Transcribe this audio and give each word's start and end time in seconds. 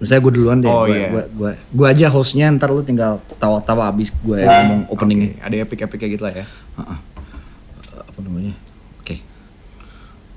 Misalnya 0.00 0.20
gue 0.24 0.32
duluan 0.32 0.58
deh, 0.64 0.72
Oh, 0.72 0.88
gue 0.88 0.96
iya. 0.96 1.08
gua, 1.12 1.24
gua, 1.36 1.50
gua 1.76 1.86
aja 1.92 2.08
hostnya, 2.08 2.48
ntar 2.56 2.72
lu 2.72 2.80
tinggal 2.80 3.20
tawa-tawa 3.36 3.92
abis 3.92 4.08
gue 4.10 4.40
ngomong 4.40 4.88
openingnya. 4.88 5.36
Oke, 5.36 5.44
Ada 5.44 5.54
epic-epicnya 5.60 6.08
gitu 6.08 6.22
lah 6.24 6.32
ya. 6.32 6.44
Heeh. 6.48 6.98
Eh, 7.84 8.00
apa 8.00 8.18
namanya? 8.24 8.54
Oke. 8.96 9.20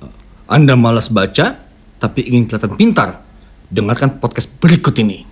Eh, 0.03 0.13
Anda 0.51 0.75
malas 0.75 1.07
baca 1.07 1.63
tapi 1.95 2.27
ingin 2.27 2.51
kelihatan 2.51 2.75
pintar. 2.75 3.23
Dengarkan 3.71 4.19
podcast 4.19 4.51
berikut 4.59 4.93
ini. 4.99 5.23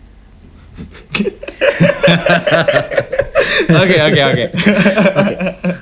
Oke 3.71 3.97
oke 3.99 4.21
oke. 4.25 4.45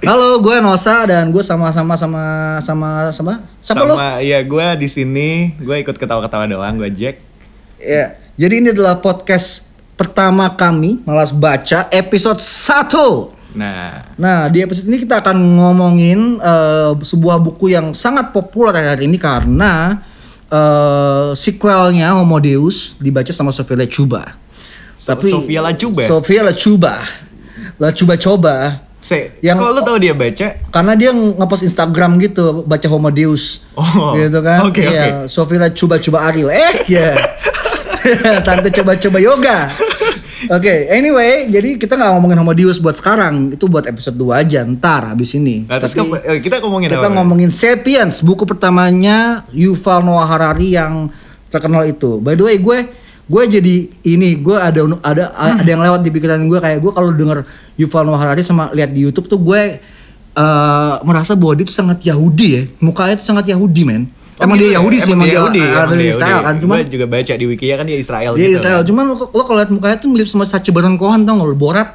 Halo, 0.03 0.41
gue 0.41 0.55
Nosa 0.59 1.05
dan 1.05 1.29
gue 1.29 1.43
sama-sama 1.45 1.93
sama 1.95 2.23
sama 2.59 2.89
sama 3.13 3.31
siapa 3.61 3.85
lu? 3.85 3.93
Sama 3.95 4.19
ya 4.19 4.41
gue 4.41 4.67
di 4.81 4.87
sini 4.89 5.53
gue 5.57 5.75
ikut 5.79 5.95
ketawa-ketawa 5.95 6.49
doang 6.49 6.75
gue 6.75 6.89
Jack. 6.91 7.21
Ya. 7.79 8.18
Jadi 8.39 8.53
ini 8.55 8.67
adalah 8.71 9.03
podcast 9.03 9.67
pertama 9.99 10.47
kami 10.55 11.03
malas 11.03 11.35
baca 11.35 11.91
episode 11.91 12.39
1. 12.39 13.35
Nah 13.59 14.15
Nah, 14.15 14.47
di 14.47 14.63
episode 14.63 14.87
ini 14.87 15.03
kita 15.03 15.19
akan 15.19 15.35
ngomongin 15.59 16.39
eh, 16.39 16.91
sebuah 16.95 17.35
buku 17.35 17.75
yang 17.75 17.91
sangat 17.91 18.31
populer 18.31 18.71
hari 18.79 19.11
ini 19.11 19.19
karena 19.19 19.99
eh, 20.47 21.35
sequelnya 21.35 22.15
Homo 22.15 22.39
Deus 22.39 22.95
dibaca 22.95 23.35
sama 23.35 23.51
Sofia 23.51 23.75
Lachuba. 23.75 24.39
So- 24.95 25.19
Sofia 25.19 25.59
Lachuba? 25.59 26.03
Sofia 26.07 26.41
Lachuba. 26.47 26.95
Lachuba 27.75 28.15
coba 28.15 28.55
Se, 28.99 29.31
Yang- 29.39 29.63
kok 29.63 29.71
lu 29.71 29.81
tau 29.87 29.95
dia 29.95 30.11
baca? 30.11 30.47
karena 30.75 30.91
dia 30.91 31.15
ngepost 31.15 31.63
Instagram 31.63 32.19
gitu 32.19 32.67
baca 32.67 32.83
Homo 32.91 33.07
Deus. 33.07 33.63
Oh, 33.71 34.11
gitu 34.11 34.43
kan. 34.43 34.67
oke, 34.67 34.83
Iya, 34.83 35.23
Sofia 35.27 35.71
coba-coba 35.71 36.27
Ariel. 36.27 36.51
Eh, 36.51 36.75
ya. 36.87 37.15
Tante 38.47 38.69
coba-coba 38.71 39.17
yoga. 39.19 39.57
Oke, 40.47 40.87
anyway, 40.87 41.51
jadi 41.51 41.75
kita 41.75 41.99
nggak 41.99 42.11
ngomongin 42.15 42.37
Homo 42.39 42.55
Deus 42.55 42.79
buat 42.79 42.95
sekarang. 42.95 43.51
Itu 43.51 43.67
buat 43.67 43.83
episode 43.83 44.15
2 44.15 44.39
aja, 44.39 44.63
ntar 44.63 45.11
habis 45.11 45.35
ini. 45.35 45.67
Nah, 45.67 45.83
terus 45.83 45.99
Tapi 45.99 46.15
eh, 46.23 46.39
kita 46.39 46.63
ngomongin 46.63 46.87
kita 46.87 47.11
apa? 47.11 47.15
ngomongin 47.19 47.51
Sapiens, 47.51 48.23
buku 48.23 48.47
pertamanya 48.47 49.43
Yuval 49.51 49.99
Noah 50.07 50.23
Harari 50.23 50.79
yang 50.79 51.11
terkenal 51.51 51.83
itu. 51.83 52.23
By 52.23 52.39
the 52.39 52.47
way, 52.47 52.55
gue 52.55 52.87
gue 53.29 53.43
jadi 53.51 53.75
ini, 54.07 54.39
gue 54.39 54.55
ada 54.55 54.79
ada 55.03 55.23
ada 55.35 55.67
yang 55.67 55.83
lewat 55.83 56.01
di 56.01 56.09
pikiran 56.09 56.39
gue 56.47 56.59
kayak 56.63 56.79
gue 56.79 56.91
kalau 56.95 57.11
denger 57.11 57.43
Yuval 57.75 58.07
Noah 58.07 58.23
Harari 58.23 58.39
sama 58.39 58.71
lihat 58.71 58.95
di 58.95 59.03
YouTube 59.03 59.27
tuh 59.27 59.43
gue 59.43 59.83
eh, 60.39 60.95
merasa 61.03 61.35
bahwa 61.35 61.51
dia 61.59 61.67
tuh 61.67 61.75
sangat 61.75 61.99
Yahudi 62.07 62.47
ya. 62.47 62.63
Mukanya 62.79 63.19
tuh 63.19 63.27
sangat 63.27 63.51
Yahudi, 63.51 63.83
men. 63.83 64.07
Oh, 64.39 64.47
emang 64.47 64.55
gitu 64.55 64.63
dia 64.63 64.71
ya? 64.71 64.77
Yahudi 64.79 64.97
sih, 64.97 65.11
emang 65.11 65.27
dia 65.27 65.35
Yahudi, 65.35 65.59
emang 65.59 65.91
di 65.91 65.99
dia 65.99 66.11
Israel 66.15 66.31
Yahudi. 66.31 66.47
kan. 66.47 66.55
Cuman 66.63 66.75
Gua 66.79 66.87
juga 66.87 67.05
baca 67.11 67.33
di 67.35 67.45
Wikia 67.45 67.75
kan 67.75 67.85
dia 67.85 67.99
Israel 67.99 68.31
dia 68.33 68.47
gitu. 68.47 68.57
Israel. 68.63 68.81
Cuman 68.87 69.03
lo, 69.03 69.15
lo 69.27 69.41
kalau 69.43 69.57
lihat 69.59 69.69
mukanya 69.69 69.97
tuh 69.99 70.07
mirip 70.07 70.27
sama 70.31 70.47
Sacha 70.47 70.71
Baron 70.71 70.95
Cohen 70.95 71.27
tau 71.27 71.35
gak 71.35 71.49
lo, 71.51 71.57
Borat. 71.59 71.89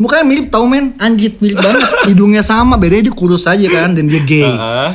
Mukanya 0.00 0.24
mirip 0.24 0.48
tau 0.48 0.64
men, 0.64 0.96
anjir 0.96 1.36
mirip 1.36 1.60
banget. 1.60 1.84
Hidungnya 2.08 2.40
sama, 2.40 2.80
bedanya 2.80 3.12
dia 3.12 3.14
kurus 3.14 3.44
aja 3.44 3.66
kan 3.68 3.92
dan 3.92 4.08
dia 4.08 4.24
gay. 4.24 4.48
Heeh. 4.48 4.90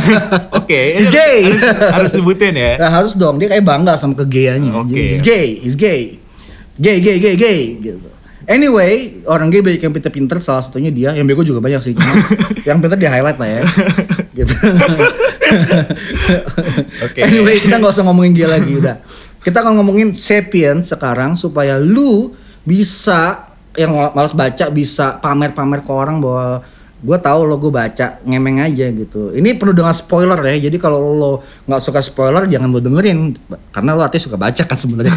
Oke, 0.64 0.80
He's 0.96 1.12
gay. 1.12 1.44
Harus, 1.44 1.62
harus 1.92 2.10
sebutin 2.16 2.56
ya. 2.56 2.80
Nah, 2.80 2.88
harus 2.88 3.12
dong, 3.12 3.36
dia 3.36 3.52
kayak 3.52 3.60
bangga 3.60 4.00
sama 4.00 4.16
kegayannya. 4.16 4.72
Oke. 4.72 4.96
Jadi, 4.96 5.08
He's 5.12 5.22
gay, 5.22 5.46
he's 5.60 5.76
gay. 5.76 6.16
Gay, 6.80 7.04
gay, 7.04 7.20
gay, 7.20 7.34
gay 7.36 7.60
gitu. 7.76 8.08
Anyway, 8.50 9.22
orang 9.30 9.46
gay 9.46 9.62
banyak 9.62 9.78
yang 9.78 9.94
pinter-pinter, 9.94 10.42
salah 10.42 10.58
satunya 10.58 10.90
dia. 10.90 11.14
Yang 11.14 11.26
bego 11.30 11.42
juga 11.46 11.62
banyak 11.62 11.78
sih. 11.86 11.92
Cuma 11.94 12.10
yang 12.66 12.82
pinter 12.82 12.98
di 12.98 13.06
highlight 13.06 13.38
lah 13.38 13.46
ya. 13.46 13.62
gitu. 14.42 14.54
Oke. 17.06 17.20
Anyway, 17.22 17.62
kita 17.62 17.78
nggak 17.78 17.94
usah 17.94 18.02
ngomongin 18.02 18.34
dia 18.34 18.50
lagi 18.50 18.74
udah. 18.74 18.98
Kita 19.38 19.62
akan 19.62 19.78
ngomongin 19.78 20.10
Sapiens 20.18 20.90
sekarang 20.90 21.38
supaya 21.38 21.78
lu 21.78 22.34
bisa 22.66 23.46
yang 23.78 23.94
malas 23.94 24.34
baca 24.34 24.66
bisa 24.74 25.22
pamer-pamer 25.22 25.86
ke 25.86 25.92
orang 25.94 26.18
bahwa 26.18 26.66
gue 27.00 27.16
tahu 27.16 27.48
lo 27.48 27.56
gue 27.56 27.72
baca 27.72 28.20
ngemeng 28.28 28.60
aja 28.60 28.92
gitu. 28.92 29.32
Ini 29.32 29.56
penuh 29.56 29.72
dengan 29.72 29.96
spoiler 29.96 30.36
ya. 30.44 30.68
Jadi 30.68 30.76
kalau 30.76 31.00
lo 31.00 31.32
nggak 31.64 31.80
suka 31.80 32.04
spoiler 32.04 32.44
jangan 32.44 32.68
lo 32.68 32.76
dengerin 32.76 33.40
karena 33.72 33.96
lo 33.96 34.04
artinya 34.04 34.24
suka 34.28 34.36
baca 34.36 34.62
kan 34.68 34.76
sebenarnya. 34.76 35.16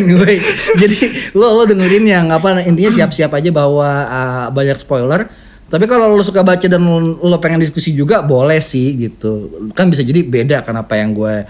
anyway, 0.00 0.40
jadi 0.80 0.98
lo 1.36 1.52
lo 1.60 1.64
dengerin 1.68 2.04
yang 2.08 2.26
apa 2.32 2.64
intinya 2.64 2.88
siap-siap 2.88 3.28
aja 3.36 3.50
bahwa 3.52 3.88
uh, 4.08 4.46
banyak 4.48 4.80
spoiler. 4.80 5.28
Tapi 5.68 5.84
kalau 5.88 6.16
lo 6.16 6.24
suka 6.24 6.44
baca 6.44 6.64
dan 6.68 6.84
lo 7.16 7.36
pengen 7.40 7.60
diskusi 7.60 7.92
juga 7.92 8.24
boleh 8.24 8.60
sih 8.60 8.96
gitu. 8.96 9.68
Kan 9.76 9.92
bisa 9.92 10.00
jadi 10.00 10.24
beda 10.24 10.64
kan 10.64 10.80
apa 10.80 10.96
yang 10.96 11.12
gue 11.12 11.44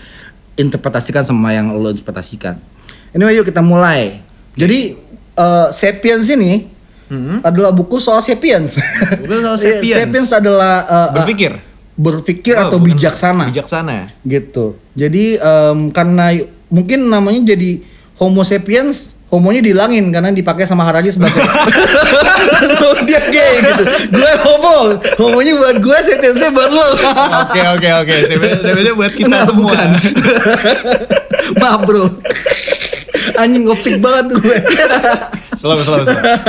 interpretasikan 0.59 1.23
sama 1.23 1.55
yang 1.55 1.71
lo 1.75 1.95
interpretasikan. 1.95 2.59
Anyway, 3.15 3.39
yuk 3.39 3.47
kita 3.47 3.63
mulai. 3.63 4.23
Jadi 4.59 4.99
uh, 5.39 5.71
Sapiens 5.71 6.27
ini 6.31 6.67
adalah 7.41 7.71
buku 7.71 7.97
soal 7.97 8.19
sapiens. 8.19 8.77
Buku 9.19 9.35
soal 9.37 9.57
Iya, 9.61 9.63
sapiens. 9.79 9.97
sapiens 9.99 10.31
adalah 10.31 10.75
uh, 10.83 11.09
Berpikir. 11.15 11.53
berpikir 11.93 12.55
Oh, 12.57 12.67
atau 12.67 12.79
bijaksana 12.79 13.49
Bijaksana. 13.49 14.09
gitu. 14.23 14.81
Jadi 14.93 15.37
em, 15.37 15.79
karena 15.89 16.33
mungkin 16.67 17.05
namanya 17.05 17.45
jadi 17.47 17.85
Homo 18.17 18.41
sapiens, 18.43 19.13
homonya 19.29 19.61
dihilangin 19.61 20.09
karena 20.09 20.31
dipakai 20.31 20.63
sama 20.63 20.85
Harari 20.85 21.11
sebagai 21.11 21.37
dia 23.03 23.19
gay 23.27 23.59
gitu. 23.59 23.83
Gue 24.09 24.31
homo, 24.41 24.77
homonya 25.19 25.53
buat 25.55 25.77
gue, 25.79 25.99
sapiensnya 25.99 26.49
buat 26.49 26.71
lo. 26.71 26.87
Oke 27.43 27.61
oke 27.69 27.89
oke. 27.99 28.17
Sebenarnya 28.25 28.95
buat 28.95 29.11
kita 29.11 29.37
semua. 29.43 29.75
bukan. 29.75 29.89
Maaf 31.61 31.81
bro. 31.83 32.05
Anjing 33.35 33.67
ngopik 33.67 33.99
banget 33.99 34.27
gue. 34.33 34.57
Selalu 35.63 35.81
selalu. 35.87 36.07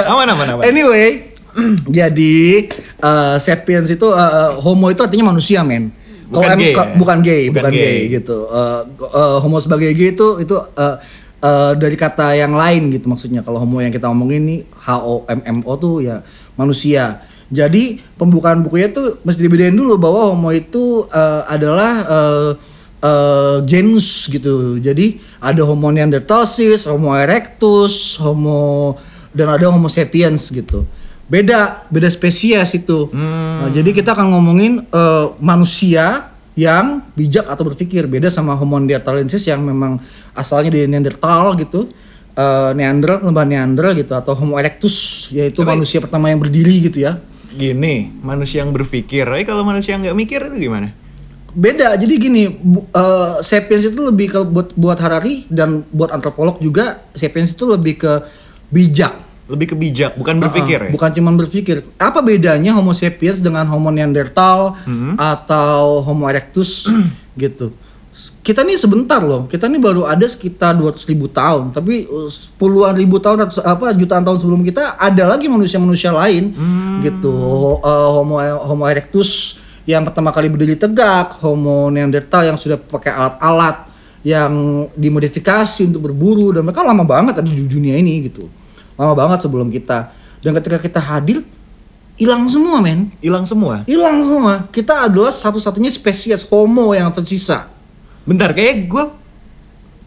Aman 0.09 0.25
aman 0.25 0.47
aman. 0.57 0.63
anyway, 0.65 1.37
jadi 2.01 2.37
eh, 2.81 3.35
sapiens 3.37 3.85
itu 3.85 4.07
eh, 4.09 4.51
homo 4.57 4.89
itu 4.89 5.05
artinya 5.05 5.29
manusia 5.29 5.61
men. 5.61 5.93
Bukan 6.25 6.49
Kalau 6.49 6.57
em- 6.57 6.61
gay, 6.65 6.73
ya? 6.73 6.85
bukan 6.97 7.17
gay, 7.21 7.43
Bukan 7.45 7.61
bukan, 7.61 7.71
gay. 7.71 7.85
gay. 7.85 7.97
gitu. 8.17 8.37
Eh, 8.49 8.81
eh, 9.05 9.37
homo 9.37 9.57
sebagai 9.61 9.93
gay 9.93 10.17
itu 10.17 10.27
itu 10.41 10.55
eh, 10.57 10.95
eh, 11.45 11.71
dari 11.77 11.93
kata 11.93 12.33
yang 12.33 12.57
lain 12.57 12.89
gitu 12.89 13.05
maksudnya. 13.05 13.45
Kalau 13.45 13.61
homo 13.61 13.77
yang 13.79 13.93
kita 13.93 14.09
omongin 14.09 14.41
ini 14.41 14.57
H 14.81 14.97
O 14.97 15.29
M 15.29 15.45
M 15.45 15.57
O 15.61 15.77
tuh 15.77 16.01
ya 16.01 16.25
manusia. 16.57 17.21
Jadi 17.53 18.01
pembukaan 18.17 18.65
bukunya 18.65 18.89
tuh 18.89 19.21
mesti 19.21 19.45
dibedain 19.45 19.77
dulu 19.77 20.01
bahwa 20.01 20.33
homo 20.33 20.49
itu 20.49 21.05
eh, 21.13 21.41
adalah 21.45 21.91
eh, 22.01 22.49
eh, 23.03 23.57
genus 23.67 24.31
gitu. 24.31 24.79
Jadi 24.79 25.19
ada 25.43 25.61
Homo 25.67 25.91
neanderthalensis, 25.91 26.87
Homo 26.87 27.11
erectus, 27.13 28.15
Homo 28.23 28.95
dan 29.35 29.51
ada 29.51 29.67
Homo 29.67 29.91
sapiens 29.91 30.47
gitu. 30.47 30.87
Beda, 31.27 31.83
beda 31.91 32.07
spesies 32.11 32.71
itu. 32.75 33.09
Nah, 33.11 33.71
jadi 33.71 33.89
kita 33.91 34.15
akan 34.15 34.31
ngomongin 34.31 34.87
eh, 34.87 35.25
manusia 35.43 36.31
yang 36.53 37.01
bijak 37.17 37.49
atau 37.49 37.65
berpikir 37.65 38.05
beda 38.05 38.29
sama 38.29 38.53
Homo 38.53 38.77
neanderthalensis 38.77 39.43
yang 39.49 39.59
memang 39.65 39.97
asalnya 40.37 40.71
dari 40.71 40.87
Neanderthal 40.87 41.57
gitu. 41.59 41.89
Eh, 42.33 42.71
Neander, 42.73 43.21
lembah 43.21 43.45
Neander 43.45 43.93
gitu 43.93 44.13
atau 44.17 44.33
Homo 44.33 44.57
erectus 44.57 45.27
yaitu 45.29 45.61
Tapi- 45.61 45.69
manusia 45.75 45.99
pertama 46.01 46.29
yang 46.31 46.39
berdiri 46.41 46.89
gitu 46.89 47.05
ya. 47.05 47.19
Gini, 47.53 48.09
manusia 48.25 48.65
yang 48.65 48.73
berpikir. 48.73 49.29
Tapi 49.29 49.45
kalau 49.45 49.61
manusia 49.61 49.93
yang 49.93 50.01
nggak 50.01 50.17
mikir 50.17 50.39
itu 50.49 50.57
gimana? 50.65 50.89
Beda 51.53 51.93
jadi 51.95 52.13
gini 52.15 52.43
bu- 52.51 52.85
eh, 52.87 53.33
sapiens 53.39 53.85
itu 53.85 54.01
lebih 54.01 54.27
ke 54.27 54.39
buat 54.43 54.73
buat 54.73 54.97
Harari 54.97 55.45
dan 55.47 55.85
buat 55.87 56.09
antropolog 56.09 56.57
juga 56.57 56.83
sapiens 57.11 57.49
itu 57.49 57.65
lebih 57.65 57.97
ke 57.99 58.13
bijak 58.67 59.21
Lebih 59.43 59.67
ke 59.67 59.75
bijak, 59.75 60.15
bukan 60.15 60.39
berpikir 60.39 60.77
Uh-uh, 60.77 60.87
ya. 60.87 60.93
bukan 60.93 61.09
cuma 61.11 61.29
berpikir 61.31 61.75
apa 61.97 62.19
bedanya 62.19 62.71
Homo 62.71 62.91
sapiens 62.91 63.37
dengan 63.37 63.63
Homo 63.65 63.89
neanderthal 63.89 64.79
Hmm. 64.81 65.13
atau 65.13 65.99
Homo 66.01 66.25
erectus 66.25 66.87
gitu 67.35 67.69
kita 68.39 68.61
nih 68.61 68.77
sebentar 68.77 69.19
loh 69.19 69.45
kita 69.45 69.65
nih 69.65 69.79
baru 69.79 70.05
ada 70.05 70.23
sekitar 70.23 70.73
200 70.73 70.95
ribu 71.07 71.25
tahun 71.27 71.69
tapi 71.69 72.05
uh, 72.05 72.29
puluhan 72.55 72.93
ribu 72.93 73.17
tahun 73.17 73.43
atau 73.43 73.59
apa 73.59 73.91
jutaan 73.91 74.21
tahun 74.21 74.37
sebelum 74.37 74.61
kita 74.61 74.95
ada 74.95 75.27
lagi 75.27 75.45
manusia-manusia 75.45 76.09
lain 76.11 76.53
Hmm. 76.53 77.01
gitu 77.01 77.33
Uh, 77.75 78.09
Homo 78.15 78.37
Homo 78.39 78.85
erectus 78.85 79.59
yang 79.83 80.07
pertama 80.07 80.31
kali 80.31 80.47
berdiri 80.47 80.79
tegak 80.79 81.39
Homo 81.43 81.91
neanderthal 81.91 82.47
yang 82.47 82.55
sudah 82.55 82.79
pakai 82.79 83.11
alat-alat 83.11 83.91
yang 84.23 84.87
dimodifikasi 84.95 85.83
untuk 85.83 86.07
berburu 86.07 86.55
dan 86.55 86.63
mereka 86.63 86.87
lama 86.87 87.03
banget 87.03 87.43
ada 87.43 87.49
di 87.51 87.67
dunia 87.67 87.99
ini 87.99 88.23
gitu. 88.31 88.47
Lama 88.95 89.11
banget 89.11 89.43
sebelum 89.43 89.67
kita. 89.67 90.15
Dan 90.39 90.55
ketika 90.55 90.79
kita 90.79 91.03
hadir 91.03 91.43
hilang 92.15 92.47
semua 92.47 92.79
men. 92.79 93.11
Hilang 93.19 93.43
semua. 93.43 93.83
hilang 93.83 94.23
semua. 94.23 94.53
Kita 94.71 95.11
adalah 95.11 95.35
satu-satunya 95.35 95.91
spesies 95.91 96.47
homo 96.47 96.95
yang 96.95 97.11
tersisa. 97.11 97.67
Bentar, 98.23 98.55
kayak 98.55 98.87
gue 98.87 99.03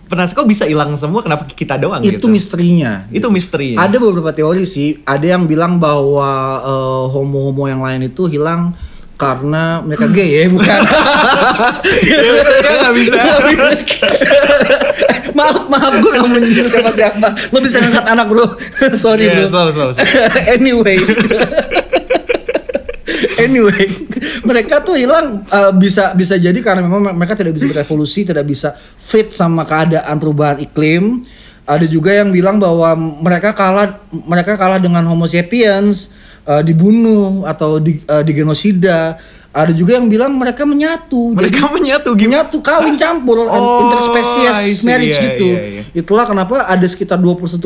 penasaran 0.09 0.39
kok 0.39 0.49
bisa 0.49 0.65
hilang 0.65 0.97
semua? 0.97 1.21
Kenapa 1.21 1.45
kita 1.51 1.77
doang 1.77 2.01
itu 2.01 2.17
gitu. 2.17 2.27
misterinya. 2.33 3.05
Itu 3.13 3.29
misteri. 3.29 3.77
ada 3.77 4.01
beberapa 4.01 4.33
teori 4.33 4.65
sih. 4.65 5.03
Ada 5.05 5.37
yang 5.37 5.45
bilang 5.45 5.77
bahwa 5.77 6.31
eh, 6.65 7.05
homo-homo 7.13 7.69
yang 7.69 7.85
lain 7.85 8.09
itu 8.09 8.25
hilang 8.31 8.73
karena 9.17 9.81
mereka 9.81 10.07
gay 10.13 10.29
ya 10.29 10.53
bukan? 10.53 10.81
Ya, 12.05 12.21
mereka 12.45 12.73
nggak 12.77 12.95
bisa. 12.95 13.21
maaf 15.33 15.69
maaf 15.69 15.93
gue 16.01 16.11
gak 16.13 16.25
mau 16.25 16.37
nyindir 16.37 16.65
siapa 16.65 16.93
siapa 16.93 17.29
lo 17.53 17.59
bisa 17.61 17.81
ngangkat 17.81 18.07
anak 18.07 18.27
bro. 18.29 18.47
Sorry 18.95 19.29
Iya, 19.29 19.45
bro. 19.45 19.49
slow, 19.49 19.67
slow, 19.73 19.89
slow. 19.93 20.05
anyway. 20.49 20.97
Anyway 23.37 23.85
mereka 24.43 24.81
tuh 24.81 24.97
hilang 24.97 25.45
uh, 25.49 25.73
bisa 25.73 26.13
bisa 26.13 26.37
jadi 26.37 26.57
karena 26.61 26.85
memang 26.85 27.13
mereka 27.13 27.37
tidak 27.37 27.57
bisa 27.57 27.67
berevolusi 27.69 28.25
tidak 28.25 28.45
bisa 28.45 28.77
fit 28.97 29.33
sama 29.33 29.65
keadaan 29.65 30.17
perubahan 30.17 30.61
iklim. 30.61 31.25
Ada 31.67 31.83
juga 31.91 32.15
yang 32.15 32.31
bilang 32.31 32.63
bahwa 32.63 32.95
mereka 32.95 33.51
kalah 33.51 33.99
mereka 34.13 34.55
kalah 34.55 34.79
dengan 34.79 35.03
Homo 35.03 35.27
sapiens 35.27 36.15
uh, 36.47 36.63
dibunuh 36.63 37.45
atau 37.45 37.77
di, 37.77 38.01
uh, 38.03 38.23
digenosida 38.23 39.19
ada 39.51 39.73
juga 39.73 39.97
yang 39.97 40.05
bilang 40.07 40.33
mereka 40.33 40.63
menyatu 40.63 41.33
Mereka 41.33 41.73
menyatu 41.73 42.13
gimana? 42.13 42.45
menyatu 42.45 42.61
kawin 42.61 42.95
campur 42.95 43.41
Oh, 43.43 43.83
interspecies 43.83 44.53
I 44.55 44.69
see. 44.71 44.85
marriage 44.85 45.15
Iya, 45.15 45.25
gitu 45.27 45.49
iya, 45.51 45.63
iya. 45.71 45.83
itulah 45.95 46.25
kenapa 46.25 46.65
ada 46.65 46.85
sekitar 46.85 47.17
21% 47.17 47.57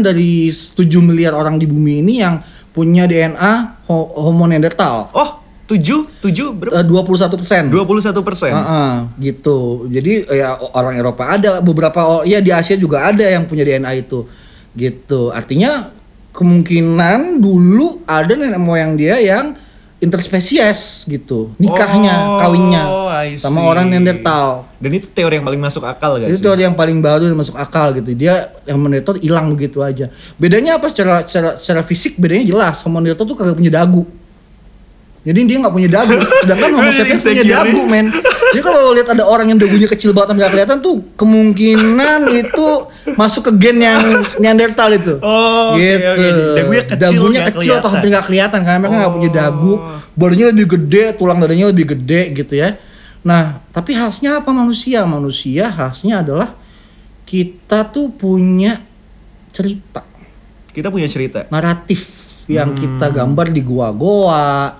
dari 0.00 0.50
7 0.50 0.74
miliar 1.00 1.32
orang 1.32 1.54
di 1.54 1.64
bumi 1.64 2.02
ini 2.02 2.18
yang 2.18 2.42
punya 2.68 3.06
DNA 3.06 3.52
ho- 3.84 4.10
Homo 4.18 4.44
neanderthal 4.44 5.06
Oh, 5.12 5.38
tujuh, 5.66 6.18
tujuh 6.18 6.50
berapa? 6.52 6.78
Eh, 6.78 6.84
21 6.84 7.38
persen 7.38 7.62
21 7.66 8.22
persen. 8.22 8.50
gitu 9.16 9.86
jadi 9.86 10.12
ya 10.28 10.48
orang 10.72 10.94
Eropa 10.94 11.30
ada 11.30 11.58
beberapa 11.58 12.00
oh, 12.02 12.22
ya 12.22 12.38
di 12.38 12.50
Asia 12.50 12.74
juga 12.74 13.06
ada 13.06 13.22
yang 13.22 13.46
punya 13.46 13.62
DNA 13.62 13.96
itu 13.96 14.26
gitu 14.74 15.30
artinya 15.30 15.94
kemungkinan 16.36 17.40
dulu 17.40 18.04
ada 18.04 18.36
nenek 18.36 18.60
moyang 18.60 18.92
dia 18.92 19.16
yang 19.16 19.56
interspesies 19.96 21.08
gitu 21.08 21.56
nikahnya 21.56 22.14
Oh, 22.28 22.38
kawinnya 22.38 22.82
sama 23.40 23.64
orang 23.64 23.88
Neanderthal 23.88 24.68
Dan 24.76 24.92
itu 24.92 25.08
teori 25.08 25.40
yang 25.40 25.46
paling 25.48 25.56
masuk 25.58 25.82
akal 25.82 26.20
gak 26.20 26.28
itu 26.28 26.36
sih? 26.36 26.44
teori 26.44 26.62
yang 26.62 26.76
paling 26.76 27.00
baru 27.00 27.32
dan 27.32 27.36
masuk 27.36 27.56
akal 27.56 27.96
gitu. 27.96 28.12
Dia 28.12 28.52
yang 28.68 28.76
Neanderthal 28.76 29.16
hilang 29.18 29.48
begitu 29.56 29.80
aja. 29.80 30.12
Bedanya 30.36 30.76
apa 30.76 30.92
secara 30.92 31.24
secara, 31.24 31.56
secara 31.56 31.80
fisik 31.80 32.20
bedanya 32.20 32.44
jelas. 32.44 32.84
Homo 32.84 33.00
Neanderthal 33.00 33.24
tuh 33.24 33.36
kagak 33.40 33.56
punya 33.56 33.72
dagu. 33.72 34.04
Jadi 35.26 35.38
dia 35.42 35.58
nggak 35.58 35.74
punya 35.74 35.90
dagu. 35.90 36.14
Sedangkan 36.40 36.70
Homo 36.70 36.90
sapiens 36.94 37.18
punya 37.20 37.42
dagu, 37.42 37.82
men. 37.82 38.14
Jadi 38.54 38.62
kalau 38.62 38.94
lihat 38.94 39.10
ada 39.10 39.26
orang 39.26 39.50
yang 39.50 39.58
dagunya 39.58 39.90
kecil 39.90 40.14
banget 40.14 40.30
tapi 40.30 40.38
nggak 40.38 40.52
kelihatan 40.54 40.78
tuh 40.78 41.02
kemungkinan 41.18 42.20
itu 42.46 42.66
masuk 43.12 43.50
ke 43.50 43.52
gen 43.58 43.82
yang 43.82 43.98
Neanderthal 44.38 44.94
itu. 44.94 45.18
Oh, 45.18 45.74
gitu. 45.74 46.14
oke. 46.14 46.28
Dagunya 46.54 46.82
kecil, 46.86 47.02
Dagunya 47.02 47.40
kecil 47.44 47.72
atau 47.76 47.90
hampir 47.90 48.08
nggak 48.08 48.26
kelihatan 48.26 48.60
karena 48.62 48.78
mereka 48.78 48.94
nggak 49.02 49.14
punya 49.18 49.30
dagu. 49.34 49.74
Oh. 49.74 49.98
Badannya 50.14 50.46
lebih 50.54 50.66
gede, 50.78 51.02
tulang 51.18 51.42
dadanya 51.42 51.66
lebih 51.74 51.86
gede 51.92 52.20
gitu 52.32 52.54
ya. 52.54 52.78
Nah, 53.26 53.58
tapi 53.74 53.98
khasnya 53.98 54.38
apa 54.38 54.54
manusia? 54.54 55.02
Manusia 55.02 55.66
khasnya 55.66 56.22
adalah 56.22 56.54
kita 57.26 57.82
tuh 57.90 58.14
punya 58.14 58.78
cerita, 59.50 60.06
Kita 60.70 60.88
punya 60.88 61.10
cerita. 61.10 61.50
naratif 61.50 62.06
yang 62.46 62.70
Hmm. 62.70 62.78
kita 62.78 63.06
gambar 63.10 63.50
di 63.50 63.66
goa-goa, 63.66 64.78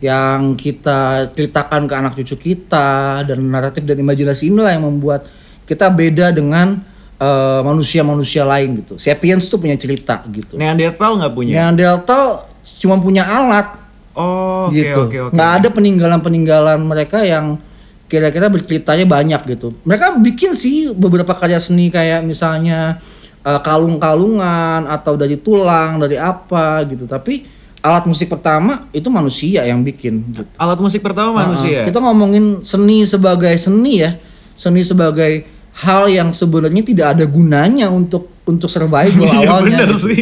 yang 0.00 0.54
kita 0.54 1.32
ceritakan 1.32 1.88
ke 1.88 1.94
anak 1.96 2.12
cucu 2.20 2.36
kita 2.36 3.24
dan 3.24 3.38
naratif 3.40 3.80
dan 3.84 3.96
imajinasi 3.96 4.52
inilah 4.52 4.76
yang 4.76 4.84
membuat 4.84 5.24
kita 5.64 5.88
beda 5.88 6.36
dengan 6.36 6.84
eh, 7.16 7.60
manusia-manusia 7.64 8.44
lain 8.44 8.84
gitu. 8.84 9.00
Sapiens 9.00 9.48
tuh 9.48 9.56
punya 9.56 9.74
cerita 9.80 10.20
gitu. 10.28 10.60
Neanderthal 10.60 11.16
nggak 11.16 11.32
punya? 11.32 11.52
Neanderthal 11.56 12.44
cuma 12.76 13.00
punya 13.00 13.24
alat 13.24 13.86
Oh, 14.16 14.72
oke 14.72 14.80
gitu. 14.80 15.00
oke 15.06 15.18
oke. 15.28 15.32
Nggak 15.36 15.50
ada 15.60 15.68
peninggalan-peninggalan 15.68 16.80
mereka 16.80 17.20
yang 17.20 17.60
kira-kira 18.08 18.48
berceritanya 18.48 19.04
banyak 19.04 19.40
gitu. 19.44 19.76
Mereka 19.84 20.16
bikin 20.24 20.56
sih 20.56 20.88
beberapa 20.96 21.36
karya 21.36 21.60
seni 21.60 21.92
kayak 21.92 22.24
misalnya 22.24 22.96
eh, 23.44 23.60
kalung-kalungan 23.60 24.88
atau 24.88 25.20
dari 25.20 25.36
tulang, 25.36 26.00
dari 26.00 26.16
apa 26.16 26.80
gitu. 26.88 27.04
Tapi 27.04 27.44
alat 27.86 28.04
musik 28.04 28.28
pertama 28.28 28.90
itu 28.90 29.06
manusia 29.08 29.62
yang 29.64 29.80
bikin 29.80 30.20
gitu. 30.34 30.50
Alat 30.58 30.78
musik 30.82 31.00
pertama 31.00 31.32
manusia. 31.46 31.82
Nah, 31.82 31.86
kita 31.88 31.98
ngomongin 32.02 32.66
seni 32.66 33.06
sebagai 33.06 33.54
seni 33.56 34.02
ya. 34.02 34.18
Seni 34.56 34.82
sebagai 34.82 35.46
hal 35.76 36.08
yang 36.08 36.32
sebenarnya 36.32 36.82
tidak 36.84 37.06
ada 37.16 37.24
gunanya 37.28 37.92
untuk 37.92 38.35
untuk 38.46 38.70
survival 38.70 39.26
Iya, 39.26 39.42
awalnya. 39.42 39.82
bener 39.82 39.90
gitu. 39.90 40.06
sih. 40.06 40.18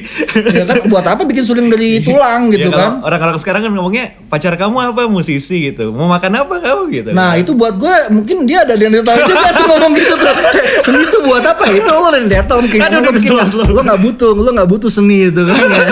Ya 0.51 0.65
kan 0.65 0.89
buat 0.89 1.05
apa 1.05 1.23
bikin 1.23 1.45
suling 1.45 1.69
dari 1.69 2.01
tulang 2.01 2.49
gitu 2.49 2.67
Ya, 2.67 2.75
kan? 2.75 2.91
Orang-orang 3.01 3.37
sekarang 3.37 3.61
kan 3.61 3.71
ngomongnya 3.71 4.17
pacar 4.27 4.57
kamu 4.57 4.75
apa 4.91 5.05
musisi 5.07 5.69
gitu. 5.69 5.93
Mau 5.93 6.09
makan 6.09 6.33
apa 6.39 6.57
kamu 6.59 6.83
gitu. 6.91 7.09
Nah 7.13 7.37
itu 7.37 7.53
buat 7.53 7.77
gue 7.77 7.93
mungkin 8.09 8.45
dia 8.45 8.65
ada 8.65 8.75
Neanderthal 8.75 9.21
juga 9.29 9.53
tuh 9.53 9.67
ngomong 9.69 9.93
gitu 9.93 10.15
tuh 10.17 10.33
Seni 10.81 11.05
itu 11.05 11.19
buat 11.21 11.45
apa? 11.45 11.69
Itu 11.69 11.85
lo 11.87 12.09
Neanderthal 12.11 12.59
mungkin 12.59 12.79
Aduh, 12.81 12.99
Lo 13.05 13.45
lo. 13.71 13.81
Gak 13.85 14.01
butuh, 14.01 14.31
lo 14.33 14.51
gak 14.51 14.69
butuh 14.69 14.89
seni 14.89 15.29
itu 15.29 15.43
kan 15.45 15.55
ya. 15.61 15.85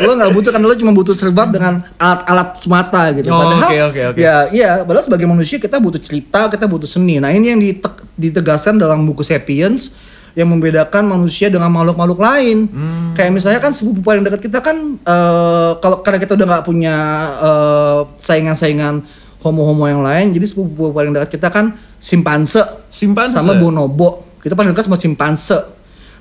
Lo 0.00 0.16
gak 0.16 0.32
butuh 0.32 0.50
karena 0.50 0.64
lo 0.64 0.74
cuma 0.74 0.92
butuh 0.92 1.12
serbat 1.12 1.48
dengan 1.48 1.84
alat-alat 1.94 2.48
semata 2.56 3.12
gitu 3.12 3.28
Oh, 3.28 3.38
Padahal 3.38 3.60
oke, 3.62 3.76
oke, 3.86 4.00
oke. 4.12 4.18
ya 4.18 4.48
iya 4.48 4.70
padahal 4.80 5.04
sebagai 5.04 5.24
manusia 5.24 5.56
kita 5.56 5.76
butuh 5.76 6.00
cerita, 6.00 6.48
kita 6.48 6.64
butuh 6.64 6.86
seni 6.86 7.16
Nah 7.16 7.28
ini 7.28 7.46
yang 7.48 7.60
dite- 7.60 8.00
ditegaskan 8.14 8.76
dalam 8.76 9.04
buku 9.04 9.22
Sapiens 9.22 9.92
yang 10.32 10.48
membedakan 10.48 11.04
manusia 11.04 11.52
dengan 11.52 11.68
makhluk-makhluk 11.68 12.20
lain. 12.20 12.58
Hmm. 12.72 13.12
Kayak 13.12 13.30
misalnya 13.36 13.60
kan 13.60 13.72
sepupu 13.76 14.00
paling 14.00 14.24
dekat 14.24 14.48
kita 14.48 14.64
kan 14.64 14.96
eh, 14.96 15.70
kalau 15.76 16.00
karena 16.00 16.18
kita 16.20 16.32
udah 16.36 16.46
nggak 16.48 16.64
punya 16.64 16.96
eh, 17.40 18.00
saingan-saingan 18.16 19.04
homo-homo 19.42 19.90
yang 19.90 20.00
lain, 20.00 20.32
jadi 20.32 20.46
sepupu 20.46 20.94
paling 20.94 21.10
dekat 21.12 21.36
kita 21.36 21.50
kan 21.50 21.74
simpanse, 21.98 22.62
Simpanse. 22.88 23.36
sama 23.36 23.58
bonobo. 23.58 24.22
Kita 24.40 24.54
paling 24.54 24.70
dekat 24.72 24.86
sama 24.86 24.98
simpanse. 24.98 25.58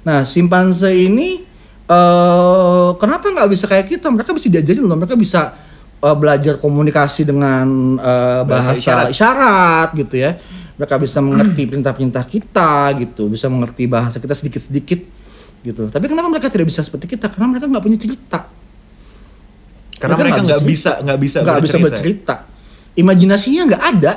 Nah, 0.02 0.26
simpanse 0.26 0.90
ini 0.90 1.46
eh 1.86 2.90
kenapa 2.98 3.30
nggak 3.30 3.50
bisa 3.52 3.66
kayak 3.68 3.88
kita? 3.92 4.08
Mereka 4.10 4.32
bisa 4.34 4.48
diajarin 4.50 4.84
loh, 4.88 4.98
mereka 4.98 5.16
bisa 5.16 5.54
eh, 6.02 6.16
belajar 6.18 6.58
komunikasi 6.58 7.24
dengan 7.24 7.96
eh, 7.96 8.42
Bahasa 8.44 8.74
bahasa, 8.74 8.80
isyarat. 8.80 9.08
isyarat 9.14 9.90
gitu 9.96 10.16
ya. 10.18 10.32
Mereka 10.82 10.98
bisa 10.98 11.22
mengerti 11.22 11.70
perintah-perintah 11.70 12.26
kita 12.26 12.90
gitu, 12.98 13.30
bisa 13.30 13.46
mengerti 13.46 13.86
bahasa 13.86 14.18
kita 14.18 14.34
sedikit-sedikit 14.34 14.98
gitu. 15.62 15.94
Tapi 15.94 16.10
kenapa 16.10 16.26
mereka 16.26 16.50
tidak 16.50 16.74
bisa 16.74 16.82
seperti 16.82 17.06
kita? 17.06 17.30
Karena 17.30 17.54
mereka 17.54 17.70
nggak 17.70 17.84
punya 17.86 18.02
cerita. 18.02 18.50
Karena 20.02 20.18
mereka 20.18 20.42
nggak 20.42 20.64
bisa 20.66 20.92
nggak 21.06 21.20
bisa 21.22 21.38
nggak 21.46 21.62
bisa 21.62 21.78
bercerita. 21.78 22.36
Imajinasinya 22.98 23.62
nggak 23.70 23.84
ada. 23.94 24.14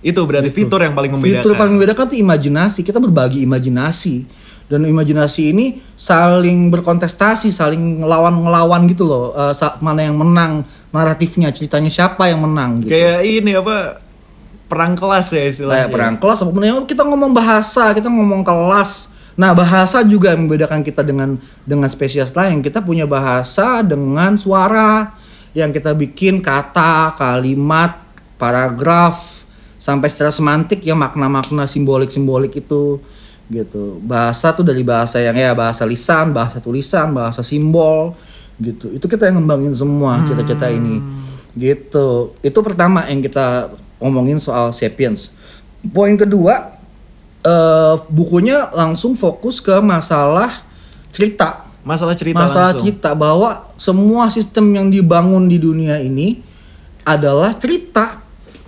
Itu 0.00 0.24
berarti 0.24 0.48
Gitu. 0.48 0.64
fitur 0.64 0.80
yang 0.80 0.96
paling 0.96 1.12
membedakan. 1.12 1.44
Fitur 1.44 1.52
paling 1.52 1.72
membedakan 1.76 2.04
itu 2.08 2.16
imajinasi. 2.24 2.80
Kita 2.80 2.96
berbagi 2.96 3.44
imajinasi. 3.44 4.14
Dan 4.64 4.86
imajinasi 4.86 5.50
ini 5.50 5.82
saling 5.92 6.70
berkontestasi, 6.70 7.52
saling 7.52 8.00
ngelawan-ngelawan 8.00 8.88
gitu 8.88 9.04
loh. 9.04 9.36
Sa- 9.52 9.76
mana 9.84 10.08
yang 10.08 10.16
menang 10.16 10.64
naratifnya, 10.88 11.52
ceritanya 11.52 11.92
siapa 11.92 12.30
yang 12.32 12.40
menang 12.40 12.80
gitu. 12.80 12.94
Kayak 12.94 13.20
ini 13.28 13.52
apa 13.52 14.00
perang 14.70 14.94
kelas 14.94 15.34
ya 15.34 15.42
istilahnya. 15.50 15.90
Kayak 15.90 15.94
perang 15.98 16.16
kelas 16.22 16.38
apa 16.46 16.50
pun 16.54 16.62
yang 16.62 16.86
kita 16.86 17.02
ngomong 17.02 17.34
bahasa, 17.34 17.90
kita 17.90 18.06
ngomong 18.06 18.46
kelas. 18.46 19.18
Nah, 19.34 19.50
bahasa 19.50 20.06
juga 20.06 20.30
yang 20.30 20.46
membedakan 20.46 20.86
kita 20.86 21.02
dengan 21.02 21.34
dengan 21.66 21.90
spesies 21.90 22.30
lain. 22.30 22.62
Kita 22.62 22.78
punya 22.78 23.10
bahasa 23.10 23.82
dengan 23.82 24.38
suara 24.38 25.10
yang 25.50 25.74
kita 25.74 25.90
bikin 25.98 26.38
kata, 26.38 27.18
kalimat, 27.18 27.98
paragraf 28.38 29.42
sampai 29.80 30.06
secara 30.06 30.30
semantik 30.30 30.84
ya 30.86 30.94
makna-makna 30.94 31.66
simbolik-simbolik 31.66 32.62
itu 32.62 33.02
gitu. 33.50 33.98
Bahasa 34.06 34.54
tuh 34.54 34.62
dari 34.62 34.86
bahasa 34.86 35.18
yang 35.18 35.34
ya 35.34 35.50
bahasa 35.56 35.82
lisan, 35.82 36.30
bahasa 36.30 36.62
tulisan, 36.62 37.10
bahasa 37.10 37.42
simbol 37.42 38.14
gitu. 38.62 38.92
Itu 38.94 39.10
kita 39.10 39.26
yang 39.26 39.42
ngembangin 39.42 39.74
semua 39.74 40.22
cita-cita 40.28 40.70
ini. 40.70 41.02
Gitu. 41.58 42.38
Itu 42.44 42.58
pertama 42.62 43.08
yang 43.10 43.24
kita 43.24 43.74
ngomongin 44.00 44.40
soal 44.40 44.72
sapiens. 44.72 45.30
Poin 45.92 46.16
kedua, 46.16 46.76
eh, 47.44 47.94
bukunya 48.08 48.72
langsung 48.72 49.14
fokus 49.14 49.60
ke 49.60 49.76
masalah 49.78 50.64
cerita. 51.12 51.68
Masalah 51.80 52.12
cerita 52.12 52.44
masalah 52.44 52.72
langsung. 52.72 52.80
cerita 52.84 53.10
bahwa 53.16 53.70
semua 53.80 54.28
sistem 54.28 54.68
yang 54.76 54.88
dibangun 54.92 55.48
di 55.48 55.56
dunia 55.56 55.96
ini 55.96 56.44
adalah 57.04 57.56
cerita. 57.56 58.20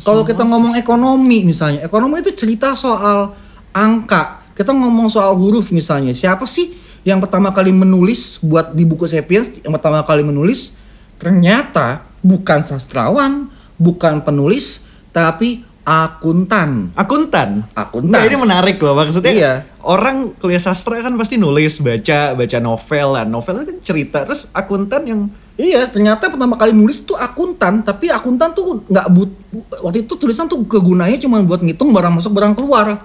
Kalau 0.02 0.26
kita 0.26 0.42
ngomong 0.42 0.74
ekonomi 0.74 1.46
misalnya, 1.46 1.84
ekonomi 1.84 2.24
itu 2.24 2.32
cerita 2.34 2.74
soal 2.74 3.36
angka. 3.70 4.42
Kita 4.56 4.74
ngomong 4.74 5.12
soal 5.12 5.36
huruf 5.36 5.70
misalnya. 5.70 6.16
Siapa 6.16 6.48
sih 6.48 6.74
yang 7.06 7.20
pertama 7.22 7.50
kali 7.54 7.70
menulis 7.70 8.38
buat 8.42 8.74
di 8.74 8.82
buku 8.86 9.06
Sapiens 9.10 9.58
yang 9.62 9.74
pertama 9.74 10.06
kali 10.06 10.22
menulis 10.22 10.74
ternyata 11.18 12.02
bukan 12.22 12.62
sastrawan, 12.66 13.50
bukan 13.78 14.22
penulis, 14.22 14.86
tapi 15.12 15.62
akuntan. 15.86 16.90
Akuntan. 16.96 17.68
Akuntan. 17.76 18.16
Nah, 18.16 18.24
ini 18.26 18.36
menarik 18.38 18.80
loh 18.80 18.96
maksudnya. 18.96 19.32
Iya. 19.32 19.52
Orang 19.82 20.34
kuliah 20.38 20.62
sastra 20.62 21.02
kan 21.02 21.14
pasti 21.18 21.36
nulis, 21.36 21.78
baca, 21.78 22.32
baca 22.32 22.58
novel 22.62 23.06
lah. 23.12 23.24
Novel 23.28 23.66
kan 23.68 23.78
cerita. 23.84 24.24
Terus 24.26 24.50
akuntan 24.50 25.04
yang 25.06 25.20
Iya, 25.52 25.84
ternyata 25.84 26.32
pertama 26.32 26.56
kali 26.56 26.72
nulis 26.72 27.04
tuh 27.04 27.12
akuntan, 27.12 27.84
tapi 27.84 28.08
akuntan 28.08 28.56
tuh 28.56 28.88
nggak 28.88 29.06
but 29.12 29.30
waktu 29.84 30.08
itu 30.08 30.16
tulisan 30.16 30.48
tuh 30.48 30.64
kegunanya 30.64 31.20
cuma 31.20 31.44
buat 31.44 31.60
ngitung 31.60 31.92
barang 31.92 32.18
masuk 32.18 32.32
barang 32.32 32.56
keluar. 32.56 33.04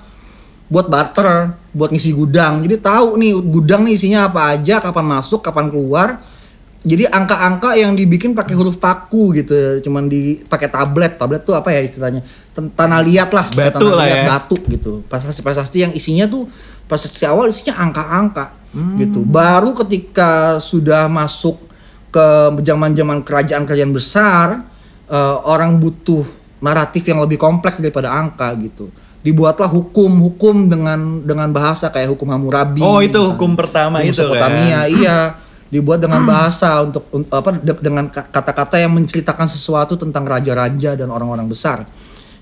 buat 0.68 0.88
barter, 0.92 1.56
buat 1.72 1.90
ngisi 1.96 2.12
gudang. 2.12 2.60
Jadi 2.68 2.76
tahu 2.84 3.16
nih 3.16 3.32
gudang 3.40 3.88
nih 3.88 3.96
isinya 3.96 4.28
apa 4.28 4.56
aja, 4.56 4.84
kapan 4.84 5.06
masuk, 5.08 5.40
kapan 5.40 5.72
keluar. 5.72 6.20
Jadi 6.82 7.04
angka-angka 7.04 7.74
yang 7.74 7.94
dibikin 7.94 8.32
pakai 8.32 8.54
huruf 8.54 8.78
paku 8.78 9.34
gitu, 9.34 9.82
cuman 9.82 10.06
dipakai 10.06 10.68
tablet. 10.68 11.18
Tablet 11.18 11.42
tuh 11.42 11.54
apa 11.54 11.70
ya 11.70 11.82
istilahnya? 11.82 12.22
Tan- 12.54 12.70
Tanah 12.70 13.02
liat 13.02 13.30
lah, 13.30 13.50
Batu 13.50 13.82
tanah 13.82 13.94
lah 13.94 14.06
liat, 14.06 14.18
ya. 14.18 14.24
batu 14.26 14.58
gitu. 14.68 14.92
Prasasti-prasasti 15.06 15.78
yang 15.80 15.92
isinya 15.92 16.26
tuh 16.26 16.48
prasasti 16.86 17.24
awal 17.24 17.50
isinya 17.50 17.76
angka-angka 17.78 18.56
Hmm. 18.72 18.96
gitu. 18.98 19.20
Baru 19.22 19.74
ketika 19.76 20.60
sudah 20.60 21.08
masuk 21.08 21.60
ke 22.08 22.28
zaman-zaman 22.62 23.20
kerajaan-kerajaan 23.22 23.92
besar, 23.92 24.48
eh, 25.08 25.38
orang 25.44 25.76
butuh 25.78 26.24
naratif 26.60 27.04
yang 27.04 27.20
lebih 27.20 27.36
kompleks 27.36 27.78
daripada 27.78 28.10
angka 28.10 28.54
gitu. 28.56 28.88
Dibuatlah 29.20 29.68
hukum-hukum 29.68 30.68
dengan 30.68 31.00
dengan 31.20 31.50
bahasa 31.50 31.90
kayak 31.90 32.16
hukum 32.16 32.30
Hammurabi. 32.30 32.80
Oh, 32.80 32.98
itu 32.98 33.12
misalnya. 33.12 33.30
hukum 33.34 33.52
pertama 33.54 33.96
itu 34.00 34.14
kan? 34.14 34.30
Mesopotamia, 34.32 34.80
iya. 34.88 35.18
Dibuat 35.68 36.00
dengan 36.00 36.24
bahasa 36.24 36.80
untuk 36.80 37.04
un- 37.12 37.28
apa 37.28 37.60
de- 37.60 37.82
dengan 37.84 38.08
ka- 38.08 38.28
kata-kata 38.32 38.80
yang 38.80 38.96
menceritakan 38.96 39.52
sesuatu 39.52 40.00
tentang 40.00 40.24
raja-raja 40.24 40.96
dan 40.96 41.12
orang-orang 41.12 41.44
besar 41.48 41.84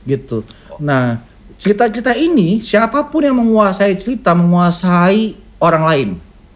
gitu. 0.05 0.46
Nah, 0.77 1.17
cerita-cerita 1.58 2.13
ini 2.13 2.62
siapa 2.62 3.01
pun 3.10 3.25
yang 3.25 3.34
menguasai 3.34 3.98
cerita 3.98 4.38
menguasai 4.38 5.34
orang 5.58 5.84
lain. 5.89 6.10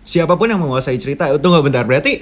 Siapa 0.06 0.38
pun 0.38 0.50
yang 0.50 0.62
menguasai 0.62 0.98
cerita, 1.02 1.30
tunggu 1.42 1.62
bentar. 1.66 1.86
Berarti 1.86 2.22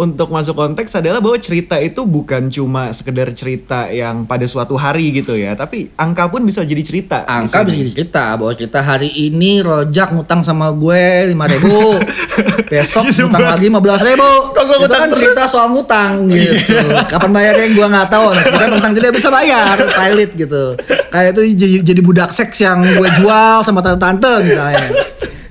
untuk 0.00 0.32
masuk 0.32 0.56
konteks 0.56 0.96
adalah 0.96 1.20
bahwa 1.20 1.36
cerita 1.36 1.76
itu 1.76 2.00
bukan 2.08 2.48
cuma 2.48 2.88
sekedar 2.96 3.28
cerita 3.36 3.92
yang 3.92 4.24
pada 4.24 4.48
suatu 4.48 4.72
hari 4.80 5.12
gitu 5.12 5.36
ya, 5.36 5.52
tapi 5.52 5.92
angka 5.92 6.24
pun 6.32 6.40
bisa 6.40 6.64
jadi 6.64 6.80
cerita. 6.80 7.28
Angka 7.28 7.60
bisa 7.68 7.76
jadi 7.76 7.92
cerita 7.92 8.24
bahwa 8.40 8.56
cerita 8.56 8.80
hari 8.80 9.12
ini 9.12 9.60
rojak 9.60 10.16
ngutang 10.16 10.40
sama 10.40 10.72
gue 10.72 11.28
lima 11.28 11.44
ribu, 11.44 12.00
besok 12.72 13.12
ngutang 13.12 13.44
lagi 13.44 13.68
lima 13.68 13.84
belas 13.84 14.00
ribu. 14.00 14.56
Kok 14.56 14.64
gue 14.64 14.76
Itu 14.88 14.96
kan 14.96 15.08
terus? 15.12 15.18
cerita 15.20 15.42
soal 15.44 15.68
ngutang 15.76 16.32
gitu. 16.32 16.80
Kapan 17.04 17.30
bayarnya 17.36 17.66
gue 17.76 17.86
nggak 17.92 18.08
tahu. 18.08 18.26
Nah, 18.32 18.44
kita 18.48 18.64
tentang 18.80 18.92
tidak 18.96 19.10
bisa 19.20 19.28
bayar, 19.28 19.76
pilot 19.76 20.30
gitu. 20.32 20.64
Kayak 21.12 21.28
itu 21.36 21.42
jadi, 21.60 21.76
jadi 21.92 22.00
budak 22.00 22.30
seks 22.32 22.56
yang 22.64 22.80
gue 22.80 23.08
jual 23.20 23.60
sama 23.60 23.84
tante-tante 23.84 24.48
misalnya. 24.48 24.88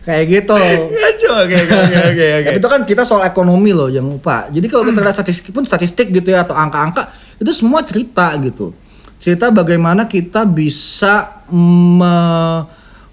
Kayak 0.10 0.26
gitu. 0.26 0.58
Oke 0.58 1.28
oke 1.30 1.56
oke 1.70 2.00
oke. 2.02 2.30
Tapi 2.50 2.58
itu 2.58 2.70
kan 2.74 2.82
kita 2.82 3.06
soal 3.06 3.30
ekonomi 3.30 3.70
loh, 3.78 3.94
jangan 3.94 4.18
lupa. 4.18 4.50
Jadi 4.50 4.66
kalau 4.66 4.90
kita 4.90 5.06
lihat 5.06 5.16
statistik 5.22 5.54
pun 5.54 5.64
statistik 5.70 6.10
gitu 6.10 6.34
ya 6.34 6.42
atau 6.42 6.58
angka-angka 6.58 7.14
itu 7.38 7.54
semua 7.54 7.86
cerita 7.86 8.34
gitu. 8.42 8.74
Cerita 9.22 9.54
bagaimana 9.54 10.10
kita 10.10 10.50
bisa 10.50 11.46
me, 11.54 12.16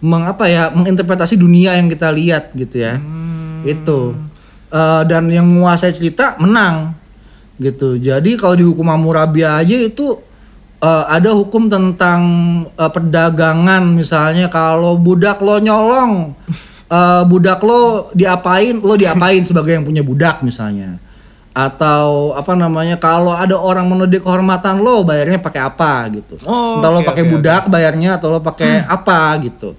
mengapa 0.00 0.48
ya 0.48 0.72
menginterpretasi 0.72 1.36
dunia 1.36 1.76
yang 1.76 1.92
kita 1.92 2.08
lihat 2.08 2.56
gitu 2.56 2.80
ya. 2.80 2.96
Itu. 3.68 4.16
Eh, 4.72 5.02
dan 5.04 5.28
yang 5.28 5.44
menguasai 5.44 5.92
cerita 5.92 6.40
menang 6.40 6.96
gitu. 7.60 8.00
Jadi 8.00 8.40
kalau 8.40 8.56
di 8.56 8.64
hukum 8.64 8.88
Hammurabi 8.88 9.44
aja 9.44 9.76
itu 9.76 10.16
eh, 10.80 11.04
ada 11.12 11.36
hukum 11.36 11.68
tentang 11.68 12.20
eh, 12.72 12.90
perdagangan 12.90 13.84
misalnya 13.92 14.48
kalau 14.48 14.96
budak 14.96 15.44
lo 15.44 15.60
nyolong 15.60 16.32
eh, 16.90 17.22
budak 17.26 17.60
lo 17.62 18.12
diapain? 18.12 18.78
Lo 18.78 18.94
diapain 18.94 19.42
sebagai 19.48 19.76
yang 19.76 19.84
punya 19.86 20.02
budak 20.02 20.42
misalnya? 20.42 20.98
Atau 21.56 22.36
apa 22.36 22.52
namanya 22.52 23.00
kalau 23.00 23.32
ada 23.32 23.56
orang 23.56 23.88
menuding 23.88 24.20
kehormatan 24.20 24.84
lo 24.84 25.00
bayarnya 25.02 25.40
pakai 25.40 25.62
apa 25.64 25.92
gitu? 26.12 26.36
Oh, 26.44 26.78
entah 26.80 26.90
lo 26.92 27.00
oke, 27.00 27.08
pakai 27.08 27.24
oke, 27.24 27.30
budak 27.32 27.62
bayarnya 27.72 28.20
atau 28.20 28.36
lo 28.36 28.40
pakai 28.44 28.84
apa 28.84 29.40
gitu. 29.40 29.72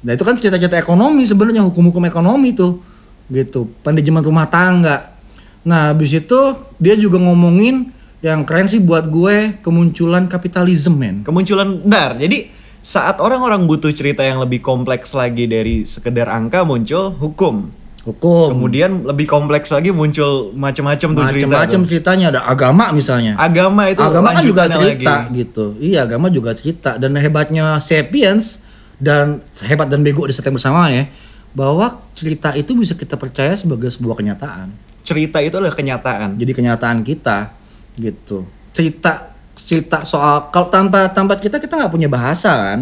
Nah 0.00 0.16
itu 0.16 0.24
kan 0.24 0.32
cerita-cerita 0.40 0.80
ekonomi 0.80 1.28
sebenarnya 1.28 1.60
hukum-hukum 1.60 2.08
ekonomi 2.08 2.56
tuh 2.56 2.80
gitu. 3.28 3.68
Manajemen 3.84 4.24
rumah 4.24 4.48
tangga. 4.48 5.12
Nah 5.60 5.92
habis 5.92 6.16
itu 6.16 6.40
dia 6.80 6.96
juga 6.96 7.20
ngomongin 7.20 7.92
yang 8.20 8.44
keren 8.44 8.68
sih 8.68 8.80
buat 8.80 9.08
gue 9.08 9.60
kemunculan 9.64 10.28
kapitalisme 10.28 10.92
men. 10.92 11.24
Kemunculan, 11.24 11.80
bentar. 11.84 12.16
Jadi 12.20 12.52
saat 12.80 13.20
orang-orang 13.20 13.68
butuh 13.68 13.92
cerita 13.92 14.24
yang 14.24 14.40
lebih 14.40 14.64
kompleks 14.64 15.12
lagi 15.12 15.44
dari 15.44 15.84
sekedar 15.84 16.32
angka 16.32 16.64
muncul 16.64 17.12
hukum. 17.12 17.68
hukum 18.00 18.56
Kemudian 18.56 19.04
lebih 19.04 19.28
kompleks 19.28 19.68
lagi 19.68 19.92
muncul 19.92 20.56
macam-macam 20.56 21.08
tuh 21.12 21.24
cerita. 21.28 21.44
macam-macam 21.44 21.80
ceritanya 21.84 22.26
ada 22.32 22.40
agama 22.48 22.88
misalnya 22.96 23.36
Agama 23.36 23.92
itu 23.92 24.00
agama 24.00 24.32
kan 24.32 24.40
juga 24.40 24.62
cerita 24.72 25.14
lagi. 25.28 25.36
gitu 25.44 25.76
iya 25.76 26.08
agama 26.08 26.32
juga 26.32 26.56
cerita 26.56 26.96
dan 26.96 27.12
hebatnya 27.20 27.76
sapiens 27.76 28.56
dan 28.96 29.44
hebat 29.68 29.92
dan 29.92 30.00
bego 30.00 30.24
di 30.24 30.32
saat 30.32 30.48
yang 30.48 30.56
bersamaan 30.56 30.90
ya 30.96 31.04
bahwa 31.52 32.00
cerita 32.16 32.56
itu 32.56 32.72
bisa 32.72 32.96
kita 32.96 33.20
percaya 33.20 33.52
sebagai 33.52 33.92
sebuah 33.92 34.16
kenyataan 34.16 34.72
Cerita 35.00 35.40
itu 35.44 35.56
adalah 35.60 35.76
kenyataan. 35.76 36.40
jadi 36.40 36.52
kenyataan 36.56 37.04
kita 37.04 37.52
gitu 38.00 38.48
cerita 38.72 39.29
cerita 39.60 40.02
soal 40.02 40.48
kalau 40.48 40.72
tanpa 40.72 41.12
tanpa 41.12 41.36
kita 41.36 41.60
kita 41.60 41.76
nggak 41.76 41.92
punya 41.92 42.08
bahasa 42.08 42.50
kan? 42.50 42.80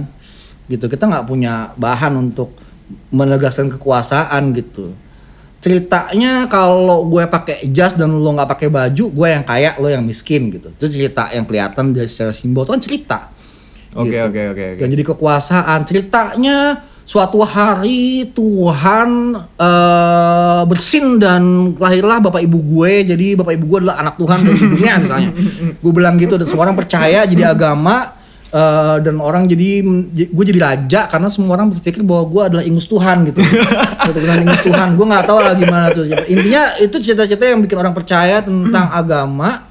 Gitu 0.70 0.86
kita 0.86 1.08
nggak 1.10 1.26
punya 1.26 1.74
bahan 1.74 2.14
untuk 2.16 2.54
menegaskan 3.10 3.68
kekuasaan 3.74 4.54
gitu. 4.56 4.94
Ceritanya 5.58 6.46
kalau 6.46 7.10
gue 7.10 7.26
pakai 7.26 7.66
jas 7.74 7.98
dan 7.98 8.14
lo 8.14 8.30
nggak 8.30 8.46
pakai 8.54 8.68
baju 8.70 9.04
gue 9.10 9.28
yang 9.28 9.42
kaya 9.42 9.74
lo 9.82 9.90
yang 9.90 10.06
miskin 10.06 10.54
gitu. 10.54 10.70
Itu 10.70 10.86
cerita 10.86 11.28
yang 11.34 11.44
kelihatan 11.44 11.90
dari 11.90 12.06
secara 12.06 12.30
simbol. 12.30 12.62
Itu 12.62 12.72
kan 12.78 12.82
cerita. 12.82 13.18
Oke 13.98 14.14
gitu. 14.14 14.28
oke 14.28 14.42
oke 14.54 14.84
jadi 14.86 15.04
kekuasaan. 15.14 15.82
Ceritanya 15.82 16.86
suatu 17.08 17.40
hari 17.40 18.28
Tuhan 18.36 19.32
eh, 19.56 20.62
bersin 20.68 21.16
dan 21.16 21.72
lahirlah 21.80 22.20
bapak 22.20 22.44
ibu 22.44 22.60
gue. 22.60 23.08
Jadi 23.08 23.32
bapak 23.32 23.56
ibu 23.56 23.64
gue 23.64 23.78
adalah 23.88 24.04
anak 24.04 24.20
Tuhan 24.20 24.44
dari 24.44 24.58
dunia 24.60 24.92
misalnya. 25.02 25.30
Gue 25.80 25.92
bilang 25.96 26.20
gitu 26.20 26.36
dan 26.36 26.44
semua 26.44 26.68
orang 26.68 26.76
percaya 26.76 27.24
jadi 27.24 27.48
agama 27.48 28.12
eh, 28.52 28.96
dan 29.00 29.16
orang 29.24 29.48
jadi 29.48 29.80
gue 30.28 30.44
jadi 30.52 30.60
raja 30.60 31.00
karena 31.08 31.32
semua 31.32 31.56
orang 31.56 31.72
berpikir 31.72 32.04
bahwa 32.04 32.28
gue 32.28 32.42
adalah 32.52 32.64
ingus 32.68 32.84
Tuhan 32.84 33.24
gitu. 33.32 33.40
Keturunan 34.04 34.44
ingus 34.44 34.60
Tuhan. 34.68 34.88
Gue 35.00 35.06
nggak 35.08 35.24
tahu 35.24 35.38
lah 35.40 35.56
gimana 35.56 35.88
tuh. 35.88 36.04
Intinya 36.28 36.76
itu 36.76 36.96
cerita-cerita 37.00 37.48
yang 37.48 37.64
bikin 37.64 37.80
orang 37.80 37.96
percaya 37.96 38.44
tentang 38.44 38.92
agama 38.92 39.64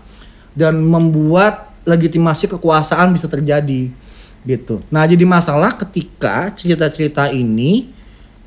dan 0.58 0.82
membuat 0.82 1.70
legitimasi 1.86 2.50
kekuasaan 2.58 3.13
bisa 3.13 3.29
terjadi 3.29 3.94
gitu. 4.48 4.80
Nah 4.88 5.04
jadi 5.04 5.27
masalah 5.27 5.75
ketika 5.75 6.56
cerita-cerita 6.56 7.27
ini 7.30 7.92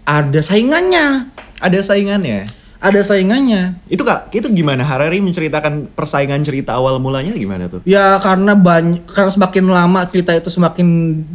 ada 0.03 0.41
saingannya, 0.41 1.29
Ada 1.61 1.85
saingannya. 1.85 2.49
ada 2.81 3.01
saingannya. 3.05 3.77
Itu 3.87 4.01
kak, 4.01 4.33
itu 4.33 4.49
gimana 4.49 4.81
Harari 4.81 5.21
menceritakan 5.21 5.93
persaingan 5.93 6.41
cerita 6.41 6.73
awal 6.73 6.97
mulanya 6.97 7.37
gimana 7.37 7.69
tuh? 7.69 7.85
Ya 7.85 8.17
karena 8.19 8.57
banyak, 8.57 9.05
karena 9.05 9.29
semakin 9.29 9.65
lama 9.69 10.01
cerita 10.09 10.33
itu 10.33 10.49
semakin 10.49 10.89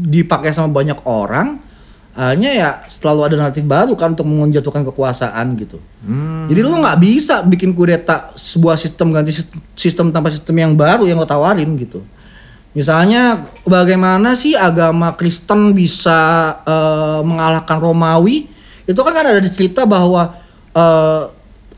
dipakai 0.10 0.50
sama 0.50 0.74
banyak 0.74 0.98
orang, 1.06 1.62
hanya 2.18 2.50
ya 2.50 2.70
selalu 2.90 3.28
ada 3.30 3.36
naratif 3.38 3.62
baru 3.62 3.94
kan 3.94 4.18
untuk 4.18 4.26
menjatuhkan 4.26 4.82
kekuasaan 4.88 5.54
gitu. 5.60 5.78
Hmm. 6.02 6.50
Jadi 6.50 6.60
lo 6.64 6.80
nggak 6.80 6.98
bisa 6.98 7.46
bikin 7.46 7.78
kudeta 7.78 8.34
sebuah 8.34 8.80
sistem 8.80 9.14
ganti 9.14 9.30
sis- 9.30 9.52
sistem 9.78 10.10
tanpa 10.10 10.34
sistem 10.34 10.56
yang 10.58 10.74
baru 10.74 11.06
yang 11.06 11.22
lo 11.22 11.28
tawarin 11.30 11.76
gitu. 11.78 12.02
Misalnya 12.76 13.48
bagaimana 13.64 14.36
sih 14.36 14.52
agama 14.52 15.16
Kristen 15.16 15.72
bisa 15.72 16.52
eh, 16.68 17.20
mengalahkan 17.24 17.80
Romawi? 17.80 18.52
Itu 18.84 19.00
kan 19.00 19.16
ada 19.16 19.40
di 19.40 19.48
cerita 19.48 19.88
bahwa 19.88 20.36
eh, 20.76 21.24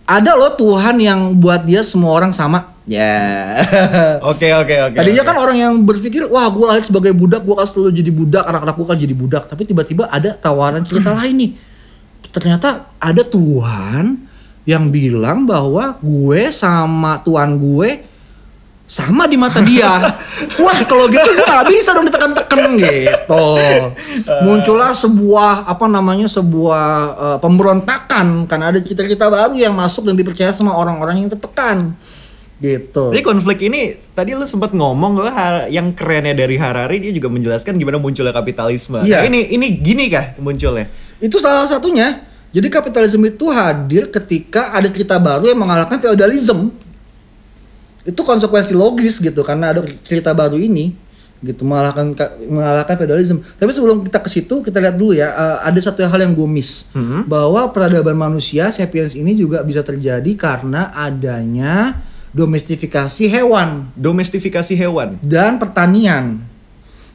ada 0.08 0.32
loh 0.34 0.58
Tuhan 0.58 0.98
yang 0.98 1.38
buat 1.38 1.70
dia 1.70 1.86
semua 1.86 2.18
orang 2.18 2.34
sama. 2.34 2.74
Ya. 2.88 3.60
Oke 4.32 4.48
oke 4.56 4.72
oke. 4.72 4.96
Tadinya 4.96 5.20
oke. 5.20 5.28
kan 5.28 5.38
orang 5.44 5.58
yang 5.60 5.74
berpikir, 5.84 6.24
wah 6.32 6.48
gue 6.48 6.64
lahir 6.64 6.88
sebagai 6.88 7.12
budak, 7.12 7.44
gue 7.44 7.52
kan 7.52 7.68
selalu 7.68 7.92
jadi 8.00 8.12
budak, 8.16 8.44
anak-anak 8.48 8.76
gue 8.80 8.88
kan 8.88 8.98
jadi 9.04 9.16
budak. 9.16 9.44
Tapi 9.52 9.68
tiba-tiba 9.68 10.08
ada 10.08 10.32
tawaran 10.40 10.88
cerita 10.88 11.12
lain 11.12 11.36
nih. 11.36 11.52
Ternyata 12.32 12.88
ada 12.96 13.28
Tuhan 13.28 14.24
yang 14.64 14.88
bilang 14.88 15.44
bahwa 15.44 16.00
gue 16.00 16.48
sama 16.56 17.20
Tuhan 17.28 17.60
gue 17.60 18.08
sama 18.88 19.28
di 19.28 19.36
mata 19.36 19.60
dia. 19.60 20.16
Wah 20.64 20.80
kalau 20.88 21.12
gitu 21.12 21.28
gue 21.28 21.44
gak 21.44 21.68
bisa 21.68 21.92
dong 21.92 22.08
ditekan-tekan 22.08 22.80
gitu. 22.80 23.46
Muncullah 24.48 24.96
sebuah 24.96 25.68
apa 25.68 25.86
namanya 25.86 26.32
sebuah 26.32 26.88
eh, 27.14 27.38
pemberontakan 27.44 28.48
karena 28.48 28.72
ada 28.72 28.80
cita-cita 28.80 29.28
baru 29.28 29.54
yang 29.60 29.76
masuk 29.76 30.08
dan 30.08 30.16
dipercaya 30.16 30.56
sama 30.56 30.72
orang-orang 30.72 31.28
yang 31.28 31.30
tertekan 31.30 32.00
gitu. 32.58 33.14
Jadi 33.14 33.22
konflik 33.22 33.70
ini 33.70 33.94
tadi 34.18 34.34
lu 34.34 34.48
sempat 34.50 34.74
ngomong 34.74 35.22
bahwa 35.22 35.30
har- 35.30 35.70
yang 35.70 35.94
kerennya 35.94 36.34
dari 36.34 36.58
Harari 36.58 36.98
dia 36.98 37.14
juga 37.14 37.30
menjelaskan 37.30 37.78
gimana 37.78 38.02
munculnya 38.02 38.34
kapitalisme. 38.34 39.06
Iya. 39.06 39.22
Nah, 39.22 39.30
ini 39.30 39.54
ini 39.54 39.68
gini 39.78 40.10
kah 40.10 40.34
munculnya? 40.42 40.90
Itu 41.22 41.38
salah 41.38 41.70
satunya. 41.70 42.26
Jadi 42.50 42.68
kapitalisme 42.72 43.28
itu 43.30 43.52
hadir 43.54 44.10
ketika 44.10 44.74
ada 44.74 44.90
cerita 44.90 45.22
baru 45.22 45.46
yang 45.46 45.60
mengalahkan 45.62 46.02
feodalisme. 46.02 46.74
Itu 48.08 48.24
konsekuensi 48.24 48.72
logis 48.72 49.20
gitu 49.20 49.44
karena 49.44 49.76
ada 49.76 49.84
cerita 50.08 50.32
baru 50.32 50.56
ini 50.56 50.96
gitu 51.38 51.62
mengalahkan 51.62 52.18
mengalahkan 52.50 52.96
feudalism. 52.98 53.38
Tapi 53.60 53.70
sebelum 53.70 54.02
kita 54.02 54.18
ke 54.18 54.30
situ 54.32 54.64
kita 54.64 54.80
lihat 54.80 54.96
dulu 54.96 55.14
ya 55.14 55.30
uh, 55.30 55.58
ada 55.62 55.78
satu 55.78 56.02
hal 56.02 56.18
yang 56.18 56.34
gue 56.34 56.48
miss 56.48 56.88
Hmm. 56.96 57.28
bahwa 57.28 57.68
peradaban 57.70 58.16
manusia 58.16 58.72
sapiens 58.72 59.14
ini 59.14 59.36
juga 59.36 59.62
bisa 59.62 59.84
terjadi 59.84 60.32
karena 60.34 60.90
adanya 60.92 62.00
domestifikasi 62.32 63.28
hewan 63.28 63.92
Domestifikasi 63.94 64.74
hewan. 64.74 65.20
dan 65.22 65.60
pertanian. 65.60 66.42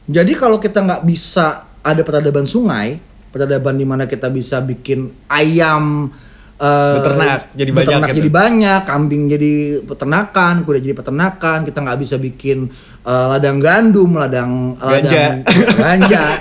Jadi 0.05 0.35
kalau 0.35 0.55
kita 0.55 0.79
nggak 0.79 1.03
bisa 1.03 1.63
ada 1.79 1.99
peradaban 1.99 2.43
sungai, 2.43 2.99
peradaban 3.27 3.75
di 3.75 3.83
mana 3.83 4.03
kita 4.03 4.27
bisa 4.27 4.59
bikin 4.59 5.11
ayam 5.27 6.11
Beternak, 6.61 7.51
jadi 7.57 7.71
banyak 7.73 7.87
beternak 7.89 8.09
gitu. 8.13 8.17
jadi 8.21 8.29
banyak, 8.29 8.81
kambing 8.85 9.23
jadi 9.25 9.53
peternakan, 9.83 10.53
kuda 10.63 10.79
jadi 10.79 10.95
peternakan, 10.95 11.57
kita 11.65 11.77
nggak 11.81 11.99
bisa 11.99 12.15
bikin 12.21 12.71
eh, 13.03 13.25
ladang 13.35 13.57
gandum, 13.59 14.15
ladang 14.15 14.77
ladang 14.79 15.43
ganja, 15.81 16.39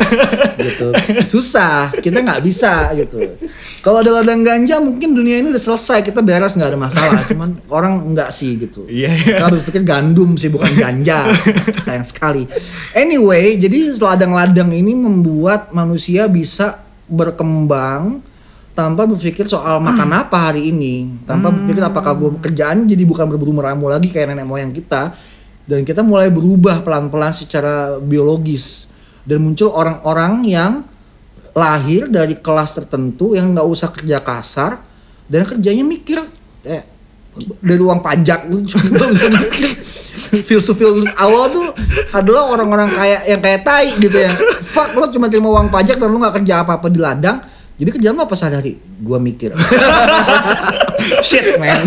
gitu. 0.61 0.88
Susah, 1.25 1.90
kita 1.97 2.23
nggak 2.23 2.45
bisa 2.45 2.92
gitu. 2.95 3.40
Kalau 3.83 3.99
ada 3.99 4.23
ladang 4.23 4.47
ganja 4.47 4.78
mungkin 4.78 5.11
dunia 5.11 5.42
ini 5.42 5.50
udah 5.50 5.59
selesai, 5.59 6.07
kita 6.07 6.23
beres 6.23 6.54
nggak 6.54 6.71
ada 6.71 6.78
masalah. 6.78 7.21
Cuman 7.26 7.59
orang 7.66 8.14
nggak 8.14 8.31
sih 8.31 8.54
gitu. 8.54 8.87
Iya. 8.87 9.11
Kita 9.16 9.50
berpikir 9.50 9.83
gandum 9.83 10.38
sih 10.38 10.52
bukan 10.52 10.71
ganja. 10.78 11.35
Sayang 11.83 12.07
sekali. 12.07 12.47
Anyway, 12.95 13.59
jadi 13.59 13.90
ladang-ladang 13.99 14.71
ini 14.71 14.95
membuat 14.95 15.75
manusia 15.75 16.31
bisa 16.31 16.78
berkembang 17.11 18.23
tanpa 18.72 19.04
berpikir 19.04 19.44
soal 19.44 19.78
makan 19.84 20.08
apa 20.16 20.48
hari 20.52 20.72
ini, 20.72 21.24
tanpa 21.28 21.52
berpikir 21.52 21.84
apakah 21.84 22.16
gue 22.16 22.30
kerjaan 22.40 22.88
jadi 22.88 23.04
bukan 23.04 23.28
berburu 23.28 23.52
meramu 23.52 23.92
lagi 23.92 24.08
kayak 24.08 24.32
nenek 24.32 24.48
moyang 24.48 24.72
kita, 24.72 25.12
dan 25.68 25.84
kita 25.84 26.00
mulai 26.00 26.32
berubah 26.32 26.80
pelan-pelan 26.80 27.36
secara 27.36 28.00
biologis. 28.00 28.88
Dan 29.22 29.44
muncul 29.44 29.70
orang-orang 29.70 30.42
yang 30.48 30.72
lahir 31.52 32.08
dari 32.08 32.40
kelas 32.40 32.74
tertentu 32.74 33.36
yang 33.36 33.52
nggak 33.52 33.68
usah 33.68 33.92
kerja 33.92 34.18
kasar 34.24 34.80
dan 35.28 35.44
kerjanya 35.44 35.84
mikir 35.84 36.18
eh, 36.64 36.82
dari 37.60 37.78
uang 37.78 38.00
pajak 38.00 38.48
bisa 39.12 39.28
mikir. 39.28 39.70
Filsuf-filsuf 40.32 41.12
awal 41.20 41.52
tuh 41.52 41.68
adalah 42.16 42.48
orang-orang 42.56 42.88
kayak 42.88 43.20
yang 43.28 43.40
kayak 43.44 43.60
tai 43.62 43.88
gitu 44.00 44.16
ya. 44.16 44.32
Fuck 44.72 44.96
lo 44.96 45.06
cuma 45.12 45.28
terima 45.28 45.52
uang 45.52 45.68
pajak 45.68 46.00
dan 46.00 46.08
lo 46.08 46.16
nggak 46.16 46.40
kerja 46.40 46.64
apa-apa 46.64 46.88
di 46.88 46.98
ladang 46.98 47.51
jadi 47.74 47.90
kerjaan 47.90 48.14
lo 48.14 48.24
apa 48.24 48.34
sehari 48.34 48.76
gua 48.98 49.16
mikir. 49.16 49.50
Shit 51.26 51.56
man. 51.56 51.80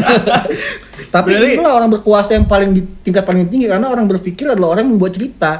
Tapi 1.07 1.31
Berarti- 1.31 1.55
itulah 1.55 1.73
orang 1.73 1.89
berkuasa 1.91 2.35
yang 2.35 2.45
paling 2.45 2.71
di 2.71 2.81
tingkat 3.01 3.23
paling 3.23 3.47
tinggi 3.47 3.65
karena 3.65 3.87
orang 3.87 4.05
berpikir 4.05 4.45
adalah 4.45 4.73
orang 4.73 4.83
yang 4.83 4.93
membuat 4.95 5.13
cerita. 5.13 5.51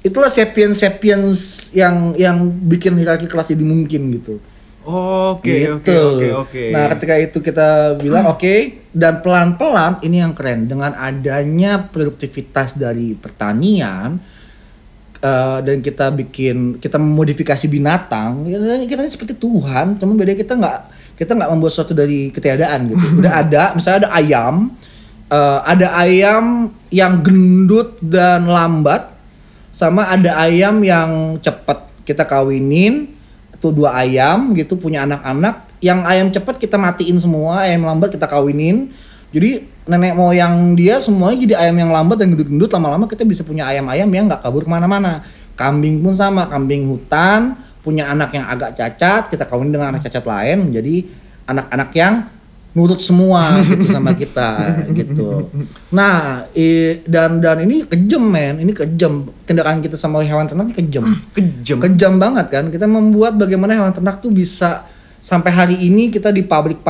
Itulah 0.00 0.28
sapiens 0.28 0.76
sapiens 0.76 1.38
yang 1.72 2.12
yang 2.14 2.36
bikin 2.44 2.92
hierarki 2.94 3.24
kelas 3.24 3.48
jadi 3.48 3.64
mungkin 3.64 4.12
gitu. 4.12 4.36
Oke, 4.84 5.72
oke, 5.72 5.80
Gitu. 5.80 5.96
oke, 5.96 6.28
oke. 6.44 6.64
Nah, 6.68 6.92
ketika 6.92 7.14
itu 7.16 7.38
kita 7.40 7.68
bilang 7.96 8.28
oke 8.28 8.54
dan 8.92 9.24
pelan-pelan 9.24 10.04
ini 10.04 10.20
yang 10.20 10.36
keren. 10.36 10.68
Dengan 10.68 10.92
adanya 10.92 11.88
produktivitas 11.88 12.76
dari 12.76 13.16
pertanian 13.16 14.20
eh, 15.24 15.58
dan 15.64 15.80
kita 15.80 16.12
bikin 16.12 16.76
kita 16.76 17.00
memodifikasi 17.00 17.64
binatang 17.72 18.44
ya, 18.44 18.60
kita 18.84 19.00
ini 19.00 19.10
seperti 19.10 19.34
Tuhan, 19.40 19.96
cuman 19.96 20.14
beda 20.20 20.36
kita 20.36 20.52
nggak 20.60 20.78
kita 21.16 21.32
nggak 21.32 21.50
membuat 21.56 21.72
sesuatu 21.72 21.96
dari 21.96 22.28
ketiadaan 22.28 22.92
gitu. 22.92 23.04
Udah 23.24 23.40
ada, 23.40 23.72
misalnya 23.72 24.06
ada 24.06 24.10
ayam, 24.20 24.54
eh, 25.32 25.58
ada 25.64 25.86
ayam 25.96 26.44
yang 26.92 27.24
gendut 27.24 27.96
dan 28.04 28.44
lambat, 28.44 29.16
sama 29.72 30.06
ada 30.12 30.36
ayam 30.38 30.84
yang 30.84 31.40
cepat 31.40 31.90
kita 32.04 32.28
kawinin 32.28 33.10
tuh 33.58 33.72
dua 33.72 33.96
ayam 33.96 34.52
gitu 34.52 34.76
punya 34.76 35.08
anak-anak 35.08 35.64
yang 35.80 36.04
ayam 36.04 36.28
cepat 36.28 36.60
kita 36.60 36.76
matiin 36.76 37.16
semua 37.16 37.64
ayam 37.64 37.88
lambat 37.88 38.12
kita 38.12 38.28
kawinin 38.28 38.92
jadi 39.32 39.64
nenek 39.84 40.16
moyang 40.16 40.72
dia 40.72 40.96
semuanya 40.96 41.38
jadi 41.44 41.54
ayam 41.68 41.76
yang 41.76 41.90
lambat 41.92 42.16
dan 42.16 42.32
gendut-gendut 42.32 42.72
lama-lama 42.72 43.04
kita 43.04 43.22
bisa 43.22 43.44
punya 43.44 43.68
ayam-ayam 43.68 44.08
yang 44.08 44.24
nggak 44.24 44.40
kabur 44.40 44.64
ke 44.64 44.70
mana-mana 44.72 45.20
kambing 45.54 46.00
pun 46.00 46.16
sama 46.16 46.48
kambing 46.48 46.88
hutan 46.88 47.54
punya 47.84 48.08
anak 48.08 48.32
yang 48.32 48.48
agak 48.48 48.72
cacat 48.74 49.28
kita 49.28 49.44
kawin 49.44 49.68
dengan 49.68 49.92
anak 49.92 50.08
cacat 50.08 50.24
lain 50.24 50.72
menjadi 50.72 51.04
anak-anak 51.44 51.90
yang 51.92 52.14
nurut 52.74 52.98
semua 52.98 53.54
gitu 53.70 53.86
sama 53.86 54.18
kita 54.18 54.82
gitu. 54.90 55.46
Nah, 55.94 56.42
i- 56.58 56.98
dan 57.06 57.38
dan 57.38 57.62
ini 57.62 57.86
kejam 57.86 58.18
men, 58.18 58.58
ini 58.58 58.74
kejam. 58.74 59.30
Tindakan 59.46 59.78
kita 59.78 59.94
sama 59.94 60.18
hewan 60.26 60.50
ternak 60.50 60.74
ini 60.74 60.76
kejam. 60.82 61.06
Kejam. 61.30 61.78
Kejam 61.78 62.18
banget 62.18 62.50
kan. 62.50 62.64
Kita 62.74 62.90
membuat 62.90 63.38
bagaimana 63.38 63.78
hewan 63.78 63.94
ternak 63.94 64.18
tuh 64.18 64.34
bisa 64.34 64.82
sampai 65.22 65.54
hari 65.54 65.76
ini 65.86 66.10
kita 66.10 66.34
di 66.34 66.42
pabrik 66.42 66.82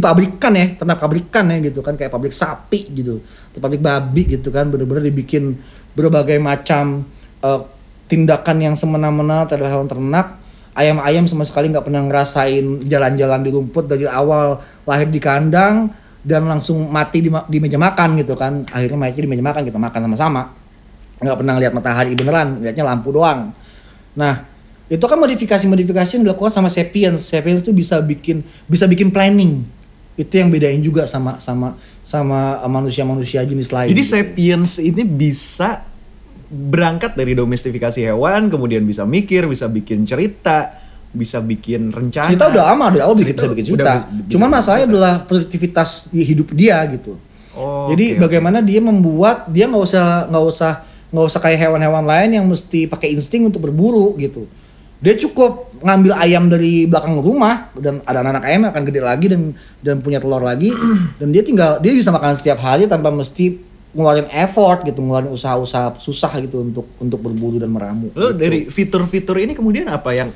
pab 0.00 0.16
dipabrikan 0.16 0.52
ya, 0.56 0.66
ternak 0.80 0.96
pabrikan 0.96 1.44
ya 1.52 1.56
gitu 1.68 1.84
kan 1.84 2.00
kayak 2.00 2.08
pabrik 2.08 2.32
sapi 2.32 2.88
gitu, 2.96 3.20
atau 3.52 3.60
pabrik 3.60 3.84
babi 3.84 4.24
gitu 4.24 4.48
kan 4.48 4.72
bener-bener 4.72 5.12
dibikin 5.12 5.60
berbagai 5.92 6.40
macam 6.40 7.04
eh, 7.44 7.60
tindakan 8.08 8.56
yang 8.60 8.74
semena-mena 8.76 9.44
terhadap 9.44 9.72
hewan 9.76 9.88
ternak. 9.88 10.40
Ayam-ayam 10.72 11.28
sama 11.28 11.44
sekali 11.44 11.68
nggak 11.68 11.84
pernah 11.84 12.00
ngerasain 12.08 12.88
jalan-jalan 12.88 13.44
di 13.44 13.50
rumput 13.52 13.84
dari 13.84 14.08
awal 14.08 14.56
lahir 14.88 15.12
di 15.12 15.20
kandang 15.20 15.92
dan 16.24 16.48
langsung 16.48 16.88
mati 16.88 17.20
di, 17.20 17.28
di 17.28 17.58
meja 17.60 17.76
makan 17.76 18.16
gitu 18.16 18.32
kan. 18.32 18.64
Akhirnya 18.72 18.96
mati 18.96 19.20
di 19.20 19.28
meja 19.28 19.44
makan 19.44 19.68
kita 19.68 19.76
makan 19.76 20.00
sama-sama. 20.08 20.48
Nggak 21.20 21.36
pernah 21.36 21.54
lihat 21.60 21.72
matahari 21.76 22.16
beneran 22.16 22.64
lihatnya 22.64 22.88
lampu 22.88 23.12
doang. 23.12 23.52
Nah 24.16 24.48
itu 24.88 25.04
kan 25.04 25.20
modifikasi-modifikasi 25.20 26.10
yang 26.16 26.24
dilakukan 26.24 26.52
sama 26.56 26.72
sapiens. 26.72 27.28
Sapiens 27.28 27.60
itu 27.60 27.76
bisa 27.76 28.00
bikin 28.00 28.40
bisa 28.64 28.88
bikin 28.88 29.12
planning 29.12 29.81
itu 30.12 30.32
yang 30.36 30.52
bedain 30.52 30.80
juga 30.80 31.08
sama 31.08 31.40
sama 31.40 31.74
sama 32.04 32.60
manusia-manusia 32.68 33.40
jenis 33.42 33.72
lain 33.72 33.88
Jadi 33.92 34.02
gitu. 34.04 34.12
sapiens 34.12 34.72
ini 34.76 35.02
bisa 35.02 35.88
berangkat 36.52 37.16
dari 37.16 37.32
domestifikasi 37.32 37.96
hewan, 37.96 38.52
kemudian 38.52 38.84
bisa 38.84 39.08
mikir, 39.08 39.48
bisa 39.48 39.72
bikin 39.72 40.04
cerita, 40.04 40.68
bisa 41.08 41.40
bikin 41.40 41.88
rencana. 41.88 42.28
cerita 42.28 42.52
udah 42.52 42.64
aman 42.72 42.88
dari 42.92 43.02
awal 43.04 43.16
bikin 43.16 43.36
bisa 43.36 43.48
bikin 43.48 43.64
udah 43.72 43.72
cerita 43.72 43.92
bisa 44.12 44.30
cuman 44.36 44.48
masalahnya 44.50 44.84
cerita. 44.84 44.92
adalah 44.96 45.14
produktivitas 45.24 45.88
di 46.12 46.22
hidup 46.24 46.48
dia 46.52 46.80
gitu 46.88 47.16
Oh, 47.52 47.92
Jadi 47.92 48.16
oke. 48.16 48.24
bagaimana 48.24 48.64
dia 48.64 48.80
membuat 48.80 49.44
dia 49.44 49.68
nggak 49.68 49.84
usah 49.84 50.24
nggak 50.24 50.44
usah 50.48 50.72
nggak 51.12 51.26
usah 51.28 51.40
kayak 51.44 51.58
hewan-hewan 51.60 52.00
lain 52.08 52.30
yang 52.40 52.44
mesti 52.48 52.88
pakai 52.88 53.12
insting 53.12 53.44
untuk 53.44 53.60
berburu 53.60 54.16
gitu. 54.16 54.48
Dia 55.02 55.18
cukup 55.18 55.74
ngambil 55.82 56.14
ayam 56.14 56.46
dari 56.46 56.86
belakang 56.86 57.18
rumah 57.18 57.74
dan 57.74 57.98
ada 58.06 58.22
anak 58.22 58.46
ayam 58.46 58.70
akan 58.70 58.82
gede 58.86 59.00
lagi 59.02 59.26
dan 59.26 59.50
dan 59.82 59.98
punya 59.98 60.22
telur 60.22 60.38
lagi 60.38 60.70
dan 61.20 61.34
dia 61.34 61.42
tinggal 61.42 61.82
dia 61.82 61.90
bisa 61.90 62.14
makan 62.14 62.38
setiap 62.38 62.62
hari 62.62 62.86
tanpa 62.86 63.10
mesti 63.10 63.72
ngeluarin 63.92 64.28
effort 64.32 64.88
gitu, 64.88 65.04
ngeluarin 65.04 65.28
usaha-usaha 65.28 66.00
susah 66.00 66.32
gitu 66.40 66.64
untuk 66.64 66.86
untuk 66.96 67.18
berburu 67.20 67.60
dan 67.60 67.68
meramu. 67.68 68.08
Lo 68.16 68.32
gitu. 68.32 68.40
dari 68.40 68.58
fitur-fitur 68.72 69.36
ini 69.36 69.52
kemudian 69.52 69.90
apa 69.90 70.10
yang 70.16 70.30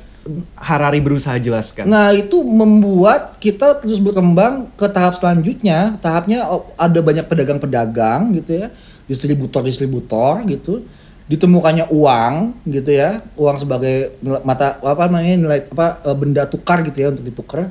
Harari 0.59 0.99
berusaha 0.99 1.39
jelaskan? 1.39 1.87
Nah 1.87 2.11
itu 2.11 2.43
membuat 2.43 3.39
kita 3.39 3.79
terus 3.79 3.97
berkembang 4.03 4.67
ke 4.75 4.83
tahap 4.91 5.15
selanjutnya. 5.15 5.95
Tahapnya 6.03 6.43
oh, 6.51 6.67
ada 6.75 6.99
banyak 6.99 7.23
pedagang-pedagang 7.31 8.35
gitu 8.35 8.59
ya, 8.59 8.67
distributor-distributor 9.07 10.43
gitu. 10.51 10.83
Ditemukannya 11.27 11.91
uang 11.91 12.63
gitu 12.71 12.95
ya, 12.95 13.19
uang 13.35 13.59
sebagai 13.59 14.15
mata 14.47 14.79
apa 14.79 15.11
namanya 15.11 15.35
nilai 15.35 15.59
apa 15.67 15.99
eh, 16.07 16.15
benda 16.15 16.47
tukar 16.47 16.83
gitu 16.87 16.97
ya 17.03 17.07
untuk 17.11 17.27
ditukar. 17.27 17.67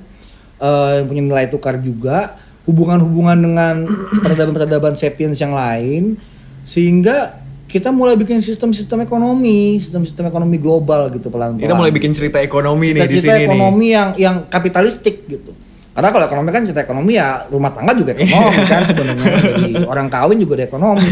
Eh, 0.61 0.91
yang 1.01 1.07
punya 1.09 1.23
nilai 1.25 1.47
tukar 1.49 1.81
juga. 1.81 2.37
Hubungan-hubungan 2.67 3.39
dengan 3.39 3.87
peradaban-peradaban 4.27 4.99
sapiens 4.99 5.39
yang 5.39 5.55
lain 5.55 6.19
sehingga 6.67 7.47
kita 7.67 7.91
mulai 7.91 8.15
bikin 8.15 8.39
sistem-sistem 8.43 9.03
ekonomi, 9.03 9.79
sistem-sistem 9.83 10.31
ekonomi 10.31 10.59
global 10.59 11.11
gitu 11.11 11.31
pelan-pelan 11.31 11.63
Kita 11.63 11.75
mulai 11.75 11.93
bikin 11.95 12.15
cerita 12.15 12.39
ekonomi 12.39 12.95
nih 12.95 13.07
di 13.07 13.19
kita 13.19 13.35
sini 13.39 13.43
ekonomi 13.47 13.87
yang 13.91 14.09
yang 14.19 14.37
kapitalistik 14.47 15.27
gitu. 15.27 15.51
Karena 15.97 16.13
kalau 16.13 16.29
ekonomi 16.29 16.49
kan 16.53 16.61
cerita 16.69 16.85
ekonomi 16.85 17.17
ya 17.17 17.49
rumah 17.49 17.73
tangga 17.73 17.97
juga 17.97 18.13
ekonomi 18.13 18.69
kan 18.69 18.85
sebenarnya 18.93 19.29
dari 19.33 19.81
orang 19.81 20.13
kawin 20.13 20.37
juga 20.37 20.61
ada 20.61 20.65
ekonomi. 20.69 21.09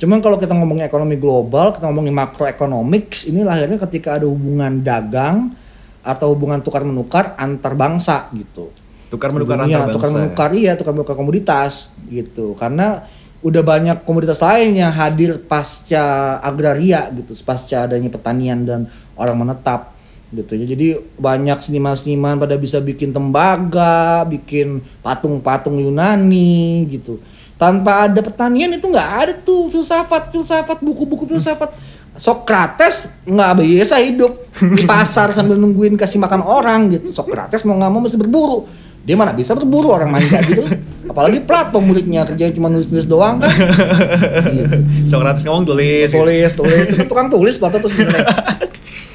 Cuman 0.00 0.18
kalau 0.24 0.40
kita 0.40 0.56
ngomongin 0.56 0.88
ekonomi 0.88 1.20
global, 1.20 1.76
kita 1.76 1.84
ngomongin 1.92 2.16
macroeconomics, 2.16 3.28
ini 3.28 3.44
lahirnya 3.44 3.76
ketika 3.84 4.16
ada 4.16 4.24
hubungan 4.24 4.80
dagang 4.80 5.52
atau 6.00 6.32
hubungan 6.32 6.64
tukar 6.64 6.88
menukar 6.88 7.36
antar 7.36 7.76
bangsa 7.76 8.32
gitu. 8.32 8.72
Tukar 9.12 9.28
menukar 9.28 9.60
antar 9.60 9.92
tukar 9.92 10.08
bangsa. 10.08 10.16
menukar 10.16 10.50
iya, 10.56 10.72
tukar 10.72 10.92
menukar 10.96 11.16
komoditas 11.20 11.92
gitu. 12.08 12.56
Karena 12.56 13.04
udah 13.44 13.60
banyak 13.60 14.08
komoditas 14.08 14.40
lain 14.40 14.72
yang 14.72 14.88
hadir 14.88 15.36
pasca 15.44 16.40
agraria 16.40 17.12
gitu, 17.12 17.36
pasca 17.44 17.84
adanya 17.84 18.08
pertanian 18.08 18.64
dan 18.64 18.80
orang 19.20 19.36
menetap 19.36 19.93
gitu. 20.34 20.52
Jadi 20.58 20.98
banyak 21.14 21.58
seniman-seniman 21.62 22.36
pada 22.36 22.58
bisa 22.58 22.82
bikin 22.82 23.14
tembaga, 23.14 24.26
bikin 24.26 24.82
patung-patung 25.00 25.78
Yunani 25.78 26.84
gitu. 26.90 27.22
Tanpa 27.54 28.10
ada 28.10 28.18
pertanian 28.18 28.74
itu 28.74 28.90
nggak 28.90 29.10
ada 29.14 29.32
tuh 29.38 29.70
filsafat, 29.70 30.34
filsafat, 30.34 30.82
buku-buku 30.82 31.24
filsafat 31.30 31.70
Sokrates 32.14 33.10
nggak 33.26 33.50
biasa 33.58 33.98
hidup 33.98 34.46
di 34.54 34.86
pasar 34.86 35.34
sambil 35.34 35.58
nungguin 35.58 35.98
kasih 35.98 36.22
makan 36.22 36.46
orang 36.46 36.94
gitu. 36.94 37.10
Sokrates 37.10 37.66
mau 37.66 37.74
nggak 37.74 37.90
mau 37.90 38.00
mesti 38.06 38.14
berburu. 38.14 38.70
Dia 39.04 39.18
mana 39.18 39.34
bisa 39.34 39.52
berburu 39.52 39.90
orang 39.90 40.14
manja 40.14 40.38
gitu. 40.46 40.62
Apalagi 41.10 41.42
Plato 41.42 41.82
muridnya 41.82 42.24
kerjanya 42.24 42.54
cuma 42.54 42.70
nulis-nulis 42.70 43.04
doang 43.04 43.42
kan. 43.42 43.50
Gitu. 44.56 44.76
Sokrates 45.10 45.44
ngomong 45.44 45.66
tulis. 45.68 46.08
gitu. 46.08 46.22
Tulis, 46.22 46.50
tulis, 46.56 46.84
itu 46.88 46.94
kan 46.96 47.06
tukang 47.10 47.28
tulis 47.28 47.58
Plato 47.58 47.82
tuh 47.82 47.90
sebenarnya. 47.92 48.24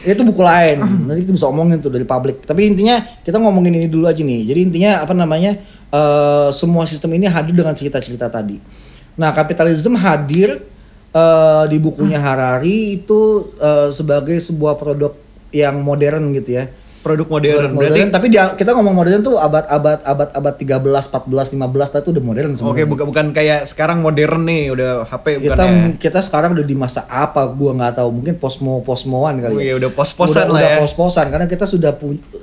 Itu 0.05 0.21
buku 0.23 0.39
lain. 0.39 0.79
Nanti 1.07 1.27
kita 1.27 1.33
bisa 1.35 1.47
omongin 1.51 1.83
tuh 1.83 1.91
dari 1.91 2.07
publik. 2.07 2.45
Tapi 2.47 2.69
intinya 2.69 3.03
kita 3.23 3.39
ngomongin 3.39 3.79
ini 3.79 3.87
dulu 3.91 4.07
aja 4.07 4.19
nih. 4.19 4.47
Jadi 4.47 4.59
intinya 4.63 5.03
apa 5.03 5.11
namanya? 5.11 5.59
eh, 5.89 6.49
semua 6.53 6.85
sistem 6.85 7.17
ini 7.17 7.25
hadir 7.25 7.53
dengan 7.53 7.73
cerita-cerita 7.73 8.29
tadi. 8.29 8.61
Nah, 9.19 9.33
kapitalisme 9.35 9.97
hadir 9.99 10.61
eh, 11.11 11.63
di 11.67 11.77
bukunya 11.81 12.21
Harari 12.21 13.01
itu 13.01 13.51
eh, 13.59 13.89
sebagai 13.91 14.37
sebuah 14.39 14.77
produk 14.77 15.13
yang 15.49 15.81
modern 15.81 16.31
gitu 16.37 16.61
ya. 16.61 16.69
Produk 16.99 17.25
Produk 17.25 17.27
modern. 17.31 17.71
Berarti 17.79 17.99
modern, 17.99 18.09
tapi 18.11 18.27
dia, 18.27 18.43
kita 18.53 18.75
ngomong 18.75 18.91
modern 18.91 19.23
tuh 19.23 19.39
abad-abad 19.39 20.03
abad-abad 20.03 20.53
13, 20.59 20.83
14, 21.07 21.55
15 21.55 22.03
itu 22.03 22.09
udah 22.11 22.23
modern 22.23 22.49
Oke, 22.51 22.57
sebenarnya. 22.59 22.85
bukan 22.91 23.05
bukan 23.07 23.27
kayak 23.31 23.59
sekarang 23.63 24.03
modern 24.03 24.41
nih, 24.43 24.63
udah 24.75 24.89
HP 25.07 25.25
bukan 25.37 25.43
kita 25.47 25.63
ya. 25.63 25.87
kita 25.95 26.19
sekarang 26.19 26.49
udah 26.59 26.65
di 26.67 26.75
masa 26.75 27.07
apa 27.07 27.47
gua 27.47 27.71
nggak 27.73 28.03
tahu 28.03 28.09
mungkin 28.11 28.35
posmo 28.35 28.83
posmoan 28.83 29.39
kali 29.39 29.53
Oh 29.55 29.61
ya 29.63 29.65
iya, 29.71 29.75
udah 29.79 29.91
pos-posan 29.91 30.47
udah, 30.47 30.53
lah 30.53 30.59
udah 30.59 30.71
ya. 30.75 30.79
pos-posan 30.83 31.25
karena 31.31 31.47
kita 31.47 31.63
sudah 31.63 31.91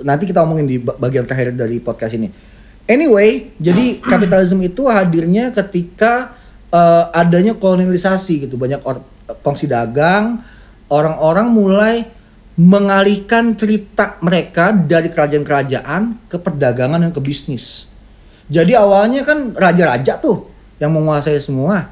nanti 0.00 0.24
kita 0.24 0.40
omongin 0.40 0.64
di 0.64 0.76
ba- 0.80 0.96
bagian 0.96 1.28
terakhir 1.28 1.52
dari 1.52 1.76
podcast 1.76 2.16
ini 2.16 2.32
anyway 2.86 3.52
jadi 3.60 4.00
kapitalisme 4.00 4.62
itu 4.62 4.88
hadirnya 4.88 5.52
ketika 5.52 6.32
eh, 6.70 7.04
adanya 7.12 7.52
kolonialisasi 7.52 8.48
gitu 8.48 8.56
banyak 8.56 8.80
or- 8.82 9.04
kongsi 9.42 9.66
dagang 9.66 10.40
orang-orang 10.88 11.46
mulai 11.50 11.94
mengalihkan 12.56 13.52
cerita 13.54 14.16
mereka 14.24 14.72
dari 14.72 15.12
kerajaan-kerajaan 15.12 16.28
ke 16.32 16.36
perdagangan 16.40 17.04
dan 17.04 17.12
ke 17.12 17.20
bisnis 17.20 17.86
jadi 18.46 18.78
awalnya 18.78 19.26
kan 19.26 19.50
raja-raja 19.54 20.22
tuh 20.22 20.46
yang 20.78 20.94
menguasai 20.94 21.38
semua. 21.42 21.90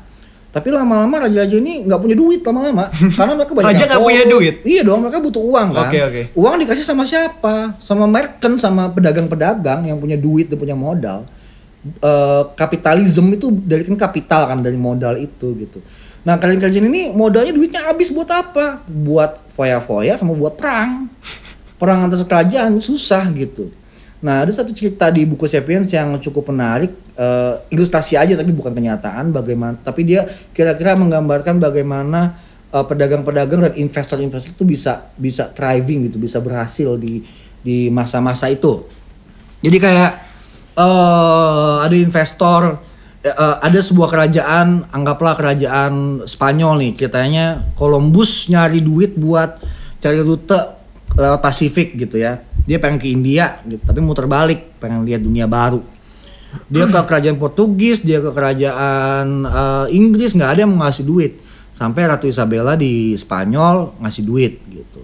Tapi 0.55 0.71
lama-lama 0.71 1.27
raja-raja 1.27 1.59
ini 1.59 1.83
nggak 1.83 1.99
punya 1.99 2.15
duit 2.15 2.47
lama-lama 2.47 2.87
karena 3.19 3.35
mereka 3.35 3.53
banyak 3.59 3.75
Raja 3.75 3.85
nggak 3.91 4.03
punya 4.07 4.23
duit? 4.23 4.55
Iya 4.63 4.83
dong, 4.87 5.03
mereka 5.03 5.19
butuh 5.19 5.43
uang 5.43 5.69
kan. 5.75 5.91
Oke, 5.91 5.99
oke. 5.99 6.23
Uang 6.39 6.55
dikasih 6.63 6.87
sama 6.87 7.03
siapa? 7.03 7.75
Sama 7.83 8.07
merchant, 8.07 8.63
sama 8.63 8.87
pedagang-pedagang 8.95 9.91
yang 9.91 9.99
punya 9.99 10.15
duit 10.15 10.47
dan 10.47 10.63
punya 10.63 10.79
modal. 10.79 11.27
Eh, 11.83 12.43
kapitalisme 12.55 13.35
itu 13.35 13.51
dari 13.51 13.83
kan 13.83 13.99
kapital 13.99 14.47
kan 14.47 14.63
dari 14.63 14.79
modal 14.79 15.19
itu 15.19 15.59
gitu. 15.59 15.83
Nah 16.23 16.39
kerajaan-kerajaan 16.39 16.87
ini 16.87 17.11
modalnya 17.11 17.51
duitnya 17.51 17.91
habis 17.91 18.15
buat 18.15 18.31
apa? 18.31 18.87
Buat 18.87 19.44
foya-foya 19.55 20.19
sama 20.19 20.35
buat 20.35 20.59
perang. 20.59 21.07
Perang 21.79 22.07
antar 22.07 22.23
kerajaan 22.23 22.79
susah 22.79 23.27
gitu. 23.35 23.71
Nah, 24.25 24.41
ada 24.41 24.49
satu 24.49 24.73
cerita 24.73 25.13
di 25.13 25.29
buku 25.29 25.45
Sapiens 25.45 25.91
yang 25.93 26.17
cukup 26.17 26.49
menarik, 26.49 26.97
eh, 27.13 27.55
ilustrasi 27.69 28.17
aja 28.17 28.33
tapi 28.41 28.57
bukan 28.57 28.73
kenyataan 28.73 29.29
bagaimana, 29.31 29.77
tapi 29.85 30.01
dia 30.09 30.25
kira-kira 30.57 30.97
menggambarkan 30.97 31.61
bagaimana 31.61 32.41
eh, 32.73 32.85
pedagang-pedagang 32.89 33.69
dan 33.69 33.75
investor-investor 33.77 34.57
itu 34.57 34.65
bisa 34.65 35.13
bisa 35.21 35.53
thriving 35.53 36.09
gitu, 36.09 36.17
bisa 36.17 36.41
berhasil 36.41 36.97
di 36.97 37.21
di 37.61 37.93
masa-masa 37.93 38.49
itu. 38.49 38.89
Jadi 39.61 39.77
kayak 39.77 40.13
eh 40.75 41.77
ada 41.85 41.97
investor, 41.97 42.81
eh, 43.25 43.57
ada 43.59 43.81
sebuah 43.81 44.13
kerajaan, 44.13 44.93
anggaplah 44.93 45.35
kerajaan 45.35 46.23
Spanyol 46.29 46.85
nih, 46.85 46.93
ceritanya 47.01 47.65
Columbus 47.75 48.53
nyari 48.53 48.85
duit 48.85 49.17
buat 49.17 49.59
cari 49.99 50.21
rute 50.21 50.61
lewat 51.17 51.41
Pasifik 51.41 51.97
gitu 51.97 52.21
ya. 52.21 52.45
Dia 52.65 52.77
pengen 52.81 53.01
ke 53.01 53.09
India, 53.09 53.61
gitu, 53.65 53.81
tapi 53.85 54.01
muter 54.05 54.29
balik, 54.29 54.77
pengen 54.81 55.05
lihat 55.05 55.25
dunia 55.25 55.49
baru. 55.49 55.81
Dia 56.71 56.87
ke 56.87 56.95
kerajaan 56.95 57.35
Portugis, 57.35 58.05
dia 58.05 58.23
ke 58.23 58.31
kerajaan 58.31 59.49
eh, 59.49 59.87
Inggris, 59.97 60.37
nggak 60.37 60.51
ada 60.55 60.61
yang 60.69 60.77
mau 60.77 60.85
ngasih 60.85 61.05
duit. 61.09 61.33
Sampai 61.75 62.07
Ratu 62.07 62.31
Isabella 62.31 62.79
di 62.79 63.19
Spanyol 63.19 63.99
ngasih 63.99 64.23
duit 64.23 64.63
gitu. 64.71 65.03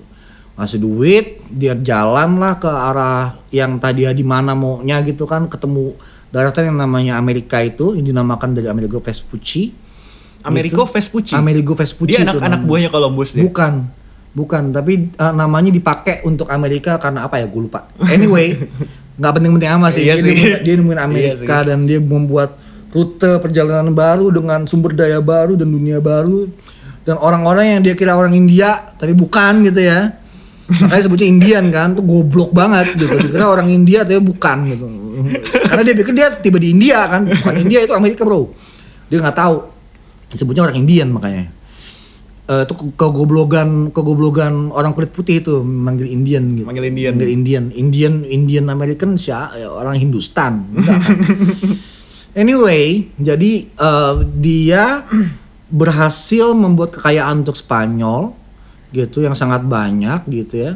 Ngasih 0.54 0.78
duit, 0.78 1.26
dia 1.50 1.74
jalan 1.74 2.38
lah 2.38 2.60
ke 2.62 2.70
arah 2.70 3.34
yang 3.50 3.82
tadi 3.82 4.06
di 4.12 4.22
mana 4.22 4.54
maunya 4.54 5.02
gitu 5.02 5.26
kan, 5.26 5.50
ketemu 5.50 5.96
daratan 6.30 6.74
yang 6.74 6.78
namanya 6.78 7.12
Amerika 7.14 7.58
itu, 7.60 7.94
yang 7.94 8.06
dinamakan 8.06 8.54
dari 8.54 8.66
Amerigo 8.66 8.98
Vespucci. 8.98 9.74
Amerigo 10.40 10.88
Vespucci. 10.88 11.36
Amerigo 11.36 11.76
Vespucci 11.76 12.16
Dia 12.16 12.24
anak-anak 12.24 12.64
buahnya 12.64 12.88
Columbus 12.88 13.36
dia. 13.36 13.44
Bukan, 13.44 13.84
bukan. 14.32 14.62
Tapi 14.72 15.12
eh, 15.12 15.32
namanya 15.36 15.68
dipakai 15.68 16.24
untuk 16.24 16.48
Amerika 16.48 16.96
karena 16.96 17.28
apa 17.28 17.36
ya? 17.36 17.44
Gue 17.44 17.68
lupa. 17.68 17.90
Anyway, 18.08 18.56
nggak 19.20 19.32
penting-penting 19.36 19.70
amat 19.76 19.90
sih. 19.92 20.08
Iya 20.08 20.16
dia, 20.16 20.22
sih. 20.24 20.32
nemuin- 20.32 20.62
dia 20.64 20.74
nemuin 20.80 20.96
Iya 20.96 21.04
Amerika 21.04 21.56
sih. 21.60 21.66
dan 21.68 21.78
dia 21.84 22.00
membuat 22.00 22.56
rute 22.90 23.38
perjalanan 23.38 23.92
baru 23.92 24.32
dengan 24.32 24.64
sumber 24.64 24.96
daya 24.96 25.20
baru 25.20 25.54
dan 25.54 25.68
dunia 25.68 26.00
baru 26.00 26.50
dan 27.04 27.20
orang-orang 27.22 27.78
yang 27.78 27.80
dia 27.84 27.94
kira 27.94 28.16
orang 28.16 28.32
India 28.32 28.96
tapi 28.96 29.12
bukan 29.12 29.60
gitu 29.62 29.78
ya. 29.78 30.16
Makanya 30.70 31.02
sebutnya 31.02 31.26
Indian 31.26 31.64
kan, 31.74 31.98
tuh 31.98 32.04
goblok 32.06 32.54
banget 32.54 32.94
gitu. 32.94 33.18
Dikira 33.18 33.50
orang 33.50 33.66
India 33.68 34.06
tapi 34.06 34.22
bukan 34.22 34.58
gitu. 34.70 34.86
Karena 35.66 35.82
dia 35.82 35.94
pikir 35.98 36.12
dia 36.14 36.28
tiba 36.38 36.62
di 36.62 36.70
India 36.70 37.10
kan, 37.10 37.26
bukan 37.26 37.54
India 37.58 37.82
itu 37.82 37.90
Amerika 37.90 38.22
bro. 38.22 38.54
Dia 39.10 39.18
nggak 39.18 39.34
tahu. 39.36 39.56
Disebutnya 40.30 40.62
orang 40.70 40.78
Indian 40.78 41.10
makanya. 41.10 41.50
Itu 42.50 42.74
ke- 42.74 42.94
kegoblogan 42.98 43.94
kegoblogan 43.94 44.74
orang 44.74 44.90
kulit 44.90 45.14
putih 45.14 45.38
itu 45.38 45.62
manggil 45.62 46.10
Indian 46.10 46.58
gitu. 46.58 46.66
Manggil 46.66 46.86
Indian. 46.90 47.12
Manggil 47.14 47.30
Indian, 47.30 47.64
Indian 47.70 48.14
Indian 48.26 48.64
American 48.70 49.14
siapa 49.14 49.54
ya, 49.54 49.70
orang 49.70 49.98
Hindustan. 49.98 50.66
Kan? 50.74 50.98
anyway, 52.34 53.06
jadi 53.22 53.52
eh, 53.70 54.14
dia 54.34 55.06
berhasil 55.70 56.50
membuat 56.50 56.90
kekayaan 56.98 57.46
untuk 57.46 57.54
Spanyol 57.54 58.34
gitu 58.90 59.20
yang 59.20 59.32
sangat 59.32 59.62
banyak 59.62 60.26
gitu 60.26 60.54
ya. 60.56 60.72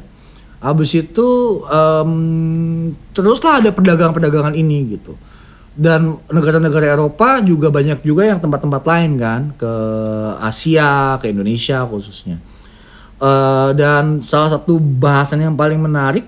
Habis 0.59 0.97
itu 0.97 1.29
em, 1.67 2.13
teruslah 3.13 3.61
ada 3.61 3.71
perdagangan-perdagangan 3.71 4.55
ini 4.55 4.97
gitu. 4.97 5.13
Dan 5.75 6.23
negara-negara 6.31 6.95
Eropa 6.95 7.43
juga 7.43 7.67
banyak 7.69 8.01
juga 8.01 8.23
yang 8.25 8.39
tempat-tempat 8.39 8.83
lain 8.85 9.11
kan 9.19 9.41
ke 9.53 9.73
Asia, 10.41 11.19
ke 11.19 11.29
Indonesia 11.29 11.83
khususnya. 11.85 12.39
Eh, 13.19 13.71
dan 13.75 14.21
salah 14.21 14.55
satu 14.55 14.79
bahasan 14.79 15.41
yang 15.41 15.55
paling 15.55 15.79
menarik 15.79 16.27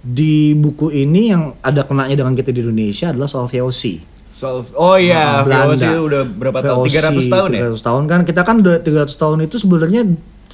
di 0.00 0.52
buku 0.52 0.92
ini 0.92 1.32
yang 1.32 1.56
ada 1.60 1.80
kenanya 1.80 2.12
dengan 2.14 2.32
kita 2.32 2.52
di 2.52 2.60
Indonesia 2.60 3.08
adalah 3.08 3.24
soal 3.24 3.48
VOC. 3.48 4.04
Soal- 4.28 4.68
oh 4.74 5.00
iya, 5.00 5.40
Nah, 5.40 5.64
VOC 5.64 5.80
Belanda. 5.80 5.88
udah 6.02 6.22
berapa 6.26 6.58
tahun? 6.60 6.84
VOC, 6.84 6.92
300 6.92 7.26
tahun 7.30 7.48
ya? 7.48 7.60
300 7.72 7.80
tahun 7.80 8.02
kan 8.04 8.20
kita 8.22 8.40
kan 8.42 8.56
udah 8.60 8.76
300 8.78 9.16
tahun 9.16 9.38
itu 9.42 9.56
sebenarnya 9.56 10.02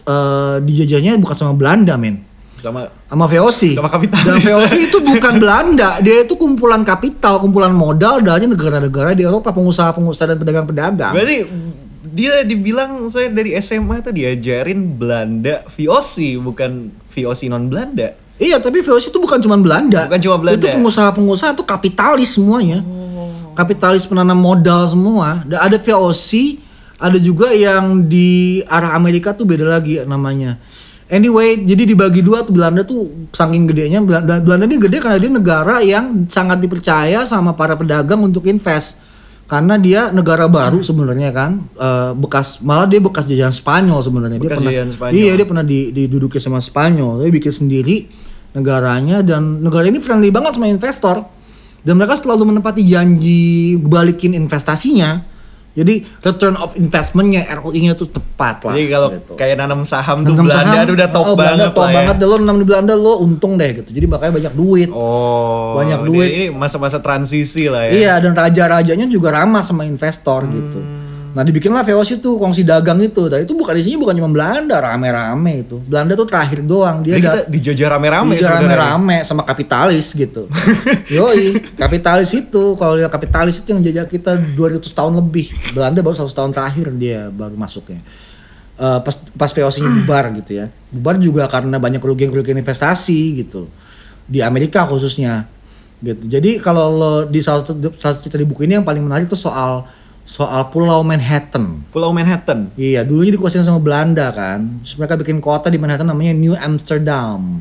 eh, 0.03 0.57
dijajahnya 0.61 1.17
bukan 1.17 1.37
sama 1.37 1.53
Belanda 1.53 1.95
men. 1.95 2.27
Sama 2.61 2.93
sama 3.09 3.25
VOC 3.25 3.73
Sama 3.73 3.89
kapitalis. 3.89 4.27
dan 4.29 4.37
VOC 4.37 4.73
itu 4.85 4.99
bukan 5.01 5.33
Belanda. 5.43 5.97
Dia 5.99 6.23
itu 6.23 6.37
kumpulan 6.37 6.85
kapital 6.85 7.41
kumpulan 7.41 7.73
modal 7.73 8.21
dari 8.21 8.45
negara-negara 8.45 9.17
di 9.17 9.25
Eropa 9.25 9.49
pengusaha-pengusaha 9.51 10.27
dan 10.29 10.39
pedagang-pedagang. 10.39 11.13
Berarti 11.17 11.49
dia 12.11 12.45
dibilang 12.45 13.09
saya 13.09 13.33
dari 13.33 13.57
SMA 13.57 14.03
tuh 14.03 14.13
diajarin 14.13 14.93
Belanda 14.93 15.65
VOC 15.69 16.37
bukan 16.37 16.93
VOC 17.09 17.49
non 17.49 17.71
Belanda. 17.73 18.13
iya 18.37 18.61
tapi 18.61 18.81
VOC 18.81 19.09
itu 19.09 19.19
bukan 19.19 19.41
cuma 19.41 19.57
Belanda. 19.57 20.05
Bukan 20.05 20.21
cuma 20.21 20.37
Belanda. 20.37 20.61
itu 20.61 20.67
pengusaha-pengusaha 20.69 21.57
itu 21.57 21.65
kapitalis 21.65 22.37
semuanya. 22.37 22.85
Kapitalis 23.53 24.05
penanam 24.05 24.37
modal 24.37 24.85
semua. 24.85 25.45
Dan 25.45 25.61
ada 25.61 25.77
VOC 25.77 26.61
ada 27.01 27.17
juga 27.17 27.57
yang 27.57 28.05
di 28.05 28.61
arah 28.69 28.93
Amerika 28.93 29.33
tuh 29.33 29.49
beda 29.49 29.65
lagi 29.65 30.05
namanya 30.05 30.61
Anyway, 31.11 31.67
jadi 31.67 31.91
dibagi 31.91 32.23
dua 32.23 32.47
tuh 32.47 32.55
Belanda 32.55 32.87
tuh 32.87 33.27
saking 33.35 33.67
gedenya 33.67 33.99
Belanda, 33.99 34.39
Belanda 34.39 34.65
ini 34.71 34.79
gede 34.79 35.03
karena 35.03 35.19
dia 35.19 35.33
negara 35.35 35.83
yang 35.83 36.31
sangat 36.31 36.63
dipercaya 36.63 37.27
sama 37.27 37.59
para 37.59 37.75
pedagang 37.75 38.23
untuk 38.23 38.47
invest. 38.47 38.95
Karena 39.51 39.75
dia 39.75 40.15
negara 40.15 40.47
baru 40.47 40.79
sebenarnya 40.79 41.35
kan, 41.35 41.67
eh, 41.75 42.15
bekas 42.15 42.63
malah 42.63 42.87
dia 42.87 43.03
bekas 43.03 43.27
jajahan 43.27 43.51
Spanyol 43.51 43.99
sebenarnya. 43.99 44.39
Dia 44.39 44.51
pernah 44.55 44.71
Spanyol. 44.71 45.19
Iya, 45.19 45.33
dia 45.35 45.47
pernah 45.51 45.65
di, 45.67 45.81
diduduki 45.91 46.39
sama 46.39 46.63
Spanyol. 46.63 47.27
Dia 47.27 47.35
bikin 47.35 47.51
sendiri 47.59 48.07
negaranya 48.55 49.27
dan 49.27 49.67
negara 49.67 49.91
ini 49.91 49.99
friendly 49.99 50.31
banget 50.31 50.55
sama 50.55 50.71
investor. 50.71 51.27
Dan 51.83 51.99
mereka 51.99 52.23
selalu 52.23 52.55
menepati 52.55 52.87
janji 52.87 53.75
balikin 53.83 54.39
investasinya. 54.39 55.27
Jadi 55.71 56.03
return 56.03 56.59
of 56.59 56.75
investmentnya 56.75 57.47
ROI-nya 57.47 57.95
tuh 57.95 58.11
tepat 58.11 58.67
lah. 58.67 58.75
Jadi 58.75 58.87
kalau 58.91 59.09
gitu. 59.15 59.33
kayak 59.39 59.55
nanam 59.55 59.87
saham 59.87 60.27
tuh 60.27 60.35
Nanam 60.35 60.51
Belanda 60.51 60.75
saham, 60.75 60.89
tuh 60.91 60.95
udah 60.99 61.09
top 61.15 61.25
oh, 61.25 61.35
Belanda 61.39 61.55
banget 61.55 61.71
top 61.71 61.81
lah 61.81 61.93
banget 61.95 62.15
ya. 62.15 62.21
deh 62.21 62.27
lo 62.27 62.37
nanam 62.43 62.57
di 62.59 62.67
Belanda 62.67 62.95
lo 62.99 63.13
untung 63.23 63.53
deh 63.55 63.71
gitu. 63.79 63.91
Jadi 63.95 64.07
makanya 64.11 64.33
banyak 64.35 64.55
duit. 64.59 64.89
Oh, 64.91 65.79
Banyak 65.79 66.01
duit. 66.03 66.29
Ini 66.35 66.47
masa-masa 66.51 66.99
transisi 66.99 67.71
lah 67.71 67.87
ya. 67.87 67.93
Iya 67.95 68.13
dan 68.19 68.35
raja-rajanya 68.35 69.07
juga 69.07 69.31
ramah 69.31 69.63
sama 69.63 69.87
investor 69.87 70.43
gitu. 70.51 71.00
Nah 71.31 71.43
dibikinlah 71.47 71.87
VOC 71.87 72.19
itu 72.19 72.31
kongsi 72.37 72.67
dagang 72.67 72.99
itu. 72.99 73.31
Dan 73.31 73.47
itu 73.47 73.55
bukan 73.55 73.75
isinya 73.79 74.03
bukan 74.03 74.15
cuma 74.19 74.31
Belanda, 74.35 74.83
rame-rame 74.83 75.63
itu. 75.63 75.79
Belanda 75.87 76.19
tuh 76.19 76.27
terakhir 76.27 76.67
doang. 76.67 77.07
Dia 77.07 77.17
Jadi 77.17 77.23
ada 77.23 77.31
kita 77.31 77.41
dijajah 77.47 77.89
rame-rame 77.95 78.35
sebenarnya. 78.39 78.59
rame-rame 78.67 79.17
sama 79.23 79.43
kapitalis 79.47 80.11
gitu. 80.13 80.51
Yoi, 81.17 81.63
kapitalis 81.79 82.35
itu 82.35 82.75
kalau 82.75 82.99
lihat 82.99 83.15
kapitalis 83.15 83.63
itu 83.63 83.71
yang 83.71 83.81
jajah 83.87 84.07
kita 84.11 84.35
200 84.37 84.83
tahun 84.83 85.13
lebih. 85.23 85.55
Belanda 85.71 86.03
baru 86.03 86.27
100 86.27 86.35
tahun 86.35 86.51
terakhir 86.51 86.87
dia 86.99 87.31
baru 87.31 87.55
masuknya. 87.55 88.03
Eh, 88.81 88.99
pas 89.05 89.15
pas 89.37 89.51
VOC-nya 89.53 89.91
bubar 90.03 90.25
gitu 90.41 90.57
ya. 90.57 90.67
Bubar 90.89 91.21
juga 91.21 91.45
karena 91.47 91.77
banyak 91.77 92.01
kerugian-kerugian 92.01 92.59
investasi 92.59 93.45
gitu. 93.45 93.69
Di 94.25 94.43
Amerika 94.43 94.89
khususnya 94.89 95.47
gitu. 96.01 96.27
Jadi 96.27 96.57
kalau 96.59 96.87
lo 96.89 97.13
di 97.29 97.45
salah 97.45 97.63
satu 97.63 97.77
satu 98.01 98.25
cerita 98.25 98.41
di 98.41 98.49
buku 98.49 98.65
ini 98.65 98.81
yang 98.81 98.87
paling 98.89 99.05
menarik 99.05 99.29
tuh 99.29 99.37
soal 99.37 99.85
soal 100.29 100.71
Pulau 100.71 101.03
Manhattan. 101.03 101.83
Pulau 101.91 102.15
Manhattan. 102.15 102.71
Iya, 102.79 103.03
dulunya 103.03 103.35
dikuasain 103.35 103.67
sama 103.67 103.83
Belanda 103.83 104.31
kan. 104.31 104.81
Terus 104.85 104.95
mereka 104.97 105.15
bikin 105.19 105.39
kota 105.43 105.69
di 105.69 105.79
Manhattan 105.81 106.07
namanya 106.09 106.33
New 106.37 106.55
Amsterdam. 106.55 107.61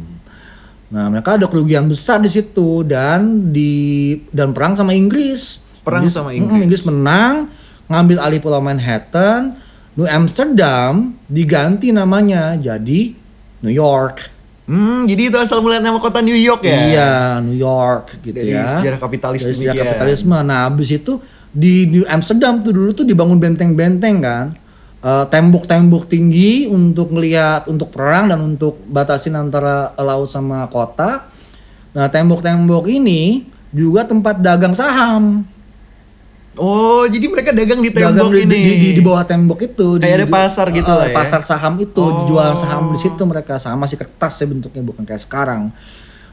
Nah, 0.90 1.06
mereka 1.14 1.38
ada 1.38 1.46
kerugian 1.46 1.86
besar 1.86 2.18
di 2.18 2.30
situ 2.30 2.82
dan 2.82 3.54
di 3.54 4.18
dan 4.34 4.54
perang 4.58 4.74
sama 4.74 4.98
Inggris. 4.98 5.62
Perang 5.86 6.10
sama 6.10 6.34
Inggris. 6.34 6.58
Mm, 6.58 6.66
Inggris 6.66 6.84
menang, 6.86 7.34
ngambil 7.86 8.18
alih 8.22 8.40
Pulau 8.42 8.62
Manhattan. 8.62 9.58
New 9.98 10.08
Amsterdam 10.08 11.18
diganti 11.28 11.92
namanya 11.92 12.56
jadi 12.56 13.14
New 13.62 13.74
York. 13.74 14.40
Hmm, 14.70 15.10
jadi 15.10 15.34
itu 15.34 15.38
asal 15.42 15.66
mulai 15.66 15.82
nama 15.82 15.98
kota 15.98 16.22
New 16.22 16.38
York 16.38 16.62
ya? 16.62 16.78
Iya, 16.78 17.14
New 17.42 17.58
York 17.58 18.22
gitu 18.22 18.38
Dari 18.38 18.54
ya. 18.54 18.70
sejarah 18.70 19.02
kapitalis 19.02 19.42
Dari 19.42 19.58
sejarah 19.58 19.98
kapitalisme. 19.98 20.38
Nah, 20.46 20.70
habis 20.70 20.94
itu 20.94 21.18
di 21.50 21.90
New 21.90 22.06
Amsterdam 22.06 22.62
tuh 22.62 22.72
dulu 22.74 22.94
tuh 22.94 23.06
dibangun 23.06 23.42
benteng-benteng 23.42 24.18
kan. 24.22 24.46
Eh, 25.00 25.26
tembok-tembok 25.32 26.12
tinggi 26.12 26.68
untuk 26.68 27.16
melihat 27.16 27.64
untuk 27.72 27.88
perang 27.88 28.28
dan 28.28 28.44
untuk 28.44 28.84
batasin 28.84 29.40
antara 29.40 29.96
laut 29.96 30.28
sama 30.28 30.68
kota. 30.68 31.32
Nah, 31.96 32.12
tembok-tembok 32.12 32.84
ini 32.92 33.48
juga 33.72 34.04
tempat 34.04 34.44
dagang 34.44 34.76
saham. 34.76 35.48
Oh, 36.60 37.08
jadi 37.08 37.32
mereka 37.32 37.56
dagang 37.56 37.80
di 37.80 37.88
dagang 37.96 38.28
tembok 38.28 38.36
di, 38.36 38.44
ini. 38.44 38.52
di, 38.52 38.74
di, 38.76 38.90
di 39.00 39.02
bawah 39.02 39.24
tembok 39.24 39.64
itu. 39.64 39.96
Kayak 39.96 40.04
di, 40.04 40.18
ada 40.20 40.28
pasar 40.28 40.68
di- 40.68 40.84
gitu 40.84 40.92
eh, 40.92 40.98
lah 41.00 41.08
ya? 41.08 41.16
Pasar 41.16 41.42
saham 41.48 41.74
itu, 41.80 42.04
Oh. 42.04 42.28
jualan 42.28 42.60
saham 42.60 42.92
di 42.92 43.00
situ 43.00 43.24
mereka 43.24 43.56
sama 43.56 43.88
masih 43.88 43.96
kertas 43.96 44.36
ya 44.44 44.46
bentuknya 44.52 44.84
bukan 44.84 45.08
kayak 45.08 45.24
sekarang. 45.24 45.72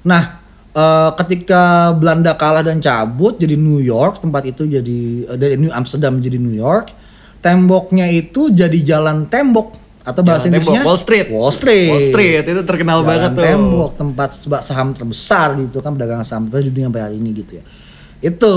Nah, 0.03 0.43
eh, 0.77 1.11
ketika 1.25 1.97
Belanda 1.97 2.37
kalah 2.37 2.61
dan 2.61 2.85
cabut 2.85 3.41
jadi 3.41 3.57
New 3.57 3.81
York 3.81 4.21
tempat 4.21 4.45
itu 4.45 4.69
jadi 4.69 4.99
eh, 5.33 5.37
dari 5.41 5.55
New 5.57 5.73
Amsterdam 5.73 6.21
jadi 6.21 6.37
New 6.37 6.53
York, 6.53 6.93
temboknya 7.41 8.13
itu 8.13 8.53
jadi 8.53 8.77
jalan 8.85 9.25
tembok 9.27 9.73
atau 10.07 10.23
bahasa 10.23 10.47
Jalan 10.47 10.63
tembok, 10.63 10.71
Inggrisnya 10.71 10.83
Wall 10.87 11.01
Street. 11.01 11.27
Wall 11.33 11.51
Street. 11.51 11.91
Wall 11.91 12.05
Street 12.05 12.45
itu 12.47 12.63
terkenal 12.63 13.03
Jalan 13.03 13.09
banget 13.09 13.31
tuh. 13.33 13.43
tembok 13.43 13.91
tempat 13.99 14.29
saham 14.63 14.89
terbesar 14.95 15.59
gitu 15.59 15.81
kan 15.83 15.97
perdagangan 15.97 16.23
saham 16.29 16.47
di 16.47 16.71
dunia 16.71 16.93
sampai 16.93 17.03
hari 17.03 17.17
ini 17.19 17.31
gitu 17.35 17.59
ya 17.59 17.65
itu 18.23 18.53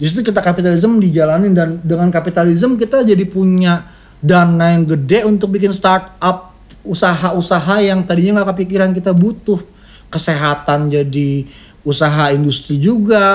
justru 0.00 0.26
kita 0.26 0.42
kapitalisme 0.42 0.98
dijalanin 0.98 1.54
dan 1.54 1.78
dengan 1.84 2.10
kapitalisme 2.10 2.74
kita 2.74 3.06
jadi 3.06 3.22
punya 3.28 3.86
dana 4.18 4.74
yang 4.74 4.88
gede 4.88 5.28
untuk 5.28 5.54
bikin 5.54 5.70
startup 5.70 6.56
usaha-usaha 6.82 7.84
yang 7.84 8.02
tadinya 8.02 8.40
nggak 8.40 8.56
kepikiran 8.56 8.90
kita 8.96 9.12
butuh 9.14 9.73
kesehatan 10.14 10.94
jadi 10.94 11.42
usaha 11.84 12.32
industri 12.32 12.80
juga 12.80 13.26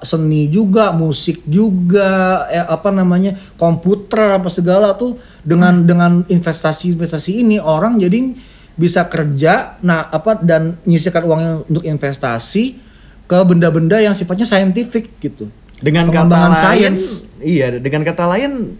seni 0.00 0.48
juga 0.48 0.94
musik 0.96 1.44
juga 1.44 2.46
eh, 2.48 2.64
apa 2.64 2.88
namanya 2.88 3.36
komputer 3.60 4.40
apa 4.40 4.48
segala 4.48 4.96
tuh 4.96 5.20
dengan 5.44 5.84
dengan 5.84 6.24
investasi-investasi 6.24 7.44
ini 7.44 7.56
orang 7.60 8.00
jadi 8.00 8.32
bisa 8.78 9.04
kerja 9.10 9.76
nah 9.84 10.08
apa 10.08 10.38
dan 10.40 10.78
nyisihkan 10.88 11.26
uangnya 11.26 11.52
untuk 11.68 11.84
investasi 11.84 12.80
ke 13.28 13.38
benda-benda 13.44 14.00
yang 14.00 14.16
sifatnya 14.16 14.48
saintifik 14.48 15.20
gitu 15.20 15.52
Dengan 15.78 16.10
kata 16.10 16.26
lain, 16.26 16.96
sains. 16.98 17.28
iya, 17.38 17.70
dengan 17.78 18.02
kata 18.02 18.24
lain 18.24 18.74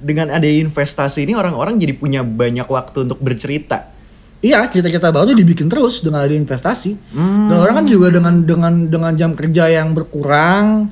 dengan 0.00 0.32
ada 0.32 0.48
investasi 0.48 1.28
ini 1.28 1.36
orang-orang 1.36 1.76
jadi 1.76 1.94
punya 1.94 2.24
banyak 2.24 2.66
waktu 2.66 3.06
untuk 3.06 3.20
bercerita. 3.20 3.92
Iya, 4.40 4.72
cerita-cerita 4.72 5.12
baru 5.12 5.36
dibikin 5.36 5.68
terus 5.68 6.00
dengan 6.00 6.24
ada 6.24 6.32
investasi. 6.32 6.96
Hmm. 7.12 7.52
Dan 7.52 7.56
orang 7.60 7.74
kan 7.84 7.86
juga 7.86 8.08
dengan 8.08 8.34
dengan 8.40 8.72
dengan 8.88 9.12
jam 9.12 9.36
kerja 9.36 9.68
yang 9.68 9.92
berkurang, 9.92 10.88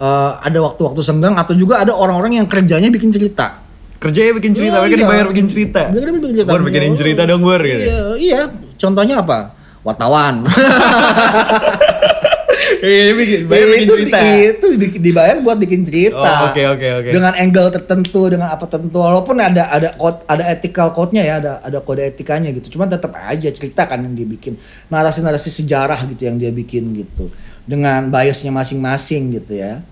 eh, 0.00 0.32
ada 0.40 0.58
waktu-waktu 0.64 1.04
senggang 1.04 1.36
atau 1.36 1.52
juga 1.52 1.84
ada 1.84 1.92
orang-orang 1.92 2.40
yang 2.40 2.48
kerjanya 2.48 2.88
bikin 2.88 3.12
cerita. 3.12 3.60
Kerjanya 4.00 4.32
bikin 4.40 4.52
cerita, 4.56 4.80
mereka 4.80 4.96
iya. 4.96 5.02
dibayar 5.04 5.26
bikin 5.28 5.46
cerita. 5.48 5.80
Mereka 5.92 6.10
bikin 6.20 6.32
cerita. 6.40 6.50
Bor 6.52 6.62
bikinin 6.64 6.96
cerita 6.96 7.22
dong, 7.28 7.40
Bor 7.44 7.60
gitu. 7.60 7.84
Iya, 7.84 8.00
iya. 8.16 8.40
Contohnya 8.76 9.20
apa? 9.24 9.52
Wartawan. 9.84 10.44
Iya, 12.86 13.18
bikin, 13.18 13.38
bayar 13.50 13.66
bikin 13.66 13.82
itu, 13.82 13.94
cerita. 13.98 14.18
Itu 14.22 14.66
di- 14.78 15.00
dibayar 15.02 15.36
buat 15.42 15.58
bikin 15.58 15.82
cerita. 15.82 16.22
Oh, 16.22 16.46
oke, 16.54 16.62
oke, 16.78 16.86
oke. 17.02 17.10
Dengan 17.10 17.32
angle 17.34 17.68
tertentu, 17.74 18.20
dengan 18.30 18.48
apa 18.54 18.64
tertentu. 18.70 19.02
Walaupun 19.02 19.34
ada 19.42 19.66
ada 19.66 19.90
code, 19.98 20.22
ada 20.30 20.46
ethical 20.46 20.94
code-nya 20.94 21.22
ya, 21.26 21.34
ada 21.42 21.52
ada 21.66 21.78
kode 21.82 22.06
etikanya 22.06 22.54
gitu. 22.54 22.78
Cuman 22.78 22.86
tetap 22.86 23.10
aja 23.18 23.50
cerita 23.50 23.90
kan 23.90 23.98
yang 24.06 24.14
dia 24.14 24.28
bikin. 24.30 24.54
Narasi-narasi 24.86 25.50
sejarah 25.50 25.98
gitu 26.14 26.30
yang 26.30 26.38
dia 26.38 26.54
bikin 26.54 26.94
gitu. 26.94 27.26
Dengan 27.66 28.06
biasnya 28.06 28.54
masing-masing 28.54 29.34
gitu 29.42 29.58
ya. 29.58 29.82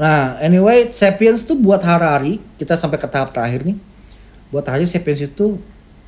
Nah, 0.00 0.40
anyway, 0.40 0.88
Sapiens 0.96 1.44
tuh 1.44 1.60
buat 1.60 1.84
Harari, 1.84 2.40
kita 2.56 2.80
sampai 2.80 2.96
ke 2.96 3.04
tahap 3.04 3.36
terakhir 3.36 3.68
nih. 3.68 3.76
Buat 4.48 4.72
Harari 4.72 4.88
Sapiens 4.88 5.20
itu 5.20 5.60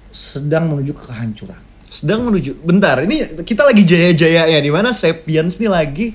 sedang 0.08 0.72
menuju 0.72 0.96
ke 0.96 1.04
kehancuran. 1.04 1.73
Sedang 1.94 2.26
menuju. 2.26 2.58
Bentar, 2.66 2.98
ini 3.06 3.38
kita 3.46 3.62
lagi 3.62 3.86
jaya-jaya 3.86 4.50
ya 4.50 4.58
di 4.58 4.70
mana 4.74 4.90
Sapiens 4.90 5.62
nih 5.62 5.70
lagi 5.70 6.06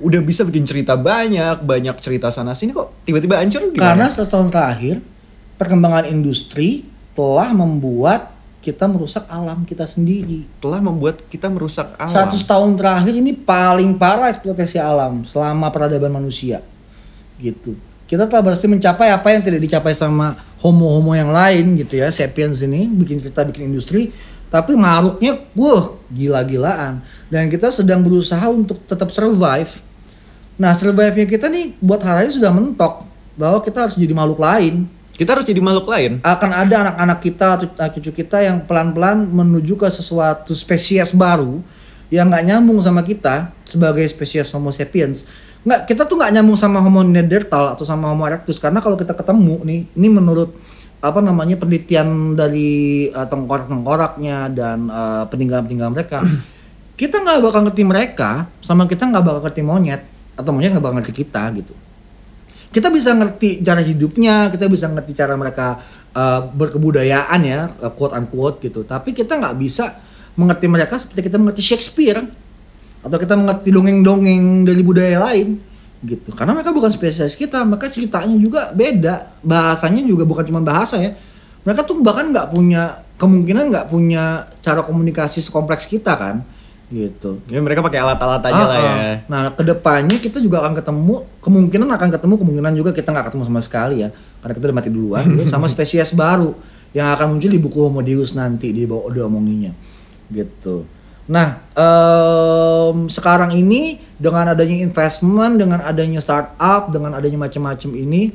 udah 0.00 0.24
bisa 0.24 0.40
bikin 0.48 0.64
cerita 0.64 0.96
banyak, 0.96 1.60
banyak 1.68 2.00
cerita 2.00 2.32
sana 2.32 2.56
sini 2.56 2.72
kok 2.72 3.04
tiba-tiba 3.04 3.36
hancur 3.36 3.68
Karena 3.76 4.08
gimana? 4.08 4.14
setahun 4.14 4.48
terakhir 4.48 5.04
perkembangan 5.60 6.08
industri 6.08 6.88
telah 7.12 7.52
membuat 7.52 8.32
kita 8.64 8.88
merusak 8.88 9.28
alam 9.28 9.68
kita 9.68 9.84
sendiri. 9.84 10.48
telah 10.64 10.80
membuat 10.80 11.20
kita 11.28 11.52
merusak 11.52 11.92
alam. 12.00 12.30
100 12.32 12.42
tahun 12.42 12.70
terakhir 12.80 13.12
ini 13.12 13.36
paling 13.36 14.00
parah 14.00 14.32
eksploitasi 14.32 14.80
alam 14.80 15.28
selama 15.28 15.68
peradaban 15.68 16.10
manusia. 16.10 16.64
Gitu. 17.36 17.76
Kita 18.08 18.24
telah 18.24 18.40
berhasil 18.40 18.64
mencapai 18.64 19.12
apa 19.12 19.28
yang 19.36 19.44
tidak 19.44 19.60
dicapai 19.60 19.92
sama 19.92 20.40
homo-homo 20.64 21.14
yang 21.14 21.30
lain 21.30 21.76
gitu 21.76 22.00
ya. 22.02 22.08
Sapiens 22.08 22.58
ini 22.64 22.88
bikin 22.88 23.20
cerita, 23.22 23.46
bikin 23.46 23.70
industri, 23.70 24.10
tapi 24.48 24.76
ngaruknya 24.76 25.40
wah 25.52 25.92
gila-gilaan. 26.12 27.04
Dan 27.28 27.52
kita 27.52 27.68
sedang 27.68 28.00
berusaha 28.00 28.44
untuk 28.48 28.80
tetap 28.88 29.12
survive. 29.12 29.80
Nah, 30.58 30.74
survive-nya 30.74 31.28
kita 31.28 31.46
nih 31.46 31.76
buat 31.78 32.02
hari 32.02 32.34
sudah 32.34 32.50
mentok 32.50 33.06
bahwa 33.38 33.62
kita 33.62 33.86
harus 33.86 33.94
jadi 33.94 34.10
makhluk 34.10 34.42
lain 34.42 34.90
Kita 35.18 35.34
harus 35.34 35.50
jadi 35.50 35.58
makhluk 35.58 35.90
lain. 35.90 36.22
akan 36.22 36.50
ada 36.54 36.74
anak-anak 36.86 37.18
kita 37.18 37.46
atau 37.58 37.66
anak 37.74 37.90
cucu 37.98 38.22
kita 38.22 38.38
yang 38.38 38.62
pelan-pelan 38.62 39.26
menuju 39.26 39.74
ke 39.74 39.90
sesuatu 39.90 40.54
spesies 40.54 41.10
baru 41.10 41.58
yang 42.06 42.30
nggak 42.30 42.46
nyambung 42.46 42.78
sama 42.78 43.02
kita 43.02 43.50
sebagai 43.66 44.06
spesies 44.06 44.54
Homo 44.54 44.70
sapiens. 44.70 45.26
Nggak, 45.66 45.90
kita 45.90 46.06
tuh 46.06 46.22
nggak 46.22 46.38
nyambung 46.38 46.54
sama 46.54 46.78
Homo 46.78 47.02
neanderthal 47.02 47.74
atau 47.74 47.82
sama 47.82 48.14
Homo 48.14 48.30
erectus 48.30 48.62
karena 48.62 48.78
kalau 48.78 48.94
kita 48.94 49.10
ketemu 49.10 49.58
nih, 49.66 49.80
ini 49.98 50.08
menurut 50.08 50.54
apa 50.98 51.22
namanya 51.22 51.54
penelitian 51.54 52.34
dari 52.34 53.06
uh, 53.14 53.26
tengkorak-tengkoraknya 53.26 54.50
dan 54.50 54.90
uh, 54.90 55.24
peninggalan-peninggalan 55.30 55.94
mereka, 55.94 56.26
kita 57.00 57.22
nggak 57.22 57.38
bakal 57.38 57.60
ngerti 57.70 57.82
mereka 57.86 58.30
sama 58.58 58.90
kita 58.90 59.06
nggak 59.06 59.22
bakal 59.22 59.40
ngerti 59.46 59.62
monyet 59.62 60.02
atau 60.34 60.50
monyet 60.50 60.74
nggak 60.74 60.84
bakal 60.84 60.96
ngerti 60.98 61.14
kita 61.14 61.42
gitu. 61.54 61.74
Kita 62.68 62.92
bisa 62.92 63.16
ngerti 63.16 63.64
cara 63.64 63.80
hidupnya, 63.80 64.52
kita 64.52 64.68
bisa 64.68 64.90
ngerti 64.92 65.16
cara 65.16 65.38
mereka 65.38 65.80
uh, 66.12 66.40
berkebudayaan 66.52 67.40
ya, 67.46 67.72
quote 67.96 68.12
unquote 68.12 68.60
gitu. 68.60 68.84
Tapi 68.84 69.16
kita 69.16 69.40
nggak 69.40 69.56
bisa 69.56 69.96
mengerti 70.36 70.66
mereka 70.68 70.94
seperti 71.00 71.30
kita 71.30 71.38
mengerti 71.40 71.62
Shakespeare 71.64 72.22
atau 73.02 73.16
kita 73.18 73.38
mengerti 73.38 73.70
dongeng-dongeng 73.70 74.66
dari 74.66 74.82
budaya 74.82 75.18
lain 75.30 75.67
gitu. 76.04 76.30
Karena 76.30 76.54
mereka 76.54 76.70
bukan 76.70 76.90
spesialis 76.94 77.34
kita, 77.34 77.66
mereka 77.66 77.90
ceritanya 77.90 78.36
juga 78.38 78.70
beda, 78.70 79.34
bahasanya 79.42 80.06
juga 80.06 80.22
bukan 80.22 80.46
cuma 80.46 80.62
bahasa 80.62 80.98
ya. 80.98 81.14
Mereka 81.66 81.82
tuh 81.82 81.98
bahkan 82.00 82.30
nggak 82.30 82.54
punya 82.54 83.02
kemungkinan 83.18 83.74
nggak 83.74 83.86
punya 83.90 84.46
cara 84.62 84.86
komunikasi 84.86 85.42
sekompleks 85.42 85.90
kita 85.90 86.14
kan, 86.14 86.46
gitu. 86.88 87.42
Ya 87.50 87.58
mereka 87.58 87.82
pakai 87.82 87.98
alat-alat 87.98 88.42
aja 88.46 88.62
Ah, 88.62 88.68
lah 88.70 88.78
ah. 88.78 88.82
ya. 88.86 88.94
Nah, 89.26 89.42
ke 89.52 89.62
depannya 89.66 90.16
kita 90.22 90.38
juga 90.38 90.62
akan 90.62 90.78
ketemu, 90.78 91.26
kemungkinan 91.42 91.88
akan 91.98 92.08
ketemu, 92.14 92.34
kemungkinan 92.38 92.72
juga 92.78 92.90
kita 92.94 93.10
nggak 93.10 93.26
ketemu 93.34 93.42
sama 93.50 93.60
sekali 93.60 94.06
ya, 94.06 94.14
karena 94.40 94.52
kita 94.54 94.64
udah 94.70 94.76
mati 94.78 94.90
duluan, 94.94 95.24
gitu, 95.34 95.50
sama 95.54 95.66
spesies 95.66 96.14
baru 96.14 96.54
yang 96.94 97.10
akan 97.12 97.36
muncul 97.36 97.50
di 97.50 97.60
buku 97.60 97.78
Homo 97.84 98.00
Deus 98.06 98.32
nanti 98.38 98.70
di 98.70 98.86
bawah 98.86 99.10
udah 99.10 99.26
omonginya, 99.26 99.74
gitu. 100.30 100.86
Nah, 101.28 101.60
em, 101.76 103.04
sekarang 103.12 103.52
ini 103.52 104.00
dengan 104.16 104.48
adanya 104.48 104.80
investment, 104.80 105.60
dengan 105.60 105.84
adanya 105.84 106.24
startup, 106.24 106.88
dengan 106.88 107.12
adanya 107.12 107.36
macam-macam 107.36 107.90
ini, 107.92 108.32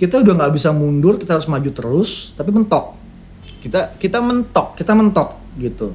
kita 0.00 0.18
udah 0.24 0.34
nggak 0.40 0.52
bisa 0.56 0.72
mundur 0.72 1.20
kita 1.20 1.38
harus 1.38 1.46
maju 1.46 1.70
terus 1.70 2.32
tapi 2.34 2.50
mentok. 2.50 2.96
Kita 3.62 3.94
kita 4.00 4.18
mentok. 4.18 4.74
kita 4.74 4.96
mentok 4.96 5.38
gitu. 5.60 5.92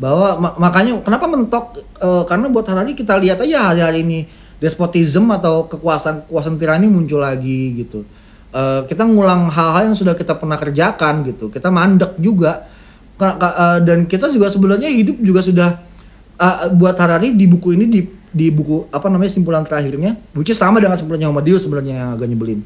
Bahwa 0.00 0.40
ma- 0.40 0.56
makanya 0.58 0.98
kenapa 1.04 1.28
mentok? 1.28 1.78
Eh, 2.00 2.24
karena 2.26 2.48
buat 2.48 2.66
hari 2.66 2.96
kita 2.96 3.14
lihat 3.20 3.38
aja 3.44 3.70
hari-hari 3.70 4.02
ini 4.02 4.18
despotisme 4.58 5.28
atau 5.36 5.68
kekuasaan 5.68 6.26
kekuasaan 6.26 6.56
tirani 6.56 6.88
muncul 6.88 7.20
lagi 7.20 7.84
gitu. 7.84 8.02
Eh, 8.50 8.80
kita 8.88 9.04
ngulang 9.04 9.52
hal-hal 9.52 9.92
yang 9.92 9.96
sudah 10.00 10.16
kita 10.16 10.34
pernah 10.34 10.56
kerjakan 10.56 11.28
gitu. 11.28 11.52
Kita 11.52 11.68
mandek 11.68 12.16
juga 12.18 12.66
dan 13.84 13.98
kita 14.10 14.26
juga 14.30 14.50
sebenarnya 14.50 14.90
hidup 14.90 15.16
juga 15.22 15.40
sudah 15.40 15.68
eh, 16.38 16.56
buat 16.74 16.98
Harari 16.98 17.34
di 17.34 17.46
buku 17.46 17.78
ini 17.78 17.86
di 17.86 18.00
di 18.34 18.50
buku 18.50 18.90
apa 18.90 19.06
namanya 19.06 19.30
simpulan 19.30 19.62
terakhirnya 19.62 20.18
which 20.34 20.50
is 20.50 20.58
sama 20.58 20.82
dengan 20.82 20.98
simpulannya 20.98 21.30
Dius 21.46 21.62
sebenarnya 21.62 21.94
yang 21.94 22.10
agak 22.18 22.26
nyebelin 22.26 22.60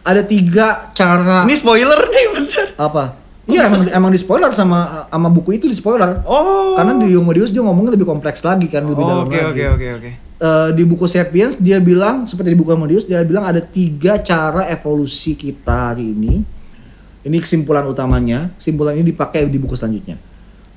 ada 0.00 0.24
tiga 0.24 0.88
cara 0.96 1.44
Ini 1.44 1.54
spoiler 1.60 2.00
nih 2.08 2.24
bentar. 2.32 2.66
apa 2.80 3.04
Iya 3.50 3.66
emang, 3.66 3.82
emang 3.90 4.10
di 4.14 4.20
spoiler 4.22 4.52
sama 4.54 5.10
sama 5.10 5.26
buku 5.26 5.58
itu 5.58 5.66
di 5.66 5.74
spoiler. 5.74 6.22
Oh. 6.22 6.78
Karena 6.78 6.94
di 7.02 7.10
Homo 7.18 7.34
Deus 7.34 7.50
dia 7.50 7.58
ngomongnya 7.66 7.98
lebih 7.98 8.06
kompleks 8.06 8.46
lagi 8.46 8.70
kan, 8.70 8.86
lebih 8.86 9.02
dalam 9.02 9.26
Oke 9.26 9.34
lagi. 9.34 9.46
oke 9.50 9.64
oke 9.74 9.86
oke. 9.98 10.10
Eh, 10.40 10.68
di 10.72 10.82
buku 10.86 11.04
Sapiens 11.10 11.58
dia 11.58 11.82
bilang 11.82 12.30
seperti 12.30 12.54
di 12.54 12.58
buku 12.58 12.70
Homo 12.72 12.86
Deus 12.86 13.04
dia 13.04 13.20
bilang 13.26 13.42
ada 13.42 13.58
tiga 13.58 14.22
cara 14.22 14.70
evolusi 14.70 15.34
kita 15.34 15.90
hari 15.92 16.14
ini. 16.14 16.46
Ini 17.20 17.36
kesimpulan 17.38 17.84
utamanya. 17.84 18.48
Kesimpulan 18.56 18.96
ini 18.96 19.10
dipakai 19.10 19.44
di 19.44 19.56
buku 19.56 19.74
selanjutnya. 19.74 20.16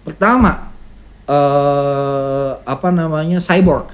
Pertama, 0.04 0.72
eh 1.24 2.52
apa 2.60 2.90
namanya 2.90 3.40
cyborg. 3.40 3.92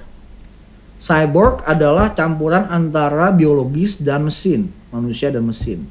Cyborg 0.99 1.63
adalah 1.63 2.11
campuran 2.11 2.67
antara 2.67 3.31
biologis 3.31 3.97
dan 3.97 4.25
mesin, 4.25 4.67
manusia 4.89 5.31
dan 5.31 5.45
mesin. 5.45 5.87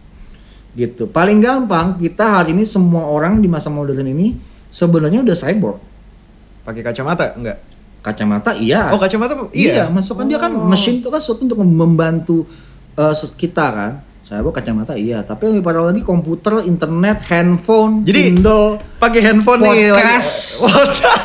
Gitu. 0.75 1.09
Paling 1.09 1.41
gampang 1.41 1.97
kita 1.97 2.43
hari 2.43 2.53
ini 2.53 2.63
semua 2.63 3.09
orang 3.09 3.41
di 3.41 3.49
masa 3.49 3.73
modern 3.73 4.05
ini 4.05 4.37
sebenarnya 4.69 5.25
udah 5.25 5.35
cyborg. 5.35 5.79
Pakai 6.63 6.83
kacamata 6.85 7.33
enggak? 7.35 7.59
Kacamata 7.99 8.53
iya. 8.55 8.93
Oh 8.93 9.01
kacamata 9.01 9.35
Iya, 9.51 9.73
iya. 9.73 9.85
masuk 9.89 10.21
kan 10.21 10.27
dia 10.29 10.39
kan 10.39 10.53
Oh. 10.55 10.69
mesin 10.69 11.01
itu 11.01 11.09
kan 11.09 11.19
sesuatu 11.19 11.43
untuk 11.43 11.59
membantu 11.59 12.45
eh, 12.95 13.15
se- 13.15 13.33
kita 13.33 13.67
kan. 13.71 13.93
Saya 14.29 14.45
bawa 14.45 14.53
kacamata 14.53 14.93
iya, 14.93 15.25
tapi 15.25 15.49
yang 15.49 15.57
lebih 15.57 15.65
parah 15.65 15.89
lagi 15.89 16.05
komputer, 16.05 16.61
internet, 16.63 17.25
handphone, 17.25 18.05
Jadi- 18.05 18.37
Kindle 18.37 18.77
Pakai 19.01 19.25
handphone 19.25 19.65
nih. 19.65 19.89
Podcast. 19.89 20.33
Podcast. 20.69 21.25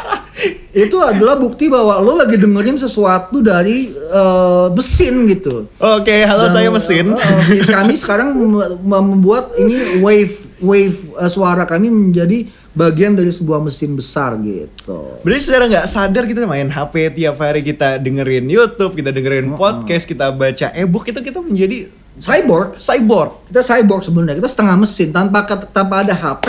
itu 0.74 0.98
adalah 0.98 1.36
bukti 1.36 1.68
bahwa 1.68 2.00
lo 2.00 2.16
lagi 2.16 2.34
dengerin 2.34 2.74
sesuatu 2.74 3.38
dari 3.38 3.92
eh, 3.92 4.68
mesin 4.72 5.28
gitu. 5.28 5.68
Oke, 5.76 6.24
halo 6.24 6.48
Dan, 6.48 6.54
saya 6.56 6.70
mesin. 6.72 7.12
eh, 7.12 7.28
eh, 7.54 7.68
kami 7.68 7.94
sekarang 7.94 8.32
mem- 8.40 8.80
membuat 8.82 9.52
ini 9.54 10.00
wave 10.00 10.34
wave 10.58 10.96
eh, 11.14 11.28
suara 11.28 11.68
kami 11.68 11.92
menjadi 11.92 12.48
bagian 12.74 13.14
dari 13.14 13.30
sebuah 13.30 13.60
mesin 13.60 13.94
besar 13.94 14.34
gitu. 14.36 15.22
Berarti 15.22 15.42
secara 15.42 15.66
nggak 15.66 15.86
sadar 15.86 16.24
kita 16.26 16.44
main 16.44 16.68
HP 16.68 16.94
tiap 17.14 17.38
hari 17.38 17.62
kita 17.62 17.98
dengerin 17.98 18.46
YouTube, 18.46 18.94
kita 18.94 19.10
dengerin 19.10 19.54
podcast, 19.54 20.04
kita 20.04 20.30
baca 20.30 20.74
e-book 20.74 21.06
itu 21.06 21.20
kita 21.20 21.40
menjadi 21.40 21.90
Cyborg 22.14 22.78
cyborg. 22.78 23.42
kita 23.48 23.62
cyborg 23.64 24.02
sebenarnya 24.02 24.38
kita 24.38 24.46
setengah 24.48 24.76
mesin 24.78 25.10
tanpa 25.10 25.42
tanpa 25.66 26.06
ada 26.06 26.14
HP 26.14 26.46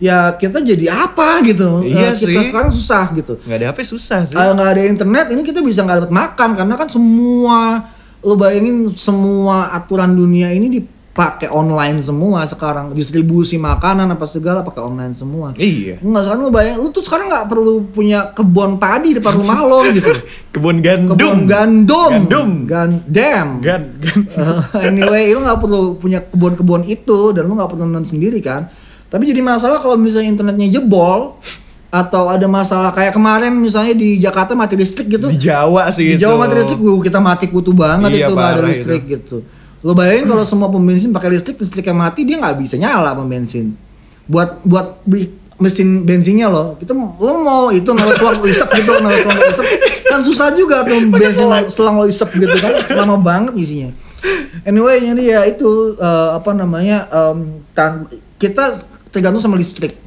ya 0.00 0.32
kita 0.32 0.58
jadi 0.58 0.88
apa 0.90 1.44
gitu 1.44 1.84
Iya 1.84 2.08
Eh, 2.08 2.16
kita 2.16 2.32
sih. 2.34 2.48
sekarang 2.48 2.72
susah 2.72 3.12
gitu 3.12 3.36
Nggak 3.38 3.56
ada 3.56 3.66
HP 3.68 3.78
susah 3.84 4.24
sih. 4.24 4.32
kalau 4.32 4.56
nggak 4.56 4.70
ada 4.70 4.82
internet 4.82 5.26
ini 5.28 5.44
kita 5.44 5.60
bisa 5.60 5.80
nggak 5.80 5.96
dapat 6.00 6.12
makan 6.14 6.50
karena 6.56 6.74
kan 6.74 6.88
semua 6.88 7.60
lo 8.20 8.32
bayangin 8.32 8.88
semua 8.90 9.68
aturan 9.70 10.08
dunia 10.10 10.48
ini 10.50 10.72
dipakai 11.14 11.46
online 11.46 12.02
semua 12.02 12.42
sekarang 12.42 12.90
distribusi 12.90 13.54
makanan 13.54 14.10
apa 14.10 14.26
segala 14.26 14.66
pakai 14.66 14.82
online 14.82 15.14
semua 15.14 15.54
Iya. 15.54 16.02
nggak 16.02 16.22
sekarang 16.26 16.42
lo 16.42 16.50
bayangin 16.50 16.82
lu 16.82 16.90
tuh 16.90 17.06
sekarang 17.06 17.30
nggak 17.30 17.46
perlu 17.46 17.86
punya 17.86 18.34
kebun 18.34 18.82
padi 18.82 19.14
depan 19.14 19.30
rumah 19.32 19.62
lo 19.62 19.86
gitu 19.88 20.10
Kebun 20.54 20.82
gandum. 20.82 21.14
kebun 21.14 21.40
gandum 21.46 22.10
Gandum. 22.10 22.48
gandem 22.66 23.46
Gan, 23.62 23.82
gan. 24.02 24.20
Uh, 24.34 24.58
anyway, 24.84 25.30
lu 25.30 25.38
nggak 25.40 25.58
perlu 25.60 25.94
punya 25.94 26.18
kebun-kebun 26.20 26.82
itu 26.84 27.30
dan 27.30 27.42
lu 27.44 27.54
nggak 27.54 27.70
perlu 27.70 27.82
nanam 27.84 28.02
sendiri 28.04 28.38
kan. 28.38 28.66
Tapi 29.06 29.22
jadi 29.24 29.38
masalah 29.38 29.78
kalau 29.78 29.94
misalnya 29.94 30.26
internetnya 30.28 30.66
jebol 30.68 31.38
atau 31.90 32.26
ada 32.26 32.46
masalah 32.46 32.90
kayak 32.90 33.14
kemarin 33.14 33.54
misalnya 33.54 33.94
di 33.94 34.18
Jakarta 34.18 34.54
mati 34.54 34.74
listrik 34.74 35.06
gitu. 35.08 35.26
Di 35.26 35.38
Jawa 35.40 35.90
sih 35.90 36.06
Di 36.06 36.14
itu. 36.16 36.22
Jawa 36.22 36.34
mati 36.40 36.54
listrik, 36.56 36.78
wuh, 36.80 36.98
kita 36.98 37.18
mati 37.18 37.46
kutu 37.46 37.70
banget 37.70 38.10
Iya, 38.10 38.26
itu 38.26 38.32
nggak 38.32 38.50
ada 38.52 38.62
listrik 38.64 39.02
gitu. 39.08 39.46
Lo 39.84 39.92
bayangin 39.92 40.24
kalau 40.26 40.42
semua 40.42 40.66
pembensin 40.66 41.12
pakai 41.12 41.28
listrik, 41.30 41.60
listriknya 41.60 41.92
mati 41.92 42.24
dia 42.24 42.40
nggak 42.40 42.56
bisa 42.56 42.74
nyala 42.74 43.12
pembensin. 43.12 43.76
Buat 44.24 44.64
buat 44.64 45.04
mesin 45.54 46.02
bensinnya 46.02 46.48
loh, 46.48 46.74
kita 46.74 46.90
lo 46.96 47.32
mau 47.38 47.68
itu 47.68 47.86
naruh 47.86 48.10
selang 48.10 48.40
lo 48.40 48.48
isep 48.48 48.64
gitu, 48.74 48.90
naruh 48.96 49.20
selang 49.20 49.38
lo 49.38 49.46
isep, 49.46 49.66
kan 50.02 50.20
susah 50.24 50.48
juga 50.50 50.82
tuh 50.82 50.98
bensin 51.06 51.44
selang. 51.46 51.64
selang 51.68 51.94
lo 51.94 52.08
isep 52.08 52.26
gitu 52.32 52.56
kan, 52.56 52.72
lama 52.96 53.14
banget 53.14 53.54
isinya. 53.54 53.90
Anyway, 54.64 55.04
jadi 55.04 55.22
ya 55.22 55.40
itu 55.44 55.68
eh, 55.94 56.28
apa 56.32 56.50
namanya 56.50 57.04
em, 57.06 57.38
tan- 57.70 58.08
kita 58.34 58.80
tergantung 59.12 59.38
sama 59.38 59.54
listrik. 59.54 60.00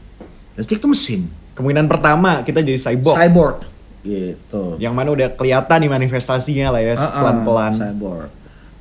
Listrik 0.58 0.82
itu 0.82 0.90
mesin, 0.90 1.22
Kemungkinan 1.54 1.86
pertama 1.86 2.42
kita 2.42 2.60
jadi 2.60 2.76
cyborg. 2.76 3.14
cyborg, 3.16 3.58
gitu. 4.02 4.82
Yang 4.82 4.94
mana 4.94 5.10
udah 5.14 5.28
kelihatan 5.32 5.78
nih 5.80 5.92
manifestasinya 5.92 6.74
lah 6.74 6.82
ya 6.82 6.94
Ah, 6.94 7.02
ah, 7.04 7.10
pelan-pelan. 7.22 7.72
cyborg. 7.78 8.30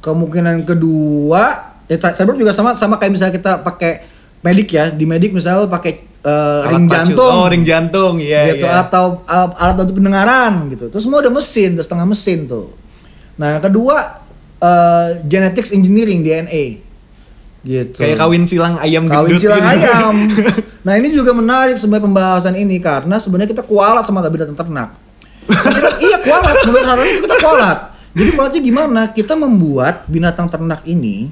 Kemungkinan 0.07 0.63
kedua, 0.63 1.43
ya 1.85 1.97
cy- 1.99 2.15
cyborg 2.15 2.39
juga 2.39 2.55
sama 2.55 2.79
sama 2.79 2.95
kayak 2.95 3.11
misalnya 3.11 3.35
kita 3.35 3.53
pakai 3.59 4.07
medik 4.41 4.71
ya, 4.71 4.87
di 4.89 5.03
medik 5.03 5.35
misalnya 5.35 5.67
pakai 5.67 6.07
Alat 6.23 6.71
ring 6.73 6.87
pacu. 6.87 6.95
jantung. 6.97 7.33
Oh, 7.33 7.47
ring 7.47 7.63
jantung. 7.63 8.15
Iya, 8.19 8.41
gitu 8.53 8.67
iya. 8.67 8.83
atau 8.83 9.23
uh, 9.23 9.51
alat 9.53 9.75
bantu 9.77 9.93
pendengaran 9.95 10.67
gitu. 10.69 10.87
Terus 10.87 11.03
semua 11.03 11.19
udah 11.19 11.31
mesin, 11.31 11.75
udah 11.75 11.83
setengah 11.83 12.07
mesin 12.07 12.47
tuh. 12.47 12.75
Nah, 13.35 13.59
yang 13.59 13.63
kedua 13.63 14.23
uh, 14.59 15.09
genetics 15.23 15.71
engineering 15.71 16.23
DNA. 16.23 16.83
Gitu. 17.63 17.99
Kayak 17.99 18.23
kawin 18.23 18.47
silang 18.47 18.79
ayam 18.79 19.07
Kawin 19.07 19.35
gendut 19.35 19.43
silang 19.43 19.59
gitu. 19.59 19.71
ayam. 19.83 20.17
Nah, 20.87 20.95
ini 20.95 21.11
juga 21.11 21.35
menarik 21.35 21.75
sebenarnya 21.75 22.07
pembahasan 22.07 22.55
ini 22.55 22.79
karena 22.79 23.19
sebenarnya 23.19 23.51
kita 23.51 23.67
kualat 23.67 24.07
sama 24.07 24.23
binatang 24.23 24.55
ternak. 24.55 24.95
Kan 25.45 25.73
kita- 25.75 25.99
iya 25.99 26.23
kualat, 26.23 26.63
menurut 26.63 26.87
Harari 26.87 27.11
itu 27.11 27.23
kita 27.23 27.39
kualat. 27.39 27.79
Jadi 28.17 28.31
kualatnya 28.33 28.63
gimana? 28.65 29.01
Kita 29.13 29.37
membuat 29.37 30.09
binatang 30.09 30.49
ternak 30.49 30.81
ini 30.89 31.29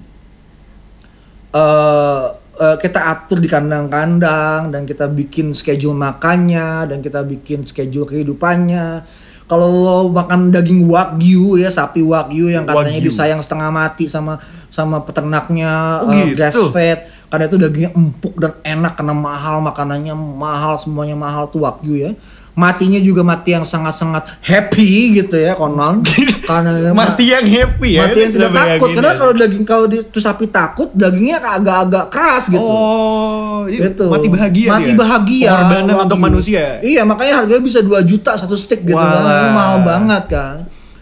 eh 1.55 2.23
eh, 2.61 2.77
kita 2.77 3.01
atur 3.01 3.39
di 3.39 3.49
kandang-kandang 3.49 4.69
dan 4.69 4.83
kita 4.85 5.07
bikin 5.07 5.55
schedule 5.55 5.95
makannya 5.95 6.91
dan 6.91 6.99
kita 7.01 7.23
bikin 7.25 7.65
schedule 7.65 8.05
kehidupannya. 8.05 9.01
Kalau 9.45 9.69
lo 9.69 9.99
makan 10.09 10.49
daging 10.49 10.89
wagyu 10.89 11.61
ya 11.61 11.69
sapi 11.69 12.01
wagyu 12.01 12.49
yang 12.49 12.65
katanya 12.65 12.97
Wagyu. 12.97 13.09
disayang 13.13 13.41
setengah 13.45 13.69
mati 13.69 14.09
sama 14.09 14.41
sama 14.73 15.05
peternaknya 15.05 16.01
Oh, 16.01 16.11
eh, 16.11 16.33
gitu? 16.33 16.37
grass 16.41 16.57
fed 16.73 16.99
karena 17.29 17.45
itu 17.47 17.57
dagingnya 17.61 17.91
empuk 17.93 18.35
dan 18.41 18.53
enak 18.65 18.97
karena 18.97 19.13
mahal 19.13 19.61
makanannya 19.61 20.15
mahal 20.17 20.81
semuanya 20.81 21.13
mahal 21.13 21.45
tuh 21.51 21.67
wagyu 21.67 21.99
ya 21.99 22.11
matinya 22.55 22.97
juga 22.97 23.21
mati 23.21 23.51
yang 23.51 23.63
sangat-sangat 23.63 24.39
happy 24.39 24.87
gitu 25.19 25.35
ya 25.35 25.53
konon 25.53 26.07
karena 26.49 26.95
Mati 26.95 27.29
yang 27.29 27.43
happy 27.43 27.99
ya. 27.99 28.07
mati 28.07 28.19
yang 28.21 28.31
tidak 28.31 28.53
takut 28.53 28.89
karena 28.95 29.11
ya. 29.11 29.19
kalau 29.19 29.33
daging 29.35 29.65
kalau 29.65 29.85
di 29.85 29.97
tuh 30.05 30.23
sapi 30.23 30.47
takut 30.47 30.89
dagingnya 30.95 31.43
agak-agak 31.43 32.05
keras 32.09 32.47
gitu 32.47 32.63
Oh, 32.63 33.67
iya, 33.67 33.91
gitu. 33.91 34.07
mati 34.07 34.29
bahagia 34.29 34.69
Mati 34.71 34.87
dia. 34.87 34.95
bahagia. 34.95 35.51
Pengorbanan 35.51 35.85
Wagyu. 35.91 36.05
untuk 36.05 36.21
manusia. 36.21 36.65
Iya, 36.79 37.03
makanya 37.03 37.33
harganya 37.41 37.63
bisa 37.65 37.81
2 37.81 37.91
juta 38.03 38.37
satu 38.37 38.55
stick 38.55 38.83
gitu 38.83 38.93
kan. 38.93 39.09
Walah. 39.09 39.35
Itu 39.35 39.49
mahal 39.51 39.79
banget 39.83 40.25
kan. 40.29 40.57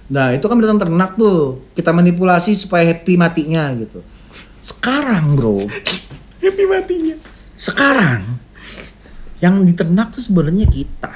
Nah, 0.07 0.31
itu 0.31 0.45
kan 0.45 0.55
binatang 0.55 0.79
ternak 0.79 1.17
tuh. 1.17 1.65
Kita 1.73 1.91
manipulasi 1.91 2.55
supaya 2.55 2.87
happy 2.87 3.17
matinya 3.17 3.67
gitu. 3.75 3.99
Sekarang, 4.61 5.35
Bro, 5.35 5.67
Happy 6.43 6.65
matinya. 6.65 7.17
sekarang 7.55 8.39
yang 9.39 9.63
diternak 9.63 10.11
tuh 10.11 10.23
sebenarnya 10.23 10.67
kita. 10.67 11.11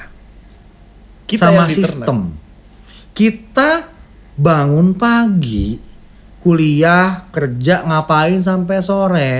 Kita 1.27 1.51
sama 1.51 1.67
sistem. 1.67 2.17
Kita 3.11 3.69
bangun 4.37 4.95
pagi, 4.95 5.75
kuliah, 6.39 7.27
kerja, 7.29 7.83
ngapain 7.83 8.39
sampai 8.39 8.77
sore. 8.79 9.35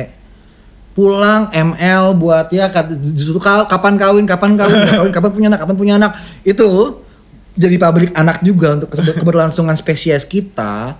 Pulang 0.92 1.54
ML 1.54 2.18
buat 2.18 2.50
ya 2.50 2.74
ka- 2.74 2.90
kapan 3.70 3.96
kawin, 3.96 4.26
kapan 4.26 4.58
kawin, 4.58 4.78
kapan 4.82 4.98
kawin, 4.98 5.14
kapan 5.14 5.32
punya 5.32 5.48
anak, 5.48 5.60
kapan 5.62 5.76
punya 5.78 5.94
anak. 6.02 6.12
Itu 6.42 6.68
jadi 7.54 7.78
pabrik 7.78 8.12
anak 8.18 8.42
juga 8.42 8.82
untuk 8.82 8.90
keber- 8.90 9.22
keberlangsungan 9.22 9.78
spesies 9.78 10.26
kita. 10.26 10.98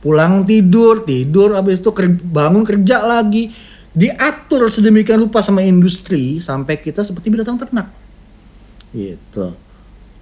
Pulang 0.00 0.44
tidur, 0.44 1.04
tidur 1.04 1.56
habis 1.56 1.80
itu 1.80 1.88
ker- 1.90 2.20
bangun 2.20 2.64
kerja 2.64 3.00
lagi. 3.00 3.52
Diatur 3.90 4.70
sedemikian 4.70 5.18
rupa 5.18 5.40
sama 5.40 5.64
industri 5.64 6.38
sampai 6.38 6.76
kita 6.76 7.00
seperti 7.02 7.32
binatang 7.32 7.56
ternak. 7.56 7.88
Gitu. 8.92 9.56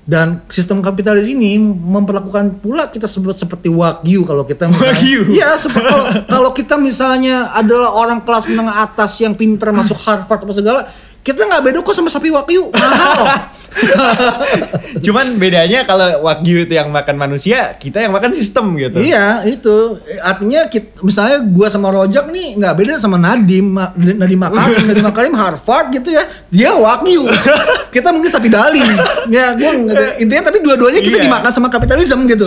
Dan 0.08 0.40
sistem 0.48 0.80
kapitalis 0.80 1.28
ini 1.28 1.60
memperlakukan 1.60 2.64
pula 2.64 2.88
kita 2.88 3.04
sebut 3.04 3.36
seperti 3.36 3.68
wagyu 3.68 4.24
kalau 4.24 4.40
kita 4.40 4.64
misalnya, 4.64 4.96
Wagyu? 4.96 5.20
Iya, 5.36 5.60
seperti 5.60 5.84
kalau, 5.84 6.06
kalau 6.24 6.50
kita 6.56 6.80
misalnya 6.80 7.52
adalah 7.52 7.92
orang 7.92 8.24
kelas 8.24 8.48
menengah 8.48 8.88
atas 8.88 9.20
yang 9.20 9.36
pinter 9.36 9.68
masuk 9.68 10.00
Harvard 10.00 10.48
apa 10.48 10.54
segala, 10.56 10.80
kita 11.20 11.44
nggak 11.44 11.60
beda 11.60 11.78
kok 11.84 11.92
sama 11.92 12.08
sapi 12.08 12.32
wagyu, 12.32 12.72
mahal. 12.72 13.52
Cuman 15.04 15.36
bedanya 15.36 15.84
kalau 15.84 16.24
wagyu 16.24 16.64
itu 16.64 16.74
yang 16.74 16.88
makan 16.88 17.14
manusia, 17.14 17.76
kita 17.76 18.00
yang 18.00 18.10
makan 18.10 18.32
sistem 18.32 18.74
gitu. 18.74 18.98
Iya 18.98 19.44
itu. 19.44 20.00
Artinya 20.18 20.66
kita, 20.66 21.00
misalnya 21.00 21.44
gua 21.44 21.68
sama 21.68 21.88
Rojak 21.88 22.28
nih 22.28 22.56
nggak 22.56 22.74
beda 22.74 22.92
sama 22.96 23.16
Nadim 23.16 23.76
Nadim 23.94 24.40
Makarim. 24.40 24.82
Nadim 24.88 25.04
Makarim 25.04 25.34
Harvard 25.34 25.92
gitu 25.92 26.10
ya. 26.10 26.24
Dia 26.48 26.72
wagyu. 26.74 27.28
Kita 27.94 28.12
mungkin 28.12 28.28
sapi 28.28 28.52
dali 28.52 28.84
ya 29.32 29.56
gua 29.56 29.72
intinya 30.16 30.52
tapi 30.52 30.60
dua-duanya 30.60 31.00
kita 31.00 31.16
Iya. 31.18 31.24
dimakan 31.24 31.50
sama 31.50 31.68
kapitalisme 31.68 32.20
gitu. 32.28 32.44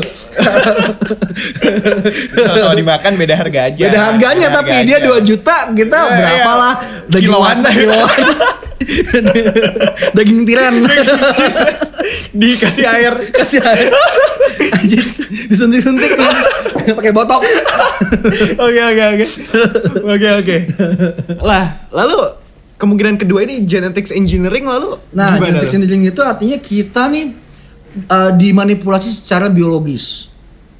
Sama-sama 2.31 2.73
dimakan 2.73 3.11
beda 3.17 3.33
harga 3.35 3.59
aja. 3.67 3.83
beda 3.89 3.99
harganya 4.05 4.47
Beda 4.47 4.57
tapi 4.61 4.71
harga 4.71 4.85
dia 4.85 4.97
aja. 5.01 5.09
2 5.17 5.27
juta 5.27 5.55
kita 5.73 5.97
Iya, 5.97 6.13
berapa 6.13 6.37
iya. 6.37 6.53
lah? 6.55 6.73
Daging 7.09 7.25
kiloan. 7.25 7.57
kiloan. 7.65 8.25
Daging 10.13 10.41
tiran 10.43 10.73
dikasih 12.41 12.85
air. 12.87 13.13
kasih 13.31 13.61
air 13.61 13.91
Anjir, 14.81 15.05
disuntik-suntik 15.51 16.11
pakai 16.95 17.11
botox 17.13 17.43
Oke 18.57 18.81
oke 18.81 19.03
oke. 19.15 19.25
Oke 20.05 20.29
oke. 20.41 20.57
Lah, 21.41 21.85
lalu 21.93 22.17
kemungkinan 22.81 23.15
kedua 23.21 23.45
ini 23.45 23.63
genetics 23.63 24.09
engineering 24.09 24.65
lalu 24.65 24.97
Nah, 25.13 25.37
gimana 25.37 25.57
genetic 25.57 25.69
tuh? 25.69 25.75
engineering 25.77 26.03
itu 26.09 26.21
artinya 26.25 26.57
kita 26.57 27.01
nih 27.11 27.25
uh, 28.09 28.31
dimanipulasi 28.33 29.09
secara 29.21 29.47
biologis. 29.51 30.31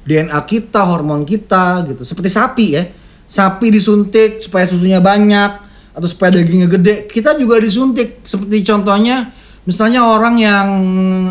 DNA 0.02 0.34
kita, 0.50 0.82
hormon 0.82 1.22
kita 1.22 1.86
gitu. 1.86 2.02
Seperti 2.02 2.28
sapi 2.32 2.66
ya. 2.74 2.84
Sapi 3.30 3.70
disuntik 3.70 4.42
supaya 4.42 4.66
susunya 4.66 4.98
banyak 4.98 5.50
atau 5.94 6.08
supaya 6.10 6.34
dagingnya 6.34 6.68
gede. 6.68 6.94
Kita 7.06 7.38
juga 7.38 7.62
disuntik. 7.62 8.26
Seperti 8.26 8.66
contohnya 8.66 9.30
misalnya 9.62 10.02
orang 10.02 10.34
yang 10.38 10.68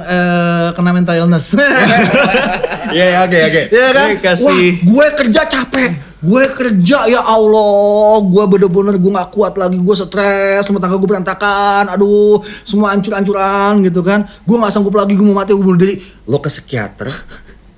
eh, 0.02 0.68
kena 0.76 0.92
mental 0.96 1.16
illness. 1.18 1.56
Iya 2.92 3.06
ya, 3.08 3.20
oke 3.24 3.40
oke. 3.40 3.62
Iya 3.72 3.90
kan? 3.96 4.08
Ini 4.12 4.18
kasih 4.20 4.46
Wah, 4.52 4.60
gue 4.84 5.06
kerja 5.16 5.42
capek. 5.48 5.92
Gue 6.22 6.44
kerja 6.54 7.08
ya 7.08 7.22
Allah, 7.24 8.20
gue 8.22 8.44
bener-bener 8.46 9.00
gue 9.00 9.12
gak 9.16 9.32
kuat 9.34 9.58
lagi, 9.58 9.80
gue 9.80 9.96
stres, 9.96 10.68
rumah 10.70 10.78
tangga 10.78 11.02
gue 11.02 11.10
berantakan, 11.10 11.90
aduh, 11.90 12.46
semua 12.62 12.92
hancur-hancuran 12.94 13.82
gitu 13.88 14.06
kan. 14.06 14.28
Gue 14.46 14.60
gak 14.60 14.70
sanggup 14.70 14.94
lagi, 14.94 15.18
gue 15.18 15.24
mau 15.26 15.40
mati, 15.40 15.56
gue 15.56 15.64
bunuh 15.64 15.80
diri. 15.80 15.98
Lo 16.30 16.38
ke 16.38 16.52
psikiater, 16.52 17.10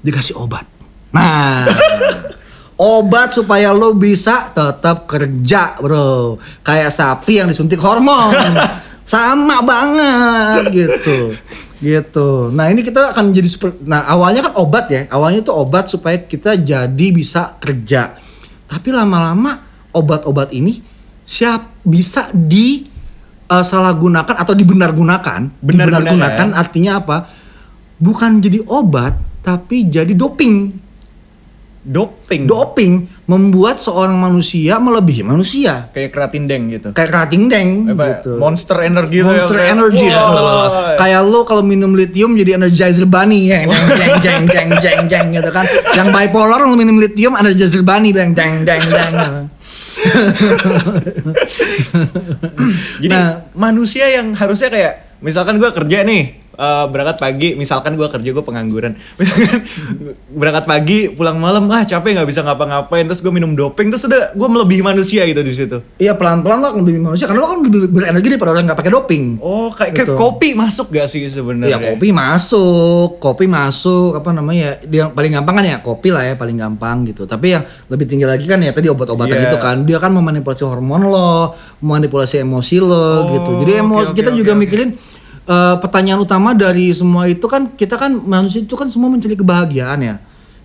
dikasih 0.04 0.36
obat. 0.36 0.68
Nah, 1.14 1.70
obat 2.76 3.32
supaya 3.32 3.72
lo 3.72 3.95
bisa 3.95 4.51
tetap 4.51 5.08
kerja 5.08 5.78
bro. 5.80 6.36
Kayak 6.66 6.91
sapi 6.91 7.39
yang 7.39 7.47
disuntik 7.47 7.80
hormon. 7.80 8.34
Sama 9.04 9.60
banget 9.62 10.64
gitu 10.72 11.36
gitu. 11.84 12.47
Nah 12.56 12.72
ini 12.72 12.80
kita 12.82 13.12
akan 13.12 13.36
jadi 13.36 13.49
super. 13.51 13.76
Nah 13.84 14.08
awalnya 14.08 14.47
kan 14.47 14.54
obat 14.56 14.88
ya. 14.88 15.06
Awalnya 15.12 15.43
itu 15.43 15.51
obat 15.51 15.91
supaya 15.91 16.16
kita 16.24 16.56
jadi 16.56 17.08
bisa 17.12 17.60
kerja. 17.60 18.16
Tapi 18.72 18.89
lama-lama 18.95 19.60
obat-obat 19.91 20.56
ini 20.56 20.80
siap 21.28 21.84
bisa 21.84 22.32
di 22.32 22.88
eh, 23.51 23.66
salah 23.68 23.91
gunakan 23.91 24.34
atau 24.39 24.56
dibenar 24.56 24.95
gunakan. 24.95 25.51
Benar 25.60 25.91
dibenar 25.91 26.01
gunakan. 26.08 26.14
gunakan 26.16 26.47
artinya 26.56 26.91
apa? 27.04 27.18
Bukan 27.99 28.39
jadi 28.39 28.64
obat 28.64 29.20
tapi 29.43 29.91
jadi 29.91 30.16
doping. 30.16 30.80
doping. 31.84 32.47
Doping 32.47 32.93
membuat 33.24 33.80
seorang 33.80 34.19
manusia 34.19 34.76
melebihi 34.84 35.24
manusia. 35.24 35.88
Kayak 35.95 36.11
keratin 36.11 36.43
deng 36.43 36.67
gitu. 36.67 36.91
Kayak 36.91 37.09
kerating 37.15 37.47
deng 37.47 37.69
Apa, 37.95 38.19
gitu. 38.19 38.36
Monster 38.36 38.78
energy 38.84 39.24
tuh 39.24 39.32
Monster 39.32 39.57
kayak, 39.63 39.74
energy 39.80 40.07
wah. 40.11 40.19
ya. 40.19 40.99
Kayak 40.99 41.21
lo 41.32 41.39
kalau 41.47 41.63
minum 41.63 41.95
lithium 41.95 42.36
jadi 42.36 42.59
energizer 42.59 43.07
bunny 43.07 43.47
ya. 43.47 43.63
Jeng 43.63 43.88
jeng 43.95 44.13
jeng 44.19 44.43
jeng 44.51 44.69
jeng 44.84 45.01
jeng 45.07 45.28
gitu 45.32 45.49
kan. 45.55 45.63
Yang 45.95 46.07
bipolar 46.11 46.59
lo 46.67 46.76
minum 46.76 46.99
lithium 46.99 47.39
energizer 47.39 47.80
bunny 47.80 48.11
jeng 48.11 48.36
jeng 48.36 48.67
jeng 48.67 48.84
jeng. 48.91 49.13
Jadi 52.99 53.13
Nah. 53.13 53.47
manusia 53.55 54.09
yang 54.11 54.36
harusnya 54.36 54.67
kayak 54.67 54.93
misalkan 55.24 55.55
gua 55.63 55.71
kerja 55.71 56.03
nih 56.03 56.43
eh, 56.54 56.86
berangkat 56.86 57.18
pagi, 57.18 57.49
misalkan 57.54 57.93
gua 57.93 58.08
kerja 58.08 58.30
gue 58.30 58.41
pengangguran, 58.41 58.93
misalkan 59.20 59.66
berangkat 60.30 60.64
pagi 60.64 60.97
pulang 61.08 61.38
malam 61.38 61.66
ah 61.68 61.82
capek 61.82 62.16
nggak 62.16 62.28
bisa 62.28 62.41
ngapa-ngapain 62.41 63.04
terus 63.04 63.20
gue 63.20 63.30
minum 63.30 63.51
doping 63.51 63.89
terus 63.89 64.04
udah 64.04 64.32
gue 64.32 64.47
melebihi 64.47 64.82
manusia 64.82 65.24
gitu 65.24 65.39
di 65.39 65.51
situ. 65.51 65.78
Iya 65.97 66.14
pelan-pelan 66.14 66.58
lo 66.58 66.68
akan 66.70 66.80
lebih 66.82 67.01
manusia 67.01 67.26
karena 67.26 67.41
lo 67.41 67.49
kan 67.49 67.60
lebih 67.62 67.80
berenergi 67.88 68.28
daripada 68.30 68.51
orang 68.51 68.66
nggak 68.66 68.80
pakai 68.80 68.91
doping. 68.91 69.24
Oh 69.39 69.70
kayak, 69.70 69.91
kayak 69.93 70.01
Gitu. 70.04 70.16
kopi 70.16 70.49
masuk 70.54 70.88
gak 70.89 71.08
sih 71.08 71.26
sebenarnya? 71.26 71.70
Iya 71.70 71.78
kopi 71.80 72.10
masuk, 72.12 73.18
kopi 73.18 73.45
masuk 73.45 74.14
apa 74.14 74.30
namanya? 74.30 74.78
Yang 74.84 75.10
paling 75.12 75.32
gampang 75.34 75.56
kan 75.56 75.66
ya 75.66 75.78
kopi 75.80 76.10
lah 76.10 76.24
ya 76.24 76.36
paling 76.36 76.56
gampang 76.56 77.06
gitu. 77.06 77.24
Tapi 77.24 77.47
yang 77.51 77.64
lebih 77.88 78.06
tinggi 78.06 78.24
lagi 78.24 78.43
kan 78.43 78.60
ya 78.60 78.70
tadi 78.70 78.88
obat-obatan 78.88 79.38
Iya. 79.38 79.47
itu 79.47 79.58
kan 79.58 79.78
dia 79.82 79.97
kan 79.97 80.12
memanipulasi 80.12 80.64
hormon 80.64 81.08
lo, 81.08 81.54
memanipulasi 81.80 82.41
emosi 82.41 82.78
lo 82.78 82.91
Oh, 82.93 83.20
gitu. 83.30 83.51
Jadi 83.62 83.72
emosi 83.80 84.10
oke, 84.12 84.16
kita 84.16 84.30
oke, 84.30 84.38
juga 84.38 84.51
oke. 84.54 84.60
mikirin 84.60 84.89
eh, 85.48 85.76
pertanyaan 85.80 86.22
utama 86.24 86.52
dari 86.56 86.91
semua 86.91 87.28
itu 87.28 87.46
kan 87.48 87.72
kita 87.74 87.96
kan 88.00 88.12
manusia 88.14 88.64
itu 88.64 88.76
kan 88.76 88.88
semua 88.91 89.12
mencari 89.12 89.36
kebahagiaan 89.36 90.00
ya 90.04 90.16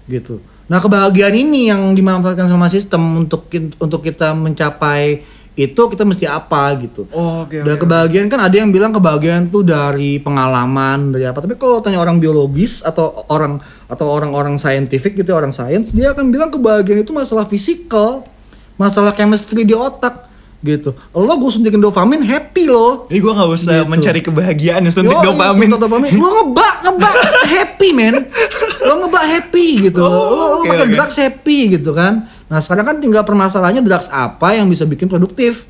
gitu. 0.08 0.40
Nah 0.68 0.78
kebahagiaan 0.80 1.32
ini 1.32 1.72
yang 1.72 1.96
dimanfaatkan 1.96 2.48
sama 2.48 2.68
sistem 2.68 3.24
untuk 3.24 3.48
untuk 3.80 4.00
kita 4.04 4.36
mencapai 4.36 5.24
itu 5.58 5.74
kita 5.90 6.06
mesti 6.06 6.22
apa 6.30 6.70
gitu. 6.78 7.10
Oh, 7.10 7.42
oke, 7.42 7.66
Dan 7.66 7.74
oke, 7.74 7.82
kebahagiaan 7.82 8.30
kan 8.30 8.46
ada 8.46 8.54
yang 8.54 8.70
bilang 8.70 8.94
kebahagiaan 8.94 9.50
tuh 9.50 9.66
dari 9.66 10.22
pengalaman 10.22 11.10
dari 11.10 11.26
apa. 11.26 11.42
Tapi 11.42 11.58
kalau 11.58 11.82
tanya 11.82 11.98
orang 11.98 12.22
biologis 12.22 12.86
atau 12.86 13.26
orang 13.26 13.58
atau 13.90 14.06
orang-orang 14.06 14.54
saintifik 14.54 15.18
gitu 15.18 15.34
orang 15.34 15.50
sains 15.50 15.90
dia 15.90 16.14
akan 16.14 16.30
bilang 16.30 16.54
kebahagiaan 16.54 17.02
itu 17.02 17.10
masalah 17.10 17.42
fisikal, 17.50 18.22
masalah 18.78 19.10
chemistry 19.10 19.66
di 19.66 19.74
otak 19.74 20.27
gitu. 20.58 20.90
Lo 21.12 21.30
gue 21.30 21.50
suntikin 21.50 21.78
dopamin 21.78 22.20
happy 22.20 22.66
lo. 22.66 23.06
Jadi 23.06 23.18
gue 23.18 23.32
nggak 23.32 23.48
usah 23.48 23.74
Gitu. 23.78 23.86
mencari 23.86 24.20
kebahagiaan 24.20 24.80
ya 24.82 24.90
suntik 24.90 25.14
Yoi, 25.14 25.24
dopamin. 25.24 25.68
suntik 25.68 25.80
dopamin. 25.80 26.10
Lo 26.14 26.28
ngebak, 26.32 26.74
ngebak 26.82 27.14
happy 27.54 27.88
men. 27.92 28.14
Lo 28.80 28.92
ngebak 28.98 29.24
happy 29.24 29.66
gitu. 29.84 30.02
Oh, 30.02 30.10
lo 30.10 30.34
lo 30.34 30.56
oke, 30.58 30.68
pakai 30.68 30.84
oke. 30.84 30.94
drugs 30.94 31.16
happy 31.16 31.58
gitu 31.72 31.90
kan. 31.92 32.14
Nah 32.46 32.58
sekarang 32.58 32.84
kan 32.84 32.96
tinggal 32.96 33.22
permasalahannya 33.22 33.80
drugs 33.80 34.08
apa 34.08 34.54
yang 34.54 34.66
bisa 34.66 34.82
bikin 34.82 35.06
produktif 35.06 35.62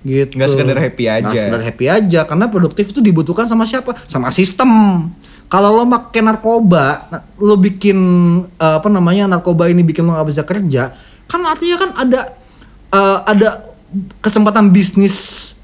gitu. 0.00 0.34
Nggak 0.34 0.48
sekedar 0.50 0.78
happy 0.80 1.04
aja. 1.06 1.22
Nggak 1.22 1.36
sekedar 1.38 1.62
happy 1.62 1.86
aja 1.86 2.20
karena 2.24 2.46
produktif 2.46 2.88
itu 2.88 2.98
dibutuhkan 2.98 3.44
sama 3.44 3.62
siapa? 3.62 3.94
Sama 4.06 4.30
sistem. 4.30 4.70
Kalau 5.46 5.68
lo 5.70 5.84
pakai 5.84 6.24
narkoba, 6.24 7.04
lo 7.36 7.54
bikin 7.54 7.98
eh, 8.50 8.74
apa 8.80 8.88
namanya 8.88 9.28
narkoba 9.28 9.68
ini 9.68 9.84
bikin 9.84 10.02
lo 10.02 10.16
nggak 10.16 10.24
bisa 10.26 10.42
kerja, 10.42 10.96
kan 11.28 11.44
artinya 11.44 11.76
kan 11.76 11.90
ada 11.98 12.20
eh, 12.88 13.18
ada 13.28 13.48
kesempatan 14.18 14.72
bisnis 14.72 15.14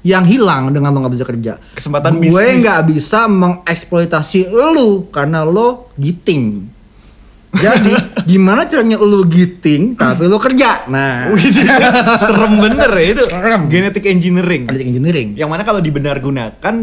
yang 0.05 0.23
hilang 0.23 0.71
dengan 0.71 0.93
lo 0.93 1.03
nggak 1.03 1.15
bisa 1.17 1.25
kerja. 1.27 1.53
Kesempatan 1.75 2.21
Gue 2.21 2.29
bisnis. 2.29 2.61
nggak 2.63 2.81
bisa 2.87 3.19
mengeksploitasi 3.27 4.53
lo 4.53 5.09
karena 5.11 5.43
lo 5.43 5.91
giting. 5.99 6.69
Jadi 7.49 7.93
gimana 8.31 8.69
caranya 8.69 9.01
lo 9.01 9.25
giting 9.25 9.97
tapi 9.97 10.29
lo 10.29 10.37
kerja? 10.37 10.85
Nah, 10.87 11.33
serem 12.23 12.53
bener 12.61 12.91
ya 12.93 13.05
itu. 13.17 13.23
Serem. 13.25 13.61
Genetic 13.67 14.05
engineering. 14.05 14.69
ada 14.69 14.79
engineering. 14.79 15.33
Yang 15.33 15.49
mana 15.49 15.61
kalau 15.65 15.81
dibenar 15.81 16.21
gunakan 16.21 16.75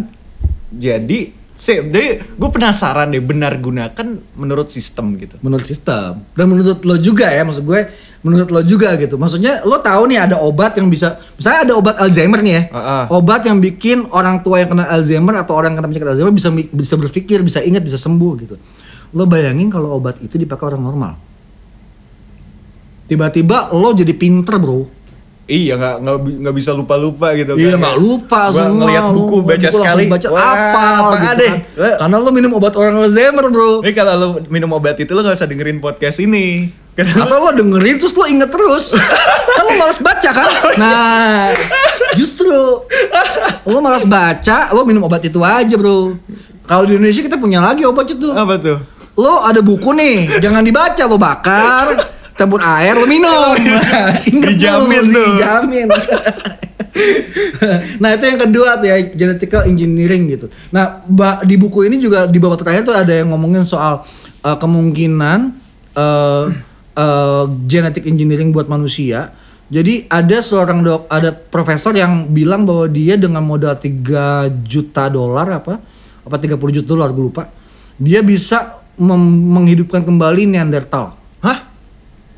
jadi 0.74 1.20
sih, 1.56 1.80
jadi 1.88 2.20
gue 2.36 2.50
penasaran 2.52 3.08
deh 3.08 3.22
benar 3.24 3.56
gunakan 3.56 4.06
menurut 4.36 4.68
sistem 4.68 5.16
gitu. 5.16 5.40
menurut 5.40 5.64
sistem 5.64 6.20
dan 6.36 6.46
menurut 6.52 6.84
lo 6.84 7.00
juga 7.00 7.32
ya 7.32 7.48
maksud 7.48 7.64
gue 7.64 7.80
menurut 8.26 8.50
lo 8.50 8.60
juga 8.60 8.90
gitu 8.96 9.14
maksudnya 9.14 9.62
lo 9.62 9.78
tahu 9.78 10.02
nih 10.06 10.18
ada 10.20 10.36
obat 10.36 10.74
yang 10.74 10.86
bisa 10.86 11.14
misalnya 11.32 11.60
ada 11.62 11.74
obat 11.74 11.94
Alzheimer 11.96 12.40
nih 12.40 12.52
ya 12.52 12.62
Ah, 12.68 12.78
ah. 12.78 13.04
obat 13.08 13.40
yang 13.40 13.56
bikin 13.56 14.10
orang 14.10 14.42
tua 14.42 14.58
yang 14.58 14.68
kena 14.68 14.84
Alzheimer 14.84 15.34
atau 15.36 15.54
orang 15.54 15.70
yang 15.70 15.78
kena 15.78 15.88
penyakit 15.88 16.08
Alzheimer 16.10 16.34
bisa 16.34 16.50
bisa 16.50 16.94
berpikir 16.96 17.38
bisa 17.40 17.62
ingat 17.62 17.80
bisa 17.80 17.94
sembuh 17.94 18.32
gitu 18.36 18.58
lo 19.08 19.24
bayangin 19.24 19.70
kalau 19.70 19.94
obat 19.94 20.18
itu 20.18 20.34
dipakai 20.34 20.66
orang 20.66 20.82
normal 20.82 21.12
tiba-tiba 23.06 23.70
lo 23.70 23.92
jadi 23.92 24.10
pinter 24.12 24.56
bro 24.56 24.98
Iya 25.46 25.78
nggak 25.78 25.96
nggak 26.02 26.16
bi- 26.18 26.38
nggak 26.42 26.54
bisa 26.58 26.74
lupa 26.74 26.98
lupa 26.98 27.30
gitu. 27.30 27.54
Iya 27.54 27.78
kan. 27.78 27.78
nggak 27.78 27.96
lupa 27.96 28.50
Gua 28.50 28.66
semua. 28.66 28.78
ngeliat 28.82 29.04
buku 29.14 29.36
baca 29.38 29.54
langsung 29.62 29.78
sekali. 29.78 30.04
Baca 30.10 30.28
wah, 30.28 30.42
apa? 30.42 30.82
apa 30.82 31.14
gitu 31.14 31.34
deh. 31.38 31.52
kan. 31.54 31.94
Karena 32.02 32.16
lo 32.18 32.30
minum 32.34 32.52
obat 32.52 32.74
orang 32.74 32.94
Alzheimer 32.98 33.46
bro. 33.46 33.78
Ini 33.78 33.92
kalau 33.94 34.14
lo 34.16 34.28
minum 34.50 34.74
obat 34.74 34.98
itu 34.98 35.06
lo 35.08 35.22
nggak 35.22 35.38
usah 35.38 35.46
dengerin 35.46 35.78
podcast 35.78 36.18
ini. 36.18 36.74
Karena 36.96 37.28
Atau 37.28 37.38
lo 37.44 37.52
dengerin 37.52 37.96
terus 38.00 38.16
lo 38.16 38.24
inget 38.24 38.48
terus 38.48 38.96
Kan 39.52 39.64
lo 39.68 39.72
malas 39.76 40.00
baca 40.00 40.30
kan 40.32 40.48
Nah 40.80 41.52
Justru 42.16 42.88
Lo 43.68 43.78
malas 43.84 44.08
baca 44.08 44.72
Lo 44.72 44.80
minum 44.88 45.04
obat 45.04 45.20
itu 45.28 45.44
aja 45.44 45.76
bro 45.76 46.16
Kalau 46.66 46.82
di 46.82 46.98
Indonesia 46.98 47.22
kita 47.22 47.38
punya 47.38 47.62
lagi 47.62 47.86
obat 47.86 48.10
itu. 48.10 48.28
Apa 48.34 48.58
tuh? 48.58 48.78
Lo 49.16 49.46
ada 49.46 49.62
buku 49.62 49.94
nih, 49.96 50.42
jangan 50.42 50.60
dibaca 50.60 51.02
lo 51.08 51.16
bakar, 51.16 51.94
campur 52.36 52.60
air 52.60 52.98
lo 52.98 53.06
minum. 53.08 53.54
Nah, 53.66 54.12
inget 54.28 54.58
Dijamin 54.58 55.08
dulu, 55.08 55.14
tuh. 55.14 55.30
Dijamin. 55.38 55.88
nah 58.00 58.08
itu 58.16 58.24
yang 58.24 58.40
kedua 58.40 58.80
tuh 58.80 58.88
ya 58.88 58.96
genetical 59.14 59.62
engineering 59.68 60.32
gitu. 60.32 60.46
Nah 60.72 61.04
di 61.44 61.54
buku 61.56 61.86
ini 61.86 62.00
juga 62.02 62.26
di 62.26 62.40
bawah 62.40 62.58
terakhir 62.58 62.82
tuh 62.88 62.96
ada 62.96 63.12
yang 63.12 63.30
ngomongin 63.32 63.68
soal 63.68 64.04
uh, 64.40 64.56
kemungkinan 64.56 65.54
uh, 65.92 66.50
uh, 66.96 67.44
genetic 67.68 68.08
engineering 68.08 68.50
buat 68.50 68.66
manusia. 68.66 69.30
Jadi 69.66 70.06
ada 70.06 70.38
seorang 70.40 70.80
dok, 70.82 71.10
ada 71.10 71.34
profesor 71.34 71.90
yang 71.92 72.30
bilang 72.30 72.62
bahwa 72.62 72.86
dia 72.86 73.18
dengan 73.18 73.42
modal 73.42 73.74
3 73.74 74.62
juta 74.62 75.10
dolar 75.10 75.58
apa 75.58 75.82
apa 76.26 76.36
30 76.38 76.58
juta 76.82 76.86
dolar 76.86 77.10
gue 77.10 77.24
lupa. 77.30 77.50
Dia 77.98 78.22
bisa 78.22 78.78
menghidupkan 78.96 80.06
kembali 80.06 80.46
Neanderthal. 80.46 81.18
Hah? 81.42 81.66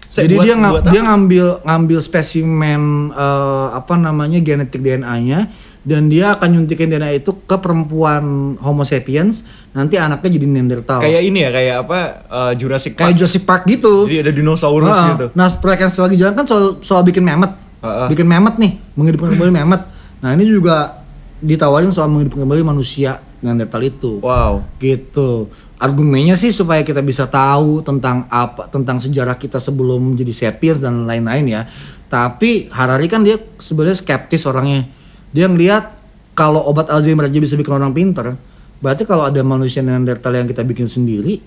Saya 0.08 0.24
Jadi 0.24 0.34
buat- 0.40 0.46
dia 0.48 0.54
buat 0.56 0.84
dia 0.88 1.00
ngambil 1.04 1.46
ngambil 1.68 1.98
spesimen 2.00 3.12
eh, 3.12 3.66
apa 3.76 3.94
namanya 4.00 4.40
genetik 4.40 4.80
DNA-nya 4.80 5.52
dan 5.84 6.08
dia 6.12 6.36
akan 6.36 6.48
nyuntikin 6.58 6.92
DNA 6.92 7.24
itu 7.24 7.32
ke 7.32 7.56
perempuan 7.60 8.56
Homo 8.60 8.84
sapiens, 8.84 9.44
nanti 9.78 9.94
anaknya 9.94 10.30
jadi 10.34 10.46
Neanderthal. 10.50 10.98
kayak 10.98 11.22
ini 11.22 11.38
ya, 11.46 11.50
kayak 11.54 11.76
apa? 11.86 11.98
eh, 12.26 12.52
Jurassic 12.58 12.98
Park. 12.98 13.06
Kayak 13.06 13.14
Jurassic 13.22 13.42
Park 13.46 13.62
gitu. 13.70 14.10
Jadi 14.10 14.18
ada 14.26 14.32
dinosaurus 14.34 14.90
Ah, 14.90 15.06
gitu. 15.14 15.26
Nah, 15.38 15.46
proyek 15.54 15.86
yang 15.86 15.92
lagi 15.94 16.16
jalan 16.18 16.34
kan 16.34 16.46
soal 16.50 16.64
soal 16.82 17.06
bikin 17.06 17.22
memet. 17.22 17.54
Ah, 17.78 17.86
ah. 17.86 18.08
Bikin 18.10 18.26
memet 18.26 18.58
nih, 18.58 18.72
menghidupkan 18.98 19.38
kembali 19.38 19.52
memet. 19.54 19.82
Nah, 20.18 20.34
ini 20.34 20.50
juga 20.50 20.98
ditawarin 21.38 21.94
soal 21.94 22.10
menghidupkan 22.10 22.42
kembali 22.42 22.66
manusia 22.66 23.22
Neanderthal 23.38 23.86
itu. 23.86 24.18
Wow. 24.18 24.66
Gitu. 24.82 25.46
Argumennya 25.78 26.34
sih 26.34 26.50
supaya 26.50 26.82
kita 26.82 26.98
bisa 27.06 27.30
tahu 27.30 27.86
tentang 27.86 28.26
apa 28.26 28.66
tentang 28.66 28.98
sejarah 28.98 29.38
kita 29.38 29.62
sebelum 29.62 30.18
jadi 30.18 30.34
sapiens 30.34 30.82
dan 30.82 31.06
lain-lain 31.06 31.46
ya. 31.46 31.62
Tapi 32.10 32.66
Harari 32.74 33.06
kan 33.06 33.22
dia 33.22 33.38
sebenarnya 33.62 33.94
skeptis 33.94 34.42
orangnya. 34.42 34.90
Dia 35.30 35.46
ngelihat 35.46 35.94
kalau 36.34 36.66
obat 36.66 36.90
Alzheimer 36.90 37.30
aja 37.30 37.38
bisa 37.38 37.54
bikin 37.54 37.70
orang 37.70 37.94
pinter, 37.94 38.34
berarti 38.78 39.02
kalau 39.06 39.26
ada 39.26 39.40
manusia 39.42 39.82
Neanderthal 39.82 40.34
yang 40.34 40.48
kita 40.48 40.62
bikin 40.62 40.86
sendiri, 40.86 41.42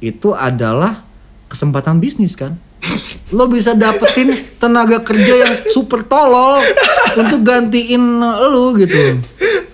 itu 0.00 0.28
adalah 0.36 1.04
kesempatan 1.48 1.98
bisnis 2.02 2.36
kan. 2.36 2.56
Lo 3.34 3.50
bisa 3.50 3.74
dapetin 3.74 4.30
tenaga 4.62 5.02
kerja 5.02 5.34
yang 5.34 5.52
super 5.74 6.06
tolol 6.06 6.62
untuk 7.18 7.42
gantiin 7.42 8.22
lu 8.22 8.78
gitu 8.78 9.18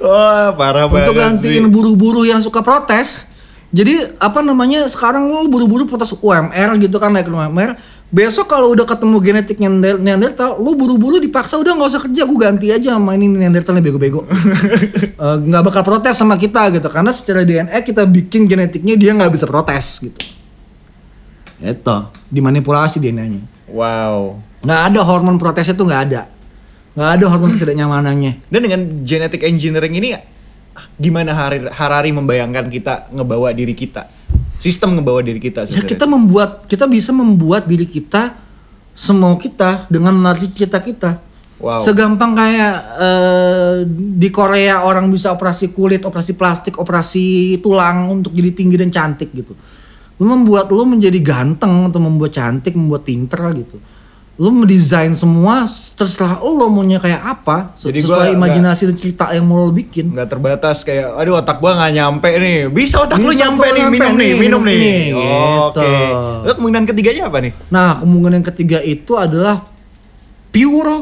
Wah, 0.02 0.50
parah 0.56 0.88
banget 0.90 1.12
untuk 1.12 1.14
gantiin 1.20 1.64
sih. 1.68 1.70
buruh-buruh 1.70 2.24
yang 2.26 2.40
suka 2.42 2.58
protes. 2.64 3.30
Jadi 3.72 4.18
apa 4.18 4.42
namanya 4.42 4.84
sekarang 4.90 5.30
lu 5.30 5.46
buru-buru 5.46 5.86
protes 5.86 6.12
UMR 6.18 6.76
gitu 6.82 6.98
kan 6.98 7.14
naik 7.14 7.30
UMR. 7.30 7.78
Besok 8.12 8.44
kalau 8.44 8.68
udah 8.76 8.84
ketemu 8.84 9.16
genetik 9.24 9.56
Neander- 9.56 9.96
Neanderthal, 9.96 10.60
lu 10.60 10.76
buru-buru 10.76 11.16
dipaksa 11.16 11.56
udah 11.56 11.72
nggak 11.72 11.88
usah 11.96 12.02
kerja, 12.04 12.28
gue 12.28 12.38
ganti 12.38 12.68
aja 12.68 13.00
sama 13.00 13.16
ini 13.16 13.24
Neanderthal 13.24 13.72
yang 13.80 13.88
bego-bego. 13.88 14.28
Eh, 15.22 15.36
Nggak 15.38 15.62
bakal 15.70 15.82
protes 15.86 16.18
sama 16.18 16.34
kita 16.34 16.66
gitu, 16.74 16.90
karena 16.90 17.14
secara 17.14 17.46
DNA 17.46 17.78
kita 17.80 18.02
bikin 18.04 18.44
genetiknya 18.44 18.98
dia 18.98 19.14
nggak 19.14 19.32
bisa 19.32 19.46
protes 19.46 20.02
gitu. 20.02 20.18
Itu 21.62 21.96
dimanipulasi 22.26 22.98
DNA-nya. 22.98 23.46
Wow. 23.70 24.42
Nggak 24.60 24.80
ada 24.92 25.00
hormon 25.06 25.38
protesnya 25.38 25.78
tuh 25.78 25.86
nggak 25.86 26.02
ada, 26.10 26.26
nggak 26.98 27.10
ada 27.16 27.24
hormon 27.30 27.54
ketidaknyamanannya. 27.54 28.50
Dan 28.50 28.60
dengan 28.66 28.80
genetic 29.06 29.46
engineering 29.46 29.94
ini 29.94 30.08
gimana 30.98 31.32
Harari 31.70 32.10
membayangkan 32.10 32.66
kita 32.66 33.14
ngebawa 33.14 33.54
diri 33.54 33.72
kita? 33.72 34.10
Sistem 34.62 34.94
ngebawa 34.94 35.26
diri 35.26 35.42
kita 35.42 35.66
Ya 35.66 35.82
sebenarnya. 35.82 35.90
kita 35.90 36.04
membuat 36.06 36.50
kita 36.70 36.86
bisa 36.86 37.10
membuat 37.10 37.66
diri 37.66 37.82
kita 37.82 38.38
semau 38.94 39.34
kita 39.34 39.90
dengan 39.90 40.14
narasi 40.22 40.54
kita 40.54 40.78
kita. 40.78 41.18
Wow. 41.58 41.82
Segampang 41.82 42.34
kayak 42.34 42.74
eh, 42.98 43.74
di 43.90 44.28
Korea 44.30 44.86
orang 44.86 45.10
bisa 45.10 45.34
operasi 45.34 45.74
kulit, 45.74 46.02
operasi 46.06 46.34
plastik, 46.38 46.74
operasi 46.78 47.58
tulang 47.58 48.22
untuk 48.22 48.34
jadi 48.34 48.50
tinggi 48.54 48.78
dan 48.78 48.90
cantik 48.90 49.30
gitu. 49.34 49.54
Lu 50.18 50.26
membuat 50.26 50.70
lu 50.70 50.86
menjadi 50.86 51.18
ganteng 51.18 51.90
atau 51.90 51.98
membuat 51.98 52.34
cantik, 52.34 52.78
membuat 52.78 53.02
pinter 53.02 53.42
gitu. 53.58 53.78
Lu 54.34 54.48
mendesain 54.48 55.12
semua 55.12 55.68
terserah 55.92 56.40
lu 56.40 56.64
maunya 56.66 56.96
kayak 56.96 57.20
apa 57.20 57.76
Jadi 57.76 58.00
sesuai 58.00 58.32
gua 58.32 58.34
imajinasi 58.34 58.82
dan 58.88 58.96
cerita 58.96 59.24
yang 59.28 59.44
mau 59.44 59.60
lu 59.60 59.70
bikin. 59.70 60.08
nggak 60.08 60.24
terbatas 60.26 60.82
kayak 60.82 61.14
aduh 61.14 61.36
otak 61.36 61.60
gua 61.60 61.76
nggak 61.76 61.92
nyampe 61.92 62.30
nih 62.32 62.66
bisa 62.66 62.96
otak 62.98 63.16
lu 63.16 63.28
Bisa 63.28 63.44
nyampe 63.44 63.60
otak 63.60 63.70
nih 63.70 63.82
nyampe 63.82 63.92
minum 63.94 64.08
nih 64.10 64.24
nih, 64.24 64.30
minum 64.32 64.40
minum 64.40 64.62
nih 64.64 64.74
ini, 64.74 64.94
oke 65.12 65.76
gitu. 65.76 65.84
Lalu 66.42 66.52
kemungkinan 66.56 66.84
ketiganya 66.86 67.22
apa 67.28 67.38
nih 67.38 67.52
Nah, 67.68 67.90
kemungkinan 68.00 68.34
yang 68.34 68.46
ketiga 68.48 68.78
itu 68.80 69.12
adalah 69.14 69.56
pure 70.48 70.94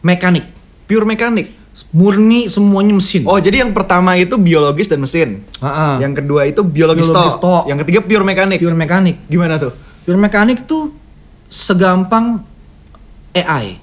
mekanik. 0.00 0.44
pure 0.84 1.04
mekanik 1.04 1.48
Murni 1.90 2.46
semuanya 2.46 2.94
mesin. 2.94 3.22
oh 3.24 3.34
jadi 3.36 3.62
yang 3.62 3.70
pertama 3.70 4.14
itu 4.14 4.34
biologis 4.36 4.86
dan 4.86 4.98
mesin 4.98 5.42
ah. 5.58 5.98
yang 5.98 6.12
kedua 6.12 6.46
itu 6.46 6.62
biologis, 6.62 7.06
Biologis 7.06 7.34
toh. 7.36 7.62
yang 7.64 7.78
ketiga 7.78 7.98
pure 8.00 8.22
mekanik 8.22 8.58
pure 8.58 8.74
mekanik. 8.74 9.22
gimana 9.26 9.54
tuh 9.56 9.70
Pure 10.02 10.14
mekanik 10.14 10.66
tuh 10.66 10.92
segampang 11.54 12.42
AI. 13.30 13.78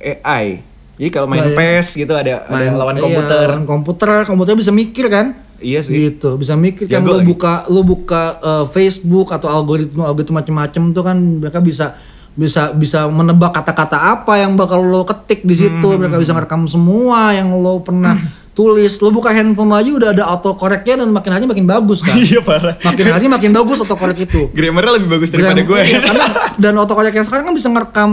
AI 0.00 0.46
jadi 0.94 1.10
kalau 1.10 1.26
main 1.26 1.42
Nah, 1.42 1.50
ya. 1.50 1.56
PES 1.58 1.88
gitu 1.98 2.12
ada 2.12 2.46
ada 2.46 2.54
Main- 2.54 2.72
lawan 2.72 2.94
iya, 2.94 3.02
komputer 3.02 3.46
lawan 3.46 3.66
komputer, 3.66 4.08
komputer 4.24 4.52
bisa 4.54 4.70
mikir 4.70 5.06
kan? 5.08 5.34
iya 5.56 5.80
sih 5.80 5.92
Gitu, 6.08 6.36
bisa 6.36 6.54
mikir 6.54 6.86
kan 6.86 7.00
Jago 7.00 7.08
lu 7.10 7.18
lagi. 7.18 7.26
buka 7.26 7.52
lu 7.66 7.80
buka 7.82 8.22
eh, 8.38 8.64
Facebook 8.70 9.28
atau 9.28 9.48
algoritma 9.48 10.06
algoritma 10.06 10.40
macam-macam 10.40 10.82
tuh 10.90 11.02
kan 11.02 11.16
mereka 11.16 11.58
bisa 11.58 11.98
bisa 12.32 12.70
bisa 12.70 13.06
menebak 13.06 13.54
kata-kata 13.54 13.94
apa 14.12 14.36
yang 14.36 14.54
bakal 14.54 14.82
lo 14.82 15.02
ketik 15.04 15.42
di 15.42 15.54
situ, 15.54 15.70
Hmm. 15.84 15.98
mereka 15.98 16.18
bisa 16.18 16.32
ngerekam 16.32 16.66
semua 16.66 17.30
yang 17.30 17.54
lo 17.54 17.78
pernah 17.78 18.18
tulis. 18.54 19.02
Lo 19.02 19.10
buka 19.10 19.34
handphone 19.34 19.68
lo 19.68 19.76
aja 19.76 19.90
udah 19.90 20.10
ada 20.14 20.24
autocorrectnya 20.30 21.02
dan 21.02 21.10
makin 21.10 21.30
hari 21.34 21.44
makin 21.44 21.66
bagus 21.66 22.00
kan. 22.00 22.14
iya 22.16 22.40
parah 22.40 22.78
makin 22.80 23.06
hari 23.10 23.26
makin 23.26 23.50
bagus 23.50 23.82
autocorrect 23.82 24.30
itu. 24.30 24.48
grammarnya 24.54 25.02
lebih 25.02 25.08
bagus 25.10 25.28
daripada 25.34 25.60
Gram- 25.60 25.68
gue 25.68 25.80
iya, 25.82 25.98
karena 26.00 26.26
dan 26.56 26.72
autocorrect 26.78 27.14
yang 27.18 27.26
sekarang 27.26 27.44
kan 27.50 27.54
bisa 27.58 27.68
ngerekam 27.68 28.10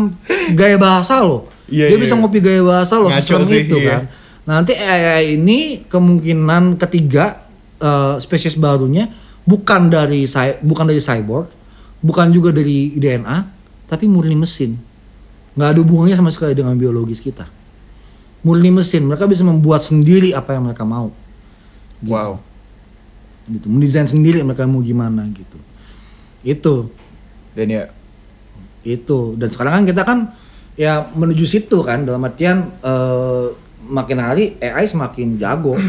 gaya 0.57 0.75
bahasa 0.81 1.21
lo. 1.21 1.47
Iya, 1.71 1.93
Dia 1.93 1.95
iya. 1.95 2.03
bisa 2.03 2.13
ngopi 2.17 2.41
gaya 2.41 2.61
bahasa 2.65 2.99
lo 2.99 3.07
sih, 3.13 3.69
itu 3.69 3.77
iya. 3.79 4.01
kan. 4.01 4.03
Nanti 4.41 4.73
AI 4.73 5.37
ini 5.37 5.85
kemungkinan 5.85 6.81
ketiga 6.81 7.45
eh, 7.77 8.17
spesies 8.19 8.57
barunya 8.57 9.07
bukan 9.45 9.93
dari 9.93 10.25
bukan 10.65 10.85
dari 10.89 10.99
cyborg, 10.99 11.47
bukan 12.01 12.33
juga 12.33 12.49
dari 12.49 12.97
DNA, 12.97 13.37
tapi 13.85 14.09
murni 14.09 14.35
mesin. 14.35 14.75
Nggak 15.53 15.69
ada 15.77 15.79
hubungannya 15.85 16.17
sama 16.17 16.33
sekali 16.33 16.57
dengan 16.57 16.73
biologis 16.75 17.21
kita. 17.21 17.60
Murni 18.41 18.73
mesin, 18.73 19.05
mereka 19.05 19.29
bisa 19.29 19.45
membuat 19.45 19.85
sendiri 19.85 20.33
apa 20.33 20.57
yang 20.57 20.65
mereka 20.65 20.81
mau. 20.81 21.13
Gitu. 22.01 22.09
Wow. 22.09 22.41
Gitu. 23.45 23.65
Mendesain 23.69 24.09
sendiri 24.09 24.41
mereka 24.41 24.65
mau 24.65 24.81
gimana 24.81 25.29
gitu. 25.29 25.57
Itu. 26.41 26.89
Dan 27.53 27.67
ya? 27.69 27.83
Itu. 28.81 29.37
Dan 29.37 29.53
sekarang 29.53 29.81
kan 29.81 29.83
kita 29.85 30.01
kan 30.01 30.19
ya 30.73 31.05
menuju 31.13 31.45
situ 31.45 31.85
kan. 31.85 32.01
Dalam 32.01 32.25
artian 32.25 32.73
eh, 32.81 33.45
makin 33.85 34.17
hari 34.17 34.57
AI 34.57 34.89
semakin 34.89 35.37
jago. 35.37 35.77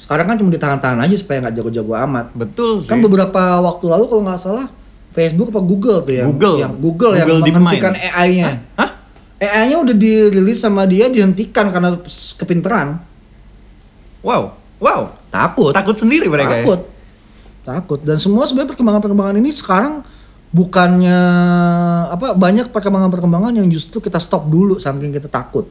Sekarang 0.00 0.32
kan 0.32 0.40
cuma 0.40 0.48
ditahan-tahan 0.48 0.96
aja 0.96 1.12
supaya 1.12 1.44
nggak 1.44 1.60
jago-jago 1.60 1.92
amat. 2.08 2.32
Betul 2.32 2.80
sih. 2.80 2.88
kan 2.88 3.04
beberapa 3.04 3.60
waktu 3.60 3.84
lalu 3.84 4.04
kalau 4.08 4.22
nggak 4.24 4.40
salah 4.40 4.72
Facebook 5.10 5.50
apa 5.50 5.60
Google 5.60 5.98
tuh 6.06 6.14
yang 6.14 6.28
Google. 6.32 6.56
yang 6.56 6.72
Google, 6.78 7.12
yang 7.18 7.28
Google 7.28 7.40
menghentikan 7.42 7.92
DeepMind. 7.98 8.14
AI-nya 8.16 8.50
Hah? 8.78 8.89
AI-nya 9.40 9.80
udah 9.80 9.96
dirilis 9.96 10.60
sama 10.60 10.84
dia 10.84 11.08
dihentikan 11.08 11.72
karena 11.72 11.96
kepinteran. 12.36 13.00
Wow 14.20 14.60
wow. 14.80 15.14
Takut. 15.30 15.70
Takut 15.70 15.94
sendiri 15.94 16.26
mereka 16.26 16.58
ya? 16.58 16.64
takut. 16.64 16.80
Takut. 17.62 18.00
Dan 18.02 18.16
semua 18.18 18.48
sebenarnya 18.48 18.74
perkembangan-perkembangan 18.74 19.36
ini 19.38 19.50
sekarang 19.54 20.02
bukannya 20.50 21.20
apa 22.10 22.34
banyak 22.34 22.74
perkembangan-perkembangan 22.74 23.54
yang 23.54 23.70
justru 23.70 24.02
kita 24.02 24.18
stop 24.18 24.50
dulu 24.50 24.80
saking 24.82 25.14
kita 25.14 25.30
takut. 25.30 25.68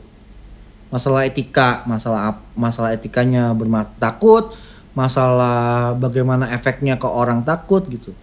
Masalah 0.93 1.27
etika 1.27 1.83
masalah 1.83 2.39
masalah 2.55 2.95
etikanya 2.95 3.51
berma 3.51 3.85
takut 3.99 4.55
masalah 4.97 5.93
bagaimana 5.99 6.49
efeknya 6.55 6.95
ke 6.95 7.05
orang 7.05 7.43
takut 7.43 7.83
gitu. 7.91 8.15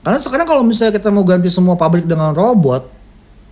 Karena 0.00 0.16
sekarang 0.16 0.48
kalau 0.48 0.64
misalnya 0.64 0.96
kita 0.96 1.12
mau 1.12 1.22
ganti 1.28 1.52
semua 1.52 1.76
pabrik 1.76 2.08
dengan 2.08 2.32
robot 2.32 2.88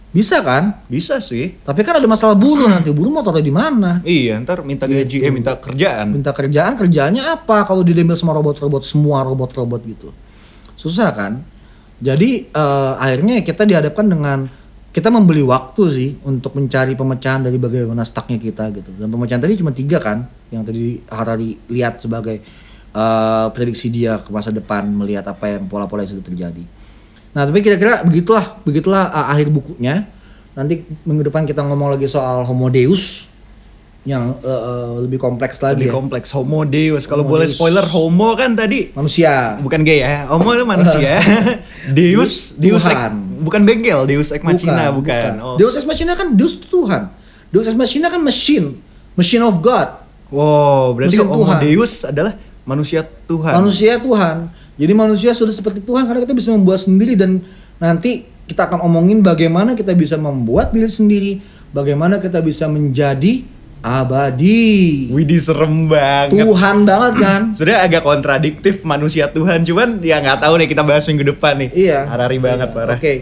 bisa 0.09 0.40
kan? 0.40 0.80
Bisa 0.88 1.20
sih. 1.20 1.61
Tapi 1.61 1.84
kan 1.84 2.00
ada 2.00 2.09
masalah 2.09 2.32
buruh 2.32 2.64
nanti. 2.66 2.88
Buruh 2.88 3.12
mau 3.12 3.20
taruh 3.20 3.44
di 3.44 3.52
mana? 3.52 4.00
Iya, 4.00 4.40
ntar 4.40 4.64
minta 4.64 4.88
gaji, 4.88 5.20
Gitu. 5.20 5.24
eh 5.24 5.32
minta 5.32 5.52
kerjaan. 5.54 6.09
minta 6.11 6.32
kerjaan 6.32 6.74
kerjaannya 6.80 7.24
apa? 7.28 7.68
Kalau 7.68 7.84
diambil 7.84 8.16
sama 8.16 8.32
robot-robot 8.32 8.82
semua 8.82 9.20
robot-robot 9.22 9.80
gitu. 9.84 10.09
Susah 10.74 11.12
kan? 11.12 11.44
Jadi 12.00 12.48
eh, 12.48 12.92
akhirnya 12.96 13.42
kita 13.44 13.66
dihadapkan 13.68 14.06
dengan 14.06 14.48
kita 14.88 15.12
membeli 15.12 15.44
waktu 15.44 15.82
sih 15.92 16.11
untuk 16.24 16.56
mencari 16.56 16.96
pemecahan 16.96 17.44
dari 17.44 17.61
bagaimana 17.61 18.02
stucknya 18.02 18.40
kita 18.40 18.72
gitu. 18.72 18.90
Dan 18.96 19.12
pemecahan 19.12 19.42
tadi 19.44 19.54
cuma 19.61 19.70
tiga 19.76 20.00
kan? 20.00 20.24
Yang 20.48 20.62
tadi 20.72 20.82
Harari 21.12 21.50
lihat 21.68 22.00
sebagai 22.00 22.40
eh, 22.94 23.46
prediksi 23.52 23.92
dia 23.92 24.24
ke 24.24 24.32
masa 24.32 24.48
depan 24.50 24.88
melihat 24.88 25.28
apa 25.28 25.52
yang 25.52 25.68
pola-pola 25.68 26.02
yang 26.06 26.16
sudah 26.16 26.24
terjadi. 26.24 26.64
Nah, 27.39 27.47
tapi 27.47 27.62
kira-kira 27.62 28.03
begitulah, 28.03 28.59
begitulah 28.66 29.14
uh, 29.14 29.30
akhir 29.30 29.47
bukunya. 29.55 30.11
Nanti 30.59 30.82
minggu 31.07 31.30
depan 31.30 31.47
kita 31.47 31.62
ngomong 31.62 31.95
lagi 31.95 32.11
soal 32.11 32.43
Homo 32.43 32.66
Deus 32.66 33.30
yang 34.03 34.34
uh, 34.43 34.51
uh, 34.51 34.91
lebih 35.07 35.22
kompleks 35.22 35.62
lagi 35.62 35.86
Lebih 35.86 35.95
ya. 35.95 35.95
kompleks 35.95 36.34
Homo 36.34 36.66
Deus. 36.66 37.07
Kalau 37.07 37.22
boleh 37.22 37.47
Deus. 37.47 37.55
spoiler 37.55 37.86
Homo 37.86 38.34
kan 38.34 38.59
tadi 38.59 38.91
Manusia. 38.91 39.55
bukan 39.62 39.86
gay 39.86 40.03
ya. 40.03 40.26
Homo 40.34 40.51
itu 40.51 40.66
manusia. 40.66 41.22
Deus, 41.95 42.59
Deus 42.59 42.82
Tuhan. 42.82 43.39
bukan 43.47 43.62
bengkel, 43.62 44.03
Deus 44.11 44.34
ex 44.34 44.43
machina 44.43 44.91
bukan. 44.91 45.39
Oh. 45.39 45.55
Deus 45.55 45.78
ex 45.78 45.86
machina 45.86 46.18
kan 46.18 46.34
Deus 46.34 46.59
Tuhan. 46.59 47.07
Deus 47.55 47.70
ex 47.70 47.78
machina 47.78 48.11
kan 48.11 48.18
machine, 48.18 48.82
machine 49.14 49.47
of 49.47 49.62
God. 49.62 49.95
Wow, 50.34 50.99
berarti 50.99 51.22
Mesin 51.22 51.30
Homo 51.30 51.47
Tuhan. 51.47 51.59
Deus 51.62 51.93
adalah 52.03 52.34
manusia 52.66 53.07
Tuhan. 53.30 53.55
Manusia 53.62 53.95
Tuhan. 54.03 54.57
Jadi 54.79 54.93
manusia 54.95 55.35
sudah 55.35 55.51
seperti 55.51 55.83
Tuhan 55.83 56.07
karena 56.07 56.22
kita 56.22 56.33
bisa 56.33 56.55
membuat 56.55 56.79
sendiri 56.79 57.18
dan 57.18 57.43
nanti 57.76 58.22
kita 58.47 58.64
akan 58.64 58.81
omongin 58.81 59.20
bagaimana 59.20 59.74
kita 59.74 59.93
bisa 59.93 60.14
membuat 60.14 60.70
diri 60.70 60.89
sendiri, 60.89 61.33
bagaimana 61.68 62.16
kita 62.16 62.39
bisa 62.41 62.64
menjadi 62.64 63.43
abadi. 63.83 65.11
Widih 65.11 65.39
serem 65.39 65.87
banget. 65.87 66.39
Tuhan 66.39 66.87
banget 66.87 67.14
kan? 67.18 67.41
Sudah 67.59 67.83
agak 67.83 68.03
kontradiktif 68.03 68.81
manusia 68.83 69.29
Tuhan, 69.29 69.62
cuman 69.62 69.99
ya 70.01 70.18
nggak 70.18 70.41
tahu 70.41 70.55
nih 70.59 70.68
kita 70.70 70.83
bahas 70.83 71.05
minggu 71.07 71.26
depan 71.29 71.59
nih. 71.59 71.70
Iya. 71.74 71.99
Harari 72.07 72.39
banget 72.39 72.68
Iya. 72.70 72.76
parah. 72.76 72.97
Oke. 72.97 73.14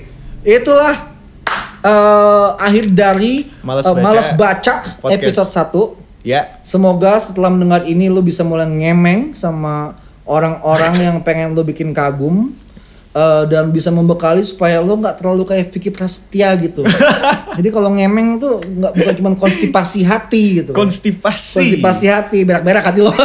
Itulah 0.46 0.94
eh, 1.82 2.48
akhir 2.60 2.84
dari 2.92 3.50
Males 3.60 3.84
eh, 3.84 3.90
Baca 3.90 4.02
Males 4.02 4.28
Baca 4.32 4.74
podcast. 5.00 5.16
episode 5.16 5.50
1. 6.04 6.04
Ya, 6.26 6.58
Semoga 6.66 7.22
setelah 7.22 7.46
mendengar 7.46 7.86
ini 7.86 8.10
lu 8.10 8.18
bisa 8.18 8.42
mulai 8.42 8.66
ngemeng 8.66 9.30
sama 9.30 9.94
orang-orang 10.26 10.94
yang 11.06 11.16
pengen 11.22 11.54
lu 11.54 11.62
bikin 11.62 11.94
kagum 11.94 12.52
eh, 13.14 13.42
dan 13.48 13.70
bisa 13.72 13.88
membekali 13.94 14.42
supaya 14.42 14.82
lu 14.82 14.98
nggak 14.98 15.22
terlalu 15.22 15.46
kayak 15.46 15.72
Vicky 15.72 15.88
Prasetya 15.94 16.52
gitu. 16.60 16.82
Jadi 17.56 17.68
kalau 17.72 17.88
ngemeng 17.94 18.36
tuh 18.42 18.60
nggak 18.60 18.92
bukan 18.92 19.14
cuma 19.16 19.30
konstipasi 19.38 20.04
hati 20.04 20.60
gitu. 20.60 20.76
konstipasi. 20.76 21.56
konstipasi 21.62 22.06
hati, 22.10 22.44
berak-berak 22.44 22.84
hati 22.84 23.00
lo. 23.00 23.14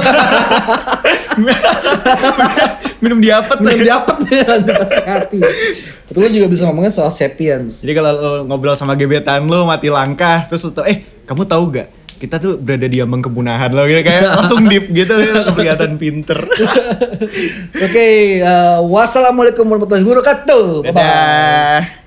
Minum 3.01 3.17
diapet 3.17 3.57
Belum 3.57 3.81
dapet 3.81 4.17
ya 4.29 4.45
konstipasi 4.45 5.01
hati. 5.03 5.39
Tapi 6.11 6.17
lu 6.21 6.27
juga 6.27 6.47
bisa 6.51 6.67
ngomongin 6.67 6.91
soal 6.91 7.07
sapiens. 7.07 7.81
Jadi 7.81 7.95
kalau 7.95 8.11
lo 8.13 8.31
ngobrol 8.43 8.75
sama 8.75 8.99
gebetan 8.99 9.47
lo 9.47 9.63
mati 9.63 9.87
langkah, 9.87 10.43
terus 10.45 10.59
lo 10.67 10.75
tau, 10.75 10.83
eh 10.83 11.07
kamu 11.23 11.47
tahu 11.47 11.63
gak? 11.71 12.00
Kita 12.21 12.37
tuh 12.37 12.61
berada 12.61 12.85
di 12.85 13.01
ambang 13.01 13.25
kepunahan 13.25 13.73
lo 13.73 13.89
gitu 13.89 14.05
kayak 14.05 14.37
langsung 14.37 14.69
deep 14.69 14.93
gitu 14.93 15.17
lo 15.17 15.57
kelihatan 15.57 15.97
pinter. 15.97 16.37
Oke, 17.89 18.37
eh, 18.45 18.77
wassalamualaikum 18.85 19.65
warahmatullahi 19.65 20.05
wabarakatuh. 20.05 20.85
Dadah. 20.85 22.00